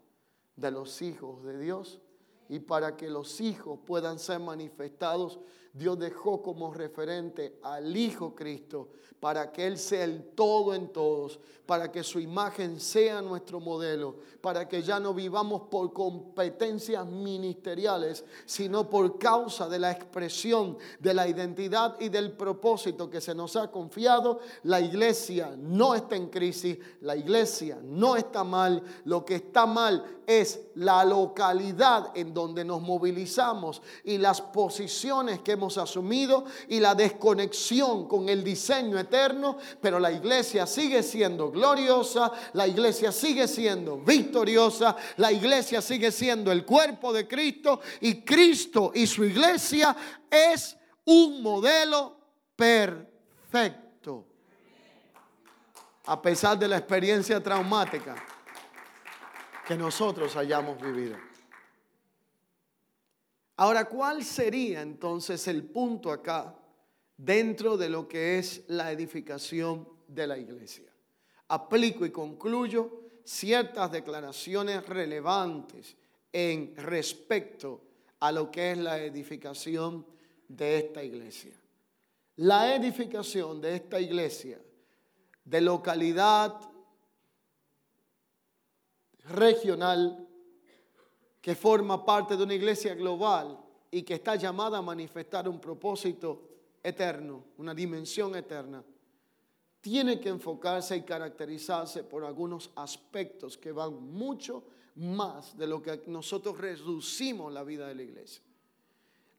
de 0.54 0.70
los 0.70 1.00
hijos 1.00 1.42
de 1.42 1.58
Dios. 1.58 1.98
Y 2.50 2.58
para 2.58 2.94
que 2.94 3.08
los 3.08 3.40
hijos 3.40 3.78
puedan 3.86 4.18
ser 4.18 4.38
manifestados, 4.38 5.40
Dios 5.76 5.98
dejó 5.98 6.42
como 6.42 6.72
referente 6.72 7.58
al 7.62 7.94
Hijo 7.94 8.34
Cristo 8.34 8.88
para 9.20 9.50
que 9.50 9.66
Él 9.66 9.78
sea 9.78 10.04
el 10.04 10.22
todo 10.34 10.74
en 10.74 10.88
todos, 10.88 11.40
para 11.64 11.90
que 11.90 12.02
su 12.04 12.20
imagen 12.20 12.78
sea 12.78 13.20
nuestro 13.22 13.60
modelo, 13.60 14.16
para 14.40 14.68
que 14.68 14.82
ya 14.82 15.00
no 15.00 15.12
vivamos 15.14 15.62
por 15.70 15.92
competencias 15.92 17.04
ministeriales, 17.06 18.24
sino 18.44 18.88
por 18.88 19.18
causa 19.18 19.68
de 19.68 19.78
la 19.78 19.90
expresión 19.90 20.78
de 21.00 21.14
la 21.14 21.26
identidad 21.26 21.96
y 21.98 22.08
del 22.08 22.36
propósito 22.36 23.10
que 23.10 23.20
se 23.20 23.34
nos 23.34 23.56
ha 23.56 23.70
confiado. 23.70 24.40
La 24.64 24.80
iglesia 24.80 25.56
no 25.58 25.94
está 25.94 26.14
en 26.14 26.28
crisis, 26.28 26.78
la 27.00 27.16
iglesia 27.16 27.78
no 27.82 28.16
está 28.16 28.44
mal, 28.44 28.82
lo 29.04 29.24
que 29.24 29.36
está 29.36 29.66
mal 29.66 30.15
es 30.26 30.60
la 30.74 31.04
localidad 31.04 32.10
en 32.14 32.34
donde 32.34 32.64
nos 32.64 32.82
movilizamos 32.82 33.80
y 34.04 34.18
las 34.18 34.40
posiciones 34.40 35.40
que 35.40 35.52
hemos 35.52 35.78
asumido 35.78 36.44
y 36.68 36.80
la 36.80 36.94
desconexión 36.94 38.08
con 38.08 38.28
el 38.28 38.42
diseño 38.42 38.98
eterno, 38.98 39.56
pero 39.80 40.00
la 40.00 40.10
iglesia 40.10 40.66
sigue 40.66 41.02
siendo 41.02 41.50
gloriosa, 41.50 42.32
la 42.54 42.66
iglesia 42.66 43.12
sigue 43.12 43.46
siendo 43.46 43.98
victoriosa, 43.98 44.96
la 45.16 45.30
iglesia 45.30 45.80
sigue 45.80 46.10
siendo 46.10 46.50
el 46.50 46.64
cuerpo 46.64 47.12
de 47.12 47.28
Cristo 47.28 47.80
y 48.00 48.22
Cristo 48.22 48.90
y 48.94 49.06
su 49.06 49.24
iglesia 49.24 49.96
es 50.28 50.76
un 51.04 51.40
modelo 51.42 52.16
perfecto. 52.56 54.24
A 56.06 56.20
pesar 56.20 56.58
de 56.58 56.68
la 56.68 56.76
experiencia 56.76 57.42
traumática 57.42 58.35
que 59.66 59.76
nosotros 59.76 60.36
hayamos 60.36 60.80
vivido. 60.80 61.16
Ahora, 63.56 63.86
¿cuál 63.86 64.22
sería 64.22 64.80
entonces 64.80 65.48
el 65.48 65.64
punto 65.64 66.12
acá 66.12 66.54
dentro 67.16 67.76
de 67.76 67.88
lo 67.88 68.06
que 68.06 68.38
es 68.38 68.64
la 68.68 68.92
edificación 68.92 69.88
de 70.06 70.26
la 70.26 70.38
iglesia? 70.38 70.92
Aplico 71.48 72.06
y 72.06 72.10
concluyo 72.10 73.02
ciertas 73.24 73.90
declaraciones 73.90 74.86
relevantes 74.86 75.96
en 76.32 76.76
respecto 76.76 77.82
a 78.20 78.30
lo 78.30 78.50
que 78.50 78.72
es 78.72 78.78
la 78.78 79.00
edificación 79.00 80.06
de 80.48 80.78
esta 80.78 81.02
iglesia. 81.02 81.54
La 82.36 82.74
edificación 82.74 83.60
de 83.60 83.76
esta 83.76 83.98
iglesia 83.98 84.60
de 85.44 85.60
localidad 85.60 86.60
regional 89.30 90.26
que 91.40 91.54
forma 91.54 92.04
parte 92.04 92.36
de 92.36 92.42
una 92.42 92.54
iglesia 92.54 92.94
global 92.94 93.58
y 93.90 94.02
que 94.02 94.14
está 94.14 94.36
llamada 94.36 94.78
a 94.78 94.82
manifestar 94.82 95.48
un 95.48 95.60
propósito 95.60 96.48
eterno, 96.82 97.44
una 97.58 97.74
dimensión 97.74 98.34
eterna, 98.36 98.82
tiene 99.80 100.18
que 100.18 100.28
enfocarse 100.28 100.96
y 100.96 101.02
caracterizarse 101.02 102.02
por 102.02 102.24
algunos 102.24 102.70
aspectos 102.74 103.56
que 103.56 103.70
van 103.70 103.94
mucho 104.12 104.64
más 104.96 105.56
de 105.56 105.66
lo 105.66 105.80
que 105.80 106.02
nosotros 106.06 106.58
reducimos 106.58 107.52
la 107.52 107.62
vida 107.62 107.86
de 107.86 107.94
la 107.94 108.02
iglesia. 108.02 108.42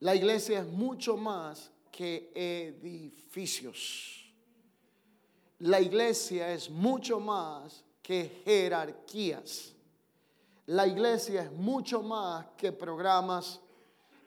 La 0.00 0.14
iglesia 0.14 0.60
es 0.60 0.66
mucho 0.66 1.16
más 1.16 1.70
que 1.90 2.30
edificios. 2.34 4.32
La 5.58 5.80
iglesia 5.80 6.52
es 6.52 6.70
mucho 6.70 7.18
más 7.18 7.84
que 8.00 8.40
jerarquías. 8.44 9.74
La 10.68 10.86
iglesia 10.86 11.44
es 11.44 11.52
mucho 11.52 12.02
más 12.02 12.44
que 12.54 12.72
programas 12.72 13.58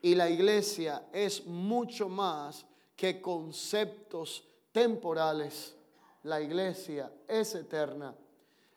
y 0.02 0.16
la 0.16 0.28
iglesia 0.28 1.06
es 1.14 1.46
mucho 1.46 2.10
más 2.10 2.66
que 2.96 3.22
conceptos 3.22 4.44
temporales. 4.72 5.76
La 6.24 6.42
iglesia 6.42 7.12
es 7.28 7.54
eterna 7.54 8.16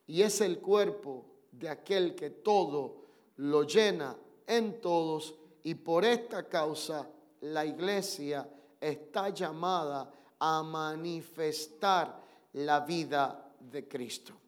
y 0.07 0.21
es 0.21 0.43
el 0.43 0.59
cuerpo 0.59 1.25
de 1.53 1.71
aquel 1.71 2.15
que 2.15 2.29
todo 2.29 2.97
lo 3.37 3.63
llena 3.63 4.15
en 4.47 4.79
todos 4.83 5.35
y 5.63 5.75
por 5.75 6.05
esta 6.05 6.47
causa 6.47 7.09
la 7.41 7.65
iglesia 7.65 8.47
está 8.79 9.31
llamada 9.31 10.13
a 10.39 10.63
manifestar 10.63 12.21
la 12.53 12.81
vida 12.81 13.51
de 13.59 13.89
Cristo. 13.89 14.44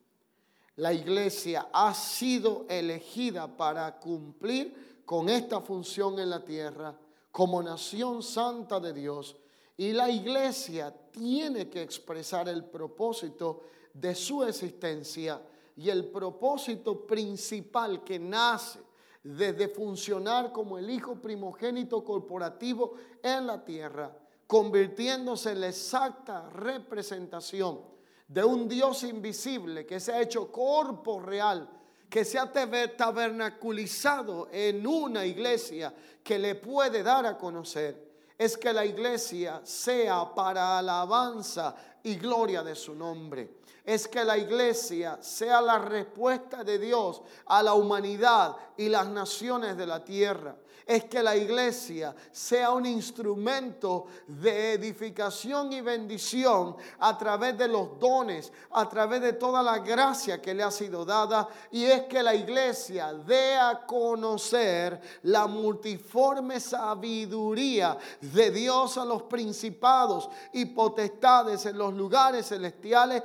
La 0.77 0.93
iglesia 0.93 1.69
ha 1.73 1.95
sido 1.95 2.67
elegida 2.69 3.57
para 3.57 3.99
cumplir 3.99 5.03
con 5.07 5.29
esta 5.31 5.61
función 5.63 6.19
en 6.19 6.29
la 6.29 6.45
tierra 6.45 6.95
como 7.33 7.63
nación 7.63 8.23
santa 8.23 8.79
de 8.79 8.93
Dios. 8.93 9.37
Y 9.79 9.93
la 9.93 10.11
iglesia 10.11 10.95
tiene 11.11 11.71
que 11.71 11.81
expresar 11.81 12.49
el 12.49 12.65
propósito 12.65 13.63
de 13.95 14.15
su 14.15 14.45
existencia 14.45 15.41
y 15.77 15.89
el 15.89 16.07
propósito 16.07 17.07
principal 17.07 18.05
que 18.05 18.19
nace 18.19 18.81
desde 19.23 19.69
funcionar 19.69 20.53
como 20.53 20.77
el 20.77 20.91
hijo 20.91 21.17
primogénito 21.17 22.05
corporativo 22.05 22.95
en 23.23 23.47
la 23.47 23.65
tierra, 23.65 24.15
convirtiéndose 24.47 25.53
en 25.53 25.61
la 25.63 25.69
exacta 25.69 26.49
representación 26.51 27.96
de 28.29 28.45
un 28.45 28.69
Dios 28.69 29.03
invisible 29.05 29.87
que 29.87 30.01
se 30.01 30.13
ha 30.13 30.21
hecho 30.21 30.51
cuerpo 30.51 31.21
real, 31.21 31.69
que 32.09 32.25
se 32.25 32.39
ha 32.39 32.51
tabernaculizado 32.51 34.49
en 34.51 34.87
una 34.87 35.25
iglesia 35.25 35.95
que 36.23 36.39
le 36.39 36.55
puede 36.57 37.03
dar 37.03 37.27
a 37.27 37.37
conocer, 37.39 38.07
es 38.39 38.57
que 38.57 38.73
la 38.73 38.85
iglesia 38.85 39.61
sea 39.65 40.35
para 40.35 40.79
alabanza 40.79 41.75
y 42.03 42.17
gloria 42.17 42.63
de 42.63 42.75
su 42.75 42.95
nombre. 42.95 43.59
Es 43.85 44.09
que 44.09 44.25
la 44.25 44.37
iglesia 44.37 45.19
sea 45.21 45.61
la 45.61 45.79
respuesta 45.79 46.65
de 46.65 46.79
Dios 46.79 47.23
a 47.47 47.63
la 47.63 47.75
humanidad 47.75 48.57
y 48.77 48.89
las 48.89 49.07
naciones 49.07 49.77
de 49.77 49.87
la 49.87 50.05
tierra 50.05 50.57
es 50.87 51.07
que 51.07 51.21
la 51.21 51.37
iglesia 51.37 52.15
sea 52.31 52.71
un 52.71 52.87
instrumento 52.87 54.07
de 54.29 54.75
edificación 54.75 55.73
y 55.73 55.81
bendición 55.81 56.77
a 57.01 57.19
través 57.19 57.59
de 57.59 57.67
los 57.67 57.99
dones, 57.99 58.53
a 58.71 58.89
través 58.89 59.21
de 59.21 59.33
toda 59.33 59.65
la 59.65 59.81
gracia 59.81 60.41
que 60.41 60.55
le 60.55 60.63
ha 60.63 60.71
sido 60.71 61.05
dada. 61.05 61.49
Y 61.73 61.85
es 61.87 62.03
que 62.03 62.23
la 62.23 62.37
iglesia 62.37 63.13
dé 63.13 63.57
a 63.57 63.85
conocer 63.85 65.01
la 65.25 65.49
multiforme 65.49 66.61
sabiduría 66.61 67.99
de 68.21 68.53
Dios 68.53 68.97
a 68.97 69.05
los 69.05 69.25
principados 69.25 70.31
y 70.53 70.67
potestades 70.67 71.67
en 71.67 71.79
los 71.79 71.95
lugares 71.95 72.47
celestiales 72.47 73.25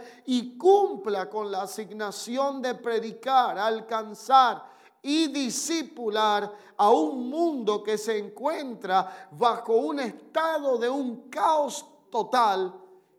cumpla 0.57 1.29
con 1.29 1.51
la 1.51 1.63
asignación 1.63 2.61
de 2.61 2.75
predicar, 2.75 3.57
alcanzar 3.57 4.63
y 5.01 5.27
discipular 5.27 6.55
a 6.77 6.89
un 6.89 7.29
mundo 7.29 7.83
que 7.83 7.97
se 7.97 8.17
encuentra 8.17 9.29
bajo 9.31 9.75
un 9.75 9.99
estado 9.99 10.77
de 10.77 10.89
un 10.89 11.29
caos 11.29 11.85
total 12.09 12.73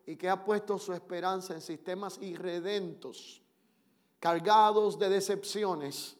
y 0.07 0.17
que 0.17 0.29
ha 0.29 0.43
puesto 0.43 0.79
su 0.79 0.93
esperanza 0.93 1.55
en 1.55 1.61
sistemas 1.61 2.19
irredentos, 2.23 3.43
cargados 4.19 4.99
de 4.99 5.09
decepciones, 5.09 6.17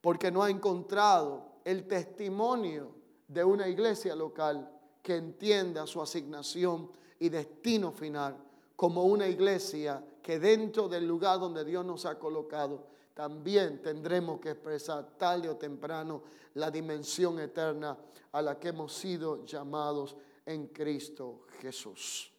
porque 0.00 0.30
no 0.30 0.42
ha 0.42 0.50
encontrado 0.50 1.60
el 1.64 1.86
testimonio 1.86 2.94
de 3.28 3.44
una 3.44 3.68
iglesia 3.68 4.16
local 4.16 4.68
que 5.02 5.16
entienda 5.16 5.86
su 5.86 6.02
asignación 6.02 6.90
y 7.20 7.28
destino 7.28 7.92
final 7.92 8.47
como 8.78 9.04
una 9.06 9.26
iglesia 9.26 10.04
que 10.22 10.38
dentro 10.38 10.88
del 10.88 11.04
lugar 11.04 11.40
donde 11.40 11.64
Dios 11.64 11.84
nos 11.84 12.06
ha 12.06 12.16
colocado, 12.16 12.86
también 13.12 13.82
tendremos 13.82 14.38
que 14.38 14.50
expresar 14.50 15.16
tarde 15.18 15.48
o 15.48 15.56
temprano 15.56 16.22
la 16.54 16.70
dimensión 16.70 17.40
eterna 17.40 17.98
a 18.30 18.40
la 18.40 18.56
que 18.56 18.68
hemos 18.68 18.92
sido 18.92 19.44
llamados 19.44 20.14
en 20.46 20.68
Cristo 20.68 21.40
Jesús. 21.60 22.32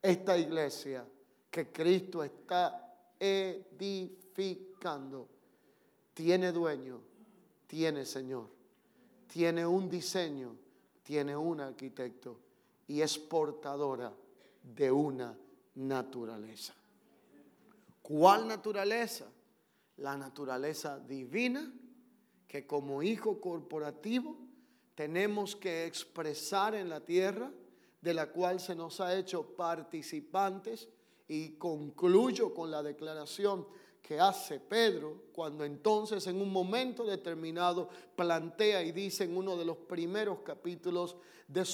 Esta 0.00 0.38
iglesia 0.38 1.04
que 1.50 1.72
Cristo 1.72 2.22
está 2.22 3.16
edificando 3.18 5.26
tiene 6.14 6.52
dueño, 6.52 7.00
tiene 7.66 8.06
Señor, 8.06 8.46
tiene 9.26 9.66
un 9.66 9.90
diseño, 9.90 10.54
tiene 11.02 11.36
un 11.36 11.60
arquitecto 11.60 12.38
y 12.86 13.00
es 13.00 13.18
portadora 13.18 14.12
de 14.62 14.90
una 14.90 15.36
naturaleza. 15.74 16.74
¿Cuál 18.02 18.48
naturaleza? 18.48 19.26
La 19.96 20.16
naturaleza 20.16 20.98
divina 20.98 21.72
que 22.48 22.66
como 22.66 23.02
hijo 23.02 23.40
corporativo 23.40 24.36
tenemos 24.94 25.54
que 25.54 25.86
expresar 25.86 26.74
en 26.74 26.88
la 26.88 27.00
tierra, 27.04 27.52
de 28.00 28.14
la 28.14 28.32
cual 28.32 28.58
se 28.58 28.74
nos 28.74 29.00
ha 29.00 29.16
hecho 29.16 29.54
participantes 29.54 30.88
y 31.28 31.50
concluyo 31.50 32.52
con 32.52 32.70
la 32.70 32.82
declaración 32.82 33.66
que 34.02 34.18
hace 34.18 34.58
Pedro 34.58 35.24
cuando 35.32 35.64
entonces 35.64 36.26
en 36.26 36.40
un 36.40 36.52
momento 36.52 37.04
determinado 37.04 37.88
plantea 38.16 38.82
y 38.82 38.92
dice 38.92 39.24
en 39.24 39.36
uno 39.36 39.56
de 39.56 39.64
los 39.64 39.76
primeros 39.76 40.40
capítulos 40.40 41.16
de, 41.46 41.64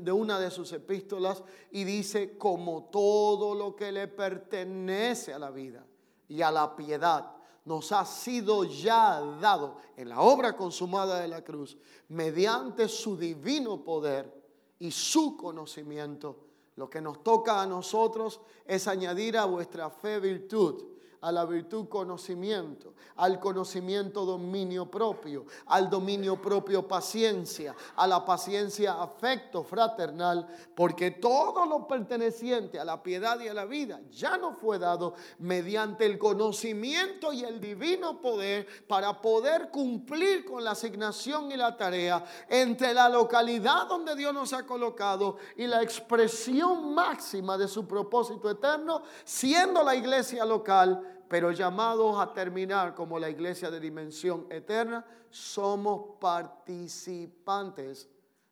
de 0.00 0.12
una 0.12 0.38
de 0.38 0.50
sus 0.50 0.72
epístolas 0.72 1.42
y 1.70 1.84
dice 1.84 2.36
como 2.38 2.84
todo 2.84 3.54
lo 3.54 3.74
que 3.74 3.92
le 3.92 4.08
pertenece 4.08 5.32
a 5.32 5.38
la 5.38 5.50
vida 5.50 5.84
y 6.28 6.42
a 6.42 6.50
la 6.50 6.76
piedad 6.76 7.36
nos 7.64 7.92
ha 7.92 8.04
sido 8.04 8.64
ya 8.64 9.20
dado 9.40 9.76
en 9.96 10.08
la 10.08 10.20
obra 10.20 10.56
consumada 10.56 11.20
de 11.20 11.28
la 11.28 11.42
cruz 11.42 11.76
mediante 12.08 12.88
su 12.88 13.16
divino 13.16 13.84
poder 13.84 14.32
y 14.78 14.90
su 14.90 15.36
conocimiento. 15.36 16.46
Lo 16.76 16.88
que 16.88 17.00
nos 17.00 17.22
toca 17.22 17.60
a 17.60 17.66
nosotros 17.66 18.40
es 18.64 18.88
añadir 18.88 19.36
a 19.36 19.44
vuestra 19.44 19.90
fe 19.90 20.18
virtud 20.18 20.82
a 21.20 21.30
la 21.30 21.44
virtud 21.44 21.88
conocimiento, 21.88 22.94
al 23.16 23.38
conocimiento 23.38 24.24
dominio 24.24 24.90
propio, 24.90 25.44
al 25.66 25.90
dominio 25.90 26.40
propio 26.40 26.86
paciencia, 26.86 27.74
a 27.96 28.06
la 28.06 28.24
paciencia 28.24 29.02
afecto 29.02 29.62
fraternal, 29.62 30.46
porque 30.74 31.10
todo 31.10 31.66
lo 31.66 31.86
perteneciente 31.86 32.80
a 32.80 32.84
la 32.84 33.02
piedad 33.02 33.38
y 33.40 33.48
a 33.48 33.54
la 33.54 33.66
vida 33.66 34.00
ya 34.10 34.38
nos 34.38 34.58
fue 34.58 34.78
dado 34.78 35.14
mediante 35.38 36.06
el 36.06 36.18
conocimiento 36.18 37.32
y 37.32 37.44
el 37.44 37.60
divino 37.60 38.20
poder 38.20 38.66
para 38.86 39.20
poder 39.20 39.70
cumplir 39.70 40.44
con 40.44 40.64
la 40.64 40.72
asignación 40.72 41.52
y 41.52 41.56
la 41.56 41.76
tarea 41.76 42.24
entre 42.48 42.94
la 42.94 43.08
localidad 43.08 43.86
donde 43.86 44.16
Dios 44.16 44.32
nos 44.32 44.52
ha 44.52 44.64
colocado 44.64 45.36
y 45.56 45.66
la 45.66 45.82
expresión 45.82 46.94
máxima 46.94 47.58
de 47.58 47.68
su 47.68 47.86
propósito 47.86 48.50
eterno, 48.50 49.02
siendo 49.24 49.82
la 49.82 49.94
iglesia 49.94 50.44
local 50.44 51.09
pero 51.30 51.52
llamados 51.52 52.18
a 52.18 52.32
terminar 52.32 52.92
como 52.92 53.16
la 53.16 53.30
iglesia 53.30 53.70
de 53.70 53.78
dimensión 53.78 54.48
eterna, 54.50 55.06
somos 55.30 56.18
participantes 56.18 58.08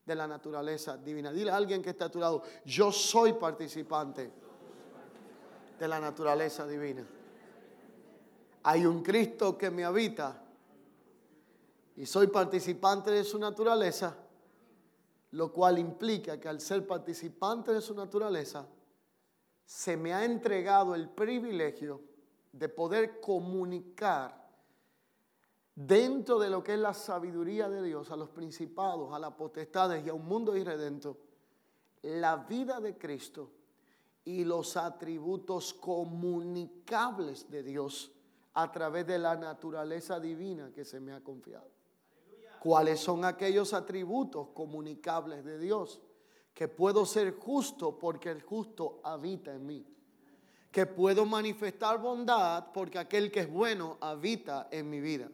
de 0.06 0.14
la 0.14 0.28
naturaleza 0.28 0.96
divina. 0.96 1.32
Dile 1.32 1.50
a 1.50 1.56
alguien 1.56 1.82
que 1.82 1.90
está 1.90 2.04
a 2.04 2.08
tu 2.08 2.20
lado, 2.20 2.44
yo 2.64 2.92
soy 2.92 3.32
participante 3.32 4.30
de 5.76 5.88
la 5.88 5.98
naturaleza 5.98 6.68
divina. 6.68 7.04
Hay 8.62 8.86
un 8.86 9.02
Cristo 9.02 9.58
que 9.58 9.72
me 9.72 9.84
habita 9.84 10.40
y 11.96 12.06
soy 12.06 12.28
participante 12.28 13.10
de 13.10 13.24
su 13.24 13.40
naturaleza, 13.40 14.16
lo 15.32 15.52
cual 15.52 15.80
implica 15.80 16.38
que 16.38 16.48
al 16.48 16.60
ser 16.60 16.86
participante 16.86 17.72
de 17.72 17.80
su 17.80 17.92
naturaleza, 17.92 18.68
se 19.64 19.96
me 19.96 20.14
ha 20.14 20.24
entregado 20.24 20.94
el 20.94 21.08
privilegio 21.08 22.07
de 22.58 22.68
poder 22.68 23.20
comunicar 23.20 24.48
dentro 25.74 26.40
de 26.40 26.50
lo 26.50 26.62
que 26.64 26.74
es 26.74 26.80
la 26.80 26.92
sabiduría 26.92 27.68
de 27.68 27.82
Dios 27.82 28.10
a 28.10 28.16
los 28.16 28.30
principados, 28.30 29.12
a 29.12 29.18
las 29.18 29.32
potestades 29.34 30.04
y 30.04 30.08
a 30.08 30.14
un 30.14 30.26
mundo 30.26 30.56
irredento, 30.56 31.18
la 32.02 32.36
vida 32.36 32.80
de 32.80 32.98
Cristo 32.98 33.52
y 34.24 34.44
los 34.44 34.76
atributos 34.76 35.72
comunicables 35.72 37.48
de 37.48 37.62
Dios 37.62 38.10
a 38.54 38.72
través 38.72 39.06
de 39.06 39.20
la 39.20 39.36
naturaleza 39.36 40.18
divina 40.18 40.72
que 40.74 40.84
se 40.84 40.98
me 40.98 41.12
ha 41.12 41.22
confiado. 41.22 41.70
¿Cuáles 42.58 42.98
son 42.98 43.24
aquellos 43.24 43.72
atributos 43.72 44.48
comunicables 44.48 45.44
de 45.44 45.60
Dios? 45.60 46.00
Que 46.52 46.66
puedo 46.66 47.06
ser 47.06 47.38
justo 47.38 47.96
porque 47.96 48.30
el 48.30 48.42
justo 48.42 48.98
habita 49.04 49.54
en 49.54 49.64
mí 49.64 49.86
que 50.78 50.86
puedo 50.86 51.26
manifestar 51.26 52.00
bondad 52.00 52.66
porque 52.72 53.00
aquel 53.00 53.32
que 53.32 53.40
es 53.40 53.50
bueno 53.50 53.98
habita 54.00 54.68
en 54.70 54.88
mi 54.88 55.00
vida. 55.00 55.28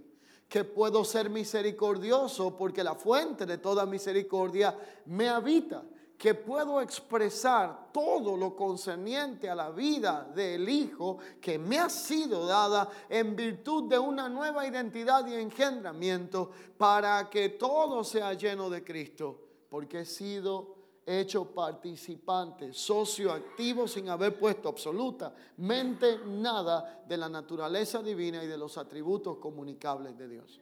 Que 0.49 0.65
puedo 0.65 1.05
ser 1.05 1.29
misericordioso 1.29 2.57
porque 2.57 2.83
la 2.83 2.95
fuente 2.95 3.45
de 3.45 3.59
toda 3.59 3.85
misericordia 3.85 4.75
me 5.05 5.29
habita. 5.29 5.83
Que 6.17 6.33
puedo 6.33 6.81
expresar 6.81 7.93
todo 7.93 8.39
lo 8.39 8.57
concerniente 8.57 9.51
a 9.51 9.55
la 9.55 9.71
vida 9.71 10.27
del 10.35 10.67
Hijo 10.67 11.19
que 11.43 11.59
me 11.59 11.79
ha 11.79 11.91
sido 11.91 12.47
dada 12.47 12.89
en 13.11 13.37
virtud 13.37 13.91
de 13.91 13.99
una 13.99 14.31
nueva 14.31 14.67
identidad 14.67 15.27
y 15.27 15.35
engendramiento 15.35 16.53
para 16.79 17.29
que 17.29 17.51
todo 17.51 18.03
sea 18.03 18.33
lleno 18.33 18.71
de 18.71 18.83
Cristo. 18.83 19.41
Porque 19.69 20.01
he 20.01 20.07
sido 20.07 20.84
hecho 21.07 21.47
participante, 21.47 22.73
socio 22.73 23.33
activo 23.33 23.87
sin 23.87 24.09
haber 24.09 24.39
puesto 24.39 24.69
absolutamente 24.69 26.19
nada 26.27 27.05
de 27.07 27.17
la 27.17 27.29
naturaleza 27.29 28.03
divina 28.03 28.43
y 28.43 28.47
de 28.47 28.59
los 28.59 28.79
atributos 28.79 29.39
comunicables 29.39 30.17
de 30.17 30.29
Dios. 30.29 30.61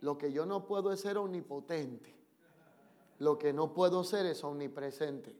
Lo 0.00 0.16
que 0.16 0.32
yo 0.32 0.46
no 0.46 0.64
puedo 0.64 0.92
es 0.92 1.00
ser 1.00 1.18
omnipotente. 1.18 2.14
Lo 3.18 3.38
que 3.38 3.52
no 3.52 3.72
puedo 3.72 4.04
ser 4.04 4.26
es 4.26 4.44
omnipresente. 4.44 5.34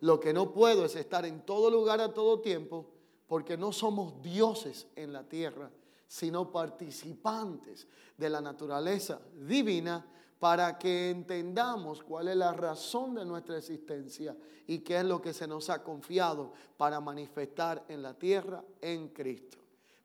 Lo 0.00 0.18
que 0.18 0.32
no 0.32 0.52
puedo 0.52 0.84
es 0.84 0.96
estar 0.96 1.26
en 1.26 1.44
todo 1.44 1.70
lugar 1.70 2.00
a 2.00 2.12
todo 2.12 2.40
tiempo 2.40 2.86
porque 3.26 3.56
no 3.56 3.72
somos 3.72 4.20
dioses 4.22 4.86
en 4.96 5.12
la 5.12 5.28
tierra, 5.28 5.70
sino 6.06 6.50
participantes 6.50 7.86
de 8.16 8.30
la 8.30 8.40
naturaleza 8.40 9.20
divina 9.34 10.04
para 10.42 10.76
que 10.76 11.10
entendamos 11.10 12.02
cuál 12.02 12.26
es 12.26 12.34
la 12.34 12.52
razón 12.52 13.14
de 13.14 13.24
nuestra 13.24 13.58
existencia 13.58 14.36
y 14.66 14.80
qué 14.80 14.98
es 14.98 15.04
lo 15.04 15.22
que 15.22 15.32
se 15.32 15.46
nos 15.46 15.70
ha 15.70 15.84
confiado 15.84 16.52
para 16.76 16.98
manifestar 16.98 17.84
en 17.86 18.02
la 18.02 18.14
tierra 18.14 18.64
en 18.80 19.10
Cristo. 19.10 19.58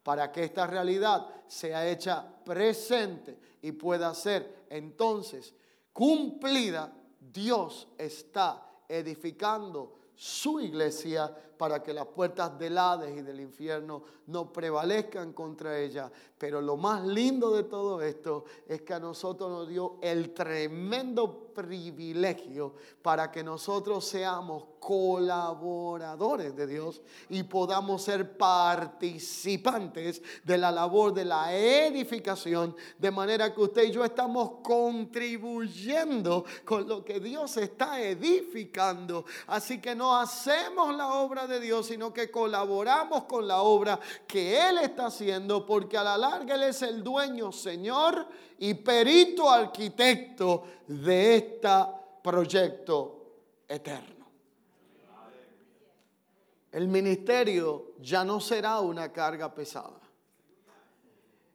Para 0.04 0.32
que 0.32 0.44
esta 0.44 0.68
realidad 0.68 1.26
sea 1.48 1.90
hecha 1.90 2.24
presente 2.46 3.40
y 3.64 3.72
pueda 3.72 4.14
ser 4.14 4.68
entonces 4.70 5.56
cumplida, 5.92 6.94
Dios 7.20 7.88
está 7.98 8.64
edificando 8.88 9.96
su 10.14 10.60
iglesia 10.60 11.36
para 11.58 11.82
que 11.82 11.94
las 11.94 12.06
puertas 12.06 12.58
del 12.58 12.78
Hades 12.78 13.18
y 13.18 13.22
del 13.22 13.40
infierno 13.40 14.04
no 14.28 14.52
prevalezcan 14.52 15.34
contra 15.34 15.78
ella. 15.80 16.12
Pero 16.38 16.62
lo 16.62 16.78
más 16.78 17.06
lindo 17.06 17.56
de 17.56 17.64
todo 17.64 18.02
esto 18.02 18.46
es 18.68 18.82
que 18.82 18.94
a 18.94 19.00
nosotros 19.00 19.50
nos 19.50 19.68
dio 19.68 19.98
el 20.02 20.34
tremendo 20.34 21.48
privilegio 21.58 22.76
para 23.02 23.32
que 23.32 23.44
nosotros 23.44 24.06
seamos 24.06 24.66
colaboradores 24.80 26.56
de 26.56 26.68
Dios 26.68 27.02
y 27.30 27.42
podamos 27.42 28.04
ser 28.04 28.38
participantes 28.38 30.22
de 30.44 30.58
la 30.58 30.72
labor 30.72 31.16
de 31.16 31.26
la 31.26 31.52
edificación, 31.54 32.76
de 33.00 33.10
manera 33.10 33.54
que 33.54 33.62
usted 33.62 33.86
y 33.86 33.92
yo 33.92 34.06
estamos 34.06 34.60
contribuyendo 34.64 36.46
con 36.64 36.88
lo 36.88 37.04
que 37.04 37.20
Dios 37.20 37.58
está 37.58 38.00
edificando. 38.02 39.26
Así 39.48 39.82
que 39.82 39.96
no 39.96 40.16
hacemos 40.16 40.96
la 40.96 41.16
obra 41.16 41.47
de 41.48 41.60
Dios, 41.60 41.88
sino 41.88 42.14
que 42.14 42.30
colaboramos 42.30 43.24
con 43.24 43.48
la 43.48 43.62
obra 43.62 44.00
que 44.28 44.68
Él 44.70 44.80
está 44.80 45.08
haciendo, 45.08 45.66
porque 45.66 45.98
a 45.98 46.04
la 46.04 46.18
larga 46.18 46.56
Él 46.56 46.64
es 46.64 46.82
el 46.82 47.04
dueño, 47.04 47.52
Señor 47.52 48.28
y 48.60 48.74
perito 48.74 49.50
arquitecto 49.50 50.64
de 50.88 51.36
este 51.36 51.70
proyecto 52.24 53.18
eterno. 53.68 54.28
El 56.72 56.88
ministerio 56.88 57.94
ya 58.00 58.24
no 58.24 58.40
será 58.40 58.80
una 58.80 59.12
carga 59.12 59.54
pesada. 59.54 60.00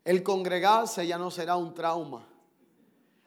El 0.05 0.23
congregarse 0.23 1.07
ya 1.07 1.19
no 1.19 1.31
será 1.31 1.57
un 1.57 1.75
trauma. 1.75 2.27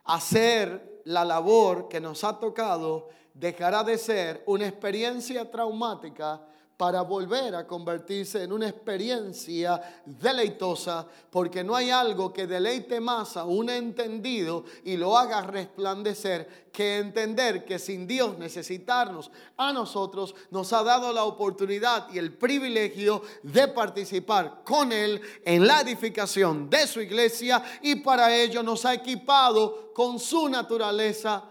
Hacer 0.06 1.02
la 1.06 1.24
labor 1.24 1.88
que 1.88 2.02
nos 2.02 2.24
ha 2.24 2.40
tocado 2.40 3.10
dejará 3.34 3.84
de 3.84 3.98
ser 3.98 4.44
una 4.48 4.68
experiencia 4.68 5.50
traumática 5.50 6.42
para 6.78 7.02
volver 7.02 7.56
a 7.56 7.66
convertirse 7.66 8.44
en 8.44 8.52
una 8.52 8.68
experiencia 8.68 9.82
deleitosa, 10.06 11.08
porque 11.30 11.64
no 11.64 11.76
hay 11.76 11.90
algo 11.90 12.34
que 12.34 12.48
deleite 12.48 13.00
más 13.00 13.38
a 13.38 13.46
un 13.46 13.70
entendido 13.70 14.66
y 14.84 14.98
lo 14.98 15.18
haga 15.18 15.42
resplandecer 15.42 16.66
que 16.74 16.98
entender 16.98 17.64
que 17.64 17.80
sin 17.80 18.06
Dios 18.06 18.38
necesitarnos 18.38 19.32
a 19.56 19.72
nosotros, 19.72 20.36
nos 20.52 20.74
ha 20.74 20.84
dado 20.84 21.14
la 21.14 21.24
oportunidad 21.24 22.12
y 22.12 22.18
el 22.18 22.34
privilegio 22.34 23.22
de 23.44 23.70
participar 23.70 24.62
con 24.66 24.92
Él 24.92 25.22
en 25.46 25.66
la 25.66 25.80
edificación 25.80 26.70
de 26.70 26.86
su 26.88 27.00
iglesia 27.00 27.64
y 27.82 27.96
para 27.96 28.36
ello 28.36 28.62
nos 28.62 28.84
ha 28.84 28.94
equipado 28.94 29.94
con 29.94 30.20
su 30.20 30.50
naturaleza 30.50 31.44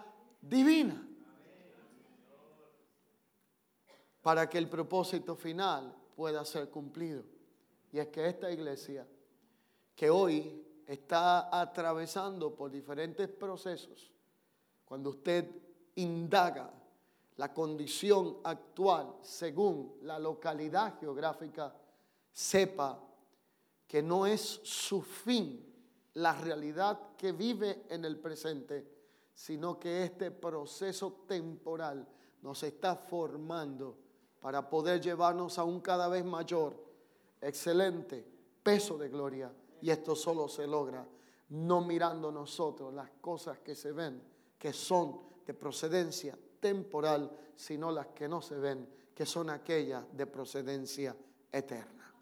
divina. 0.43 1.04
Para 4.25 4.49
que 4.49 4.57
el 4.57 4.71
propósito 4.71 5.37
final 5.37 5.95
pueda 6.17 6.43
ser 6.47 6.71
cumplido. 6.71 7.23
Y 7.93 7.99
es 7.99 8.09
que 8.09 8.27
esta 8.27 8.51
iglesia, 8.51 9.07
que 9.95 10.09
hoy 10.09 10.65
está 10.87 11.61
atravesando 11.61 12.55
por 12.55 12.71
diferentes 12.71 13.29
procesos, 13.29 14.11
cuando 14.87 15.11
usted 15.11 15.47
indaga 15.97 16.73
la 17.37 17.53
condición 17.53 18.39
actual 18.45 19.15
según 19.21 19.99
la 20.01 20.19
localidad 20.19 20.99
geográfica, 20.99 21.77
sepa 22.33 22.99
que 23.87 24.03
no 24.03 24.25
es 24.25 24.41
su 24.41 25.03
fin 25.03 25.71
la 26.15 26.33
realidad 26.33 27.15
que 27.19 27.33
vive 27.33 27.85
en 27.91 28.07
el 28.07 28.19
presente, 28.19 28.89
sino 29.35 29.79
que 29.79 30.05
este 30.05 30.31
proceso 30.31 31.25
temporal 31.29 32.09
nos 32.41 32.63
está 32.63 32.97
formando 32.97 34.04
para 34.45 34.69
poder 34.69 35.01
llevarnos 35.01 35.59
a 35.59 35.65
un 35.65 35.81
cada 35.81 36.07
vez 36.07 36.23
mayor, 36.23 36.77
excelente 37.41 38.23
peso 38.63 38.99
de 38.99 39.09
gloria. 39.09 39.51
Y 39.81 39.89
esto 39.89 40.15
solo 40.15 40.49
se 40.49 40.67
logra 40.67 41.09
no 41.49 41.81
mirando 41.81 42.31
nosotros 42.31 42.93
las 42.93 43.09
cosas 43.23 43.61
que 43.61 43.75
se 43.75 43.93
ven, 43.93 44.23
que 44.59 44.75
son 44.75 45.19
de 45.47 45.55
procedencia 45.55 46.37
temporal, 46.61 47.35
sino 47.57 47.91
las 47.91 48.09
que 48.09 48.29
no 48.29 48.43
se 48.43 48.57
ven, 48.57 48.87
que 49.15 49.25
son 49.25 49.49
aquellas 49.49 50.05
de 50.15 50.27
procedencia 50.27 51.17
eterna. 51.51 52.13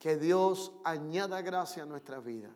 Que 0.00 0.16
Dios 0.16 0.72
añada 0.82 1.40
gracia 1.40 1.84
a 1.84 1.86
nuestra 1.86 2.18
vida, 2.18 2.50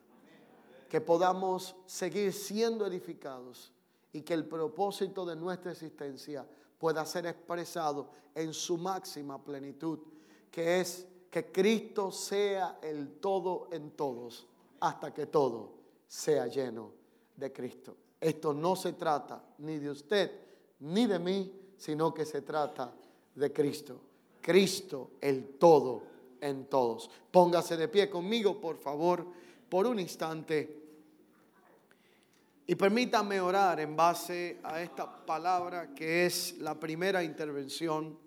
que 0.89 0.99
podamos 0.99 1.73
seguir 1.85 2.33
siendo 2.33 2.85
edificados 2.85 3.71
y 4.11 4.23
que 4.23 4.33
el 4.33 4.45
propósito 4.45 5.25
de 5.25 5.37
nuestra 5.37 5.71
existencia 5.71 6.45
pueda 6.81 7.05
ser 7.05 7.27
expresado 7.27 8.09
en 8.33 8.55
su 8.55 8.75
máxima 8.75 9.37
plenitud, 9.41 9.99
que 10.49 10.81
es 10.81 11.05
que 11.29 11.51
Cristo 11.51 12.11
sea 12.11 12.79
el 12.81 13.19
todo 13.19 13.69
en 13.71 13.91
todos, 13.91 14.47
hasta 14.79 15.13
que 15.13 15.27
todo 15.27 15.73
sea 16.07 16.47
lleno 16.47 16.91
de 17.35 17.53
Cristo. 17.53 17.95
Esto 18.19 18.51
no 18.51 18.75
se 18.75 18.93
trata 18.93 19.43
ni 19.59 19.77
de 19.77 19.91
usted 19.91 20.31
ni 20.79 21.05
de 21.05 21.19
mí, 21.19 21.73
sino 21.77 22.11
que 22.11 22.25
se 22.25 22.41
trata 22.41 22.91
de 23.35 23.53
Cristo. 23.53 24.01
Cristo 24.41 25.11
el 25.21 25.59
todo 25.59 26.01
en 26.41 26.65
todos. 26.65 27.11
Póngase 27.29 27.77
de 27.77 27.89
pie 27.89 28.09
conmigo, 28.09 28.59
por 28.59 28.77
favor, 28.77 29.23
por 29.69 29.85
un 29.85 29.99
instante. 29.99 30.80
Y 32.71 32.75
permítame 32.75 33.41
orar 33.41 33.81
en 33.81 33.97
base 33.97 34.61
a 34.63 34.81
esta 34.81 35.25
palabra 35.25 35.93
que 35.93 36.25
es 36.25 36.57
la 36.59 36.79
primera 36.79 37.21
intervención 37.21 38.17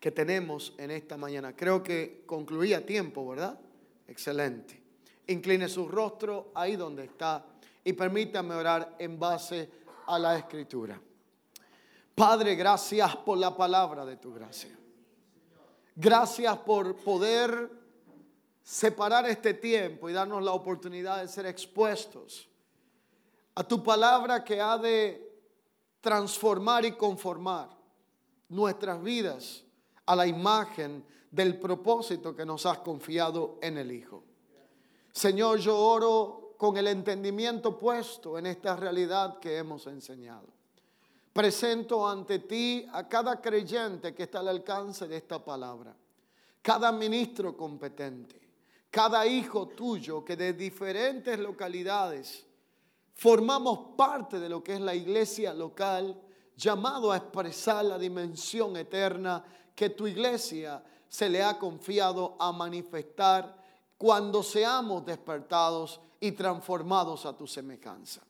que 0.00 0.10
tenemos 0.10 0.72
en 0.78 0.90
esta 0.90 1.18
mañana. 1.18 1.54
Creo 1.54 1.82
que 1.82 2.22
concluía 2.24 2.86
tiempo, 2.86 3.28
¿verdad? 3.28 3.60
Excelente. 4.08 4.82
Incline 5.26 5.68
su 5.68 5.86
rostro 5.86 6.50
ahí 6.54 6.76
donde 6.76 7.04
está 7.04 7.44
y 7.84 7.92
permítame 7.92 8.54
orar 8.54 8.96
en 8.98 9.18
base 9.18 9.68
a 10.06 10.18
la 10.18 10.38
escritura. 10.38 10.98
Padre, 12.14 12.54
gracias 12.54 13.14
por 13.16 13.36
la 13.36 13.54
palabra 13.54 14.06
de 14.06 14.16
tu 14.16 14.32
gracia. 14.32 14.74
Gracias 15.94 16.56
por 16.56 16.96
poder 16.96 17.70
separar 18.62 19.28
este 19.28 19.52
tiempo 19.52 20.08
y 20.08 20.14
darnos 20.14 20.42
la 20.42 20.52
oportunidad 20.52 21.20
de 21.20 21.28
ser 21.28 21.44
expuestos 21.44 22.48
a 23.54 23.64
tu 23.64 23.82
palabra 23.82 24.42
que 24.42 24.60
ha 24.60 24.76
de 24.78 25.24
transformar 26.00 26.84
y 26.84 26.92
conformar 26.92 27.70
nuestras 28.48 29.02
vidas 29.02 29.64
a 30.06 30.16
la 30.16 30.26
imagen 30.26 31.04
del 31.30 31.58
propósito 31.58 32.34
que 32.34 32.44
nos 32.44 32.66
has 32.66 32.78
confiado 32.78 33.58
en 33.62 33.78
el 33.78 33.90
Hijo. 33.90 34.22
Señor, 35.12 35.58
yo 35.58 35.78
oro 35.78 36.54
con 36.56 36.76
el 36.76 36.88
entendimiento 36.88 37.78
puesto 37.78 38.38
en 38.38 38.46
esta 38.46 38.76
realidad 38.76 39.38
que 39.38 39.56
hemos 39.56 39.86
enseñado. 39.86 40.46
Presento 41.32 42.08
ante 42.08 42.40
ti 42.40 42.86
a 42.92 43.08
cada 43.08 43.40
creyente 43.40 44.14
que 44.14 44.24
está 44.24 44.40
al 44.40 44.48
alcance 44.48 45.08
de 45.08 45.16
esta 45.16 45.44
palabra, 45.44 45.96
cada 46.62 46.92
ministro 46.92 47.56
competente, 47.56 48.40
cada 48.90 49.26
hijo 49.26 49.66
tuyo 49.68 50.24
que 50.24 50.36
de 50.36 50.52
diferentes 50.52 51.38
localidades 51.38 52.46
formamos 53.14 53.96
parte 53.96 54.38
de 54.38 54.48
lo 54.48 54.62
que 54.62 54.74
es 54.74 54.80
la 54.80 54.94
iglesia 54.94 55.54
local, 55.54 56.20
llamado 56.56 57.10
a 57.10 57.16
expresar 57.16 57.84
la 57.84 57.98
dimensión 57.98 58.76
eterna 58.76 59.44
que 59.74 59.90
tu 59.90 60.06
iglesia 60.06 60.82
se 61.08 61.28
le 61.28 61.42
ha 61.42 61.58
confiado 61.58 62.36
a 62.38 62.52
manifestar 62.52 63.62
cuando 63.96 64.42
seamos 64.42 65.04
despertados 65.04 66.00
y 66.20 66.32
transformados 66.32 67.26
a 67.26 67.36
tu 67.36 67.46
semejanza. 67.46 68.22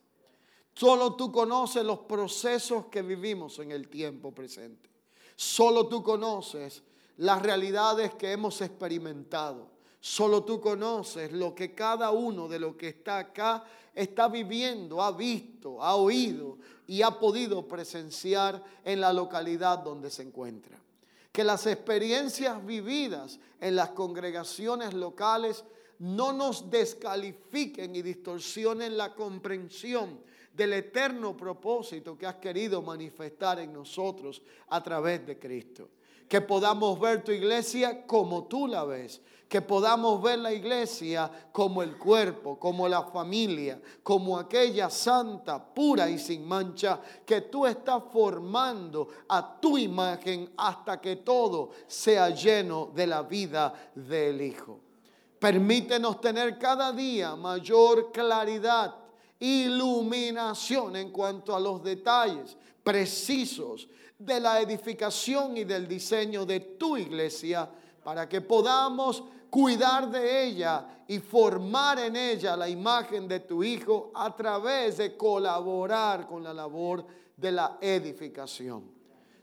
Solo 0.74 1.14
tú 1.14 1.30
conoces 1.30 1.85
los 1.85 2.01
procesos 2.01 2.87
que 2.87 3.03
vivimos 3.03 3.59
en 3.61 3.70
el 3.70 3.89
tiempo 3.89 4.32
presente. 4.32 4.91
Solo 5.37 5.87
tú 5.87 6.03
conoces 6.03 6.82
las 7.18 7.41
realidades 7.41 8.14
que 8.14 8.32
hemos 8.32 8.61
experimentado. 8.61 9.74
Solo 10.07 10.45
tú 10.45 10.61
conoces 10.61 11.33
lo 11.33 11.55
que 11.55 11.75
cada 11.75 12.11
uno 12.11 12.47
de 12.47 12.59
los 12.59 12.77
que 12.77 12.89
está 12.89 13.17
acá 13.17 13.65
está 13.95 14.29
viviendo, 14.29 15.01
ha 15.01 15.13
visto, 15.13 15.83
ha 15.83 15.97
oído 15.97 16.59
y 16.87 17.01
ha 17.01 17.11
podido 17.13 17.67
presenciar 17.67 18.63
en 18.85 19.01
la 19.01 19.15
localidad 19.15 19.79
donde 19.79 20.11
se 20.11 20.21
encuentra. 20.21 20.79
Que 21.33 21.43
las 21.43 21.67
experiencias 21.67 22.63
vividas 22.67 23.39
en 23.59 23.77
las 23.77 23.93
congregaciones 23.93 24.93
locales 24.93 25.65
no 26.01 26.35
nos 26.35 26.69
descalifiquen 26.71 27.97
y 27.97 28.03
distorsionen 28.03 28.99
la 28.99 29.15
comprensión 29.15 30.21
del 30.53 30.75
eterno 30.75 31.35
propósito 31.35 32.19
que 32.19 32.27
has 32.27 32.37
querido 32.37 32.83
manifestar 32.83 33.59
en 33.59 33.73
nosotros 33.73 34.43
a 34.69 34.83
través 34.83 35.27
de 35.27 35.39
Cristo. 35.39 35.89
Que 36.29 36.43
podamos 36.43 37.01
ver 37.01 37.25
tu 37.25 37.33
iglesia 37.33 38.07
como 38.07 38.45
tú 38.45 38.67
la 38.67 38.85
ves, 38.85 39.23
que 39.49 39.62
podamos 39.62 40.20
ver 40.22 40.38
la 40.38 40.53
iglesia 40.53 41.30
como 41.53 41.82
el 41.82 41.97
cuerpo, 41.97 42.59
como 42.59 42.88
la 42.88 43.05
familia, 43.05 43.80
como 44.03 44.38
aquella 44.38 44.90
santa, 44.90 45.62
pura 45.62 46.09
y 46.09 46.18
sin 46.18 46.47
mancha 46.47 47.01
que 47.24 47.42
tú 47.42 47.66
estás 47.66 48.03
formando 48.12 49.09
a 49.28 49.61
tu 49.61 49.78
imagen 49.78 50.53
hasta 50.57 51.01
que 51.01 51.16
todo 51.16 51.70
sea 51.86 52.30
lleno 52.30 52.90
de 52.95 53.07
la 53.07 53.22
vida 53.22 53.72
del 53.95 54.40
Hijo. 54.40 54.80
Permítenos 55.38 56.20
tener 56.20 56.59
cada 56.59 56.90
día 56.92 57.36
mayor 57.36 58.11
claridad, 58.12 58.95
iluminación 59.38 60.97
en 60.97 61.11
cuanto 61.11 61.55
a 61.55 61.61
los 61.61 61.82
detalles 61.82 62.57
precisos 62.82 63.88
de 64.18 64.40
la 64.40 64.61
edificación 64.61 65.57
y 65.57 65.64
del 65.64 65.86
diseño 65.86 66.47
de 66.47 66.61
tu 66.61 66.97
iglesia 66.97 67.68
para 68.05 68.29
que 68.29 68.43
podamos 68.43 69.25
cuidar 69.51 70.11
de 70.11 70.45
ella 70.45 70.87
y 71.09 71.19
formar 71.19 71.99
en 71.99 72.17
ella 72.17 72.57
la 72.57 72.69
imagen 72.69 73.27
de 73.27 73.41
tu 73.41 73.65
Hijo 73.65 74.13
a 74.15 74.35
través 74.37 74.99
de 74.99 75.17
colaborar 75.17 76.27
con 76.27 76.43
la 76.45 76.53
labor 76.53 77.05
de 77.37 77.53
la 77.53 77.79
edificación. 77.81 78.91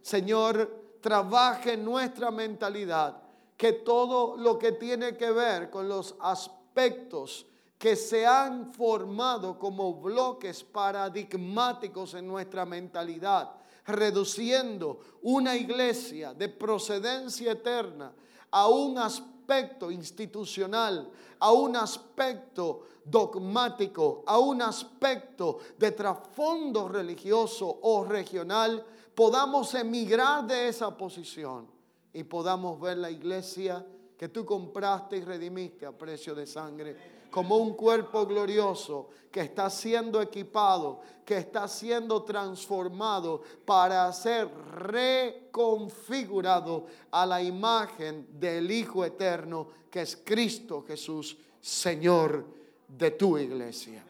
Señor, 0.01 0.97
trabaje 1.01 1.73
en 1.73 1.83
nuestra 1.83 2.29
mentalidad, 2.31 3.21
que 3.57 3.73
todo 3.73 4.37
lo 4.37 4.57
que 4.57 4.73
tiene 4.73 5.15
que 5.17 5.31
ver 5.31 5.69
con 5.69 5.87
los 5.87 6.15
aspectos 6.19 7.45
que 7.77 7.95
se 7.95 8.25
han 8.27 8.73
formado 8.73 9.57
como 9.57 9.95
bloques 9.95 10.63
paradigmáticos 10.63 12.13
en 12.13 12.27
nuestra 12.27 12.65
mentalidad, 12.65 13.51
reduciendo 13.85 14.99
una 15.23 15.55
iglesia 15.55 16.33
de 16.33 16.49
procedencia 16.49 17.53
eterna 17.53 18.13
a 18.51 18.67
un 18.67 18.97
aspecto 18.97 19.89
institucional, 19.89 21.09
a 21.39 21.51
un 21.51 21.75
aspecto 21.75 22.87
dogmático, 23.03 24.23
a 24.27 24.37
un 24.37 24.61
aspecto 24.61 25.59
de 25.77 25.91
trasfondo 25.91 26.87
religioso 26.87 27.79
o 27.81 28.03
regional, 28.03 28.85
podamos 29.15 29.73
emigrar 29.75 30.45
de 30.45 30.67
esa 30.67 30.95
posición 30.95 31.67
y 32.13 32.23
podamos 32.23 32.79
ver 32.79 32.97
la 32.97 33.09
iglesia 33.09 33.85
que 34.17 34.29
tú 34.29 34.45
compraste 34.45 35.17
y 35.17 35.21
redimiste 35.21 35.85
a 35.85 35.97
precio 35.97 36.35
de 36.35 36.45
sangre 36.45 37.20
como 37.31 37.57
un 37.57 37.73
cuerpo 37.73 38.27
glorioso 38.27 39.09
que 39.31 39.41
está 39.41 39.69
siendo 39.69 40.21
equipado, 40.21 40.99
que 41.25 41.37
está 41.37 41.69
siendo 41.69 42.23
transformado 42.23 43.41
para 43.65 44.11
ser 44.11 44.49
reconfigurado 44.75 46.87
a 47.09 47.25
la 47.25 47.41
imagen 47.41 48.27
del 48.37 48.69
Hijo 48.69 49.05
Eterno 49.05 49.79
que 49.89 50.01
es 50.01 50.21
Cristo 50.23 50.83
Jesús, 50.87 51.37
Señor 51.59 52.45
de 52.87 53.11
tu 53.11 53.37
iglesia. 53.37 54.03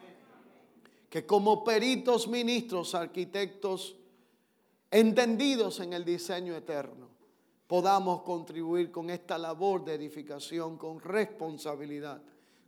Que 1.08 1.26
como 1.26 1.62
peritos, 1.62 2.26
ministros, 2.26 2.94
arquitectos, 2.94 3.96
entendidos 4.90 5.78
en 5.80 5.92
el 5.92 6.02
diseño 6.04 6.56
eterno, 6.56 7.08
podamos 7.66 8.22
contribuir 8.22 8.90
con 8.90 9.10
esta 9.10 9.36
labor 9.38 9.84
de 9.84 9.94
edificación 9.94 10.78
con 10.78 11.00
responsabilidad 11.00 12.22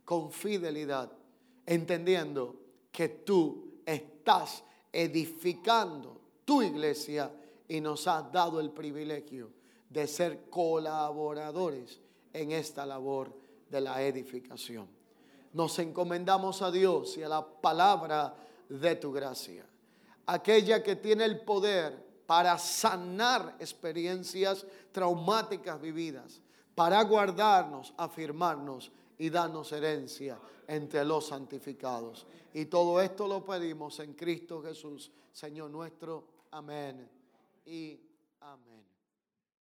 con 0.05 0.31
fidelidad, 0.31 1.11
entendiendo 1.65 2.55
que 2.91 3.09
tú 3.09 3.81
estás 3.85 4.63
edificando 4.93 6.21
tu 6.45 6.61
iglesia 6.61 7.31
y 7.67 7.81
nos 7.81 8.07
has 8.07 8.31
dado 8.31 8.59
el 8.59 8.69
privilegio 8.69 9.49
de 9.89 10.07
ser 10.07 10.49
colaboradores 10.49 11.99
en 12.31 12.51
esta 12.51 12.85
labor 12.85 13.33
de 13.69 13.81
la 13.81 14.01
edificación. 14.01 14.87
Nos 15.53 15.79
encomendamos 15.79 16.61
a 16.61 16.69
Dios 16.69 17.17
y 17.17 17.23
a 17.23 17.29
la 17.29 17.45
palabra 17.45 18.35
de 18.69 18.95
tu 18.95 19.11
gracia, 19.11 19.65
aquella 20.25 20.83
que 20.83 20.95
tiene 20.95 21.25
el 21.25 21.41
poder 21.41 22.05
para 22.25 22.57
sanar 22.57 23.55
experiencias 23.59 24.65
traumáticas 24.91 25.79
vividas, 25.79 26.41
para 26.73 27.01
guardarnos, 27.03 27.93
afirmarnos 27.97 28.91
y 29.17 29.29
danos 29.29 29.71
herencia 29.71 30.39
entre 30.67 31.05
los 31.05 31.27
santificados. 31.27 32.25
Y 32.53 32.65
todo 32.65 33.01
esto 33.01 33.27
lo 33.27 33.43
pedimos 33.43 33.99
en 33.99 34.13
Cristo 34.13 34.61
Jesús, 34.61 35.11
Señor 35.31 35.69
nuestro. 35.69 36.27
Amén 36.51 37.09
y 37.65 37.99
amén. 38.41 38.74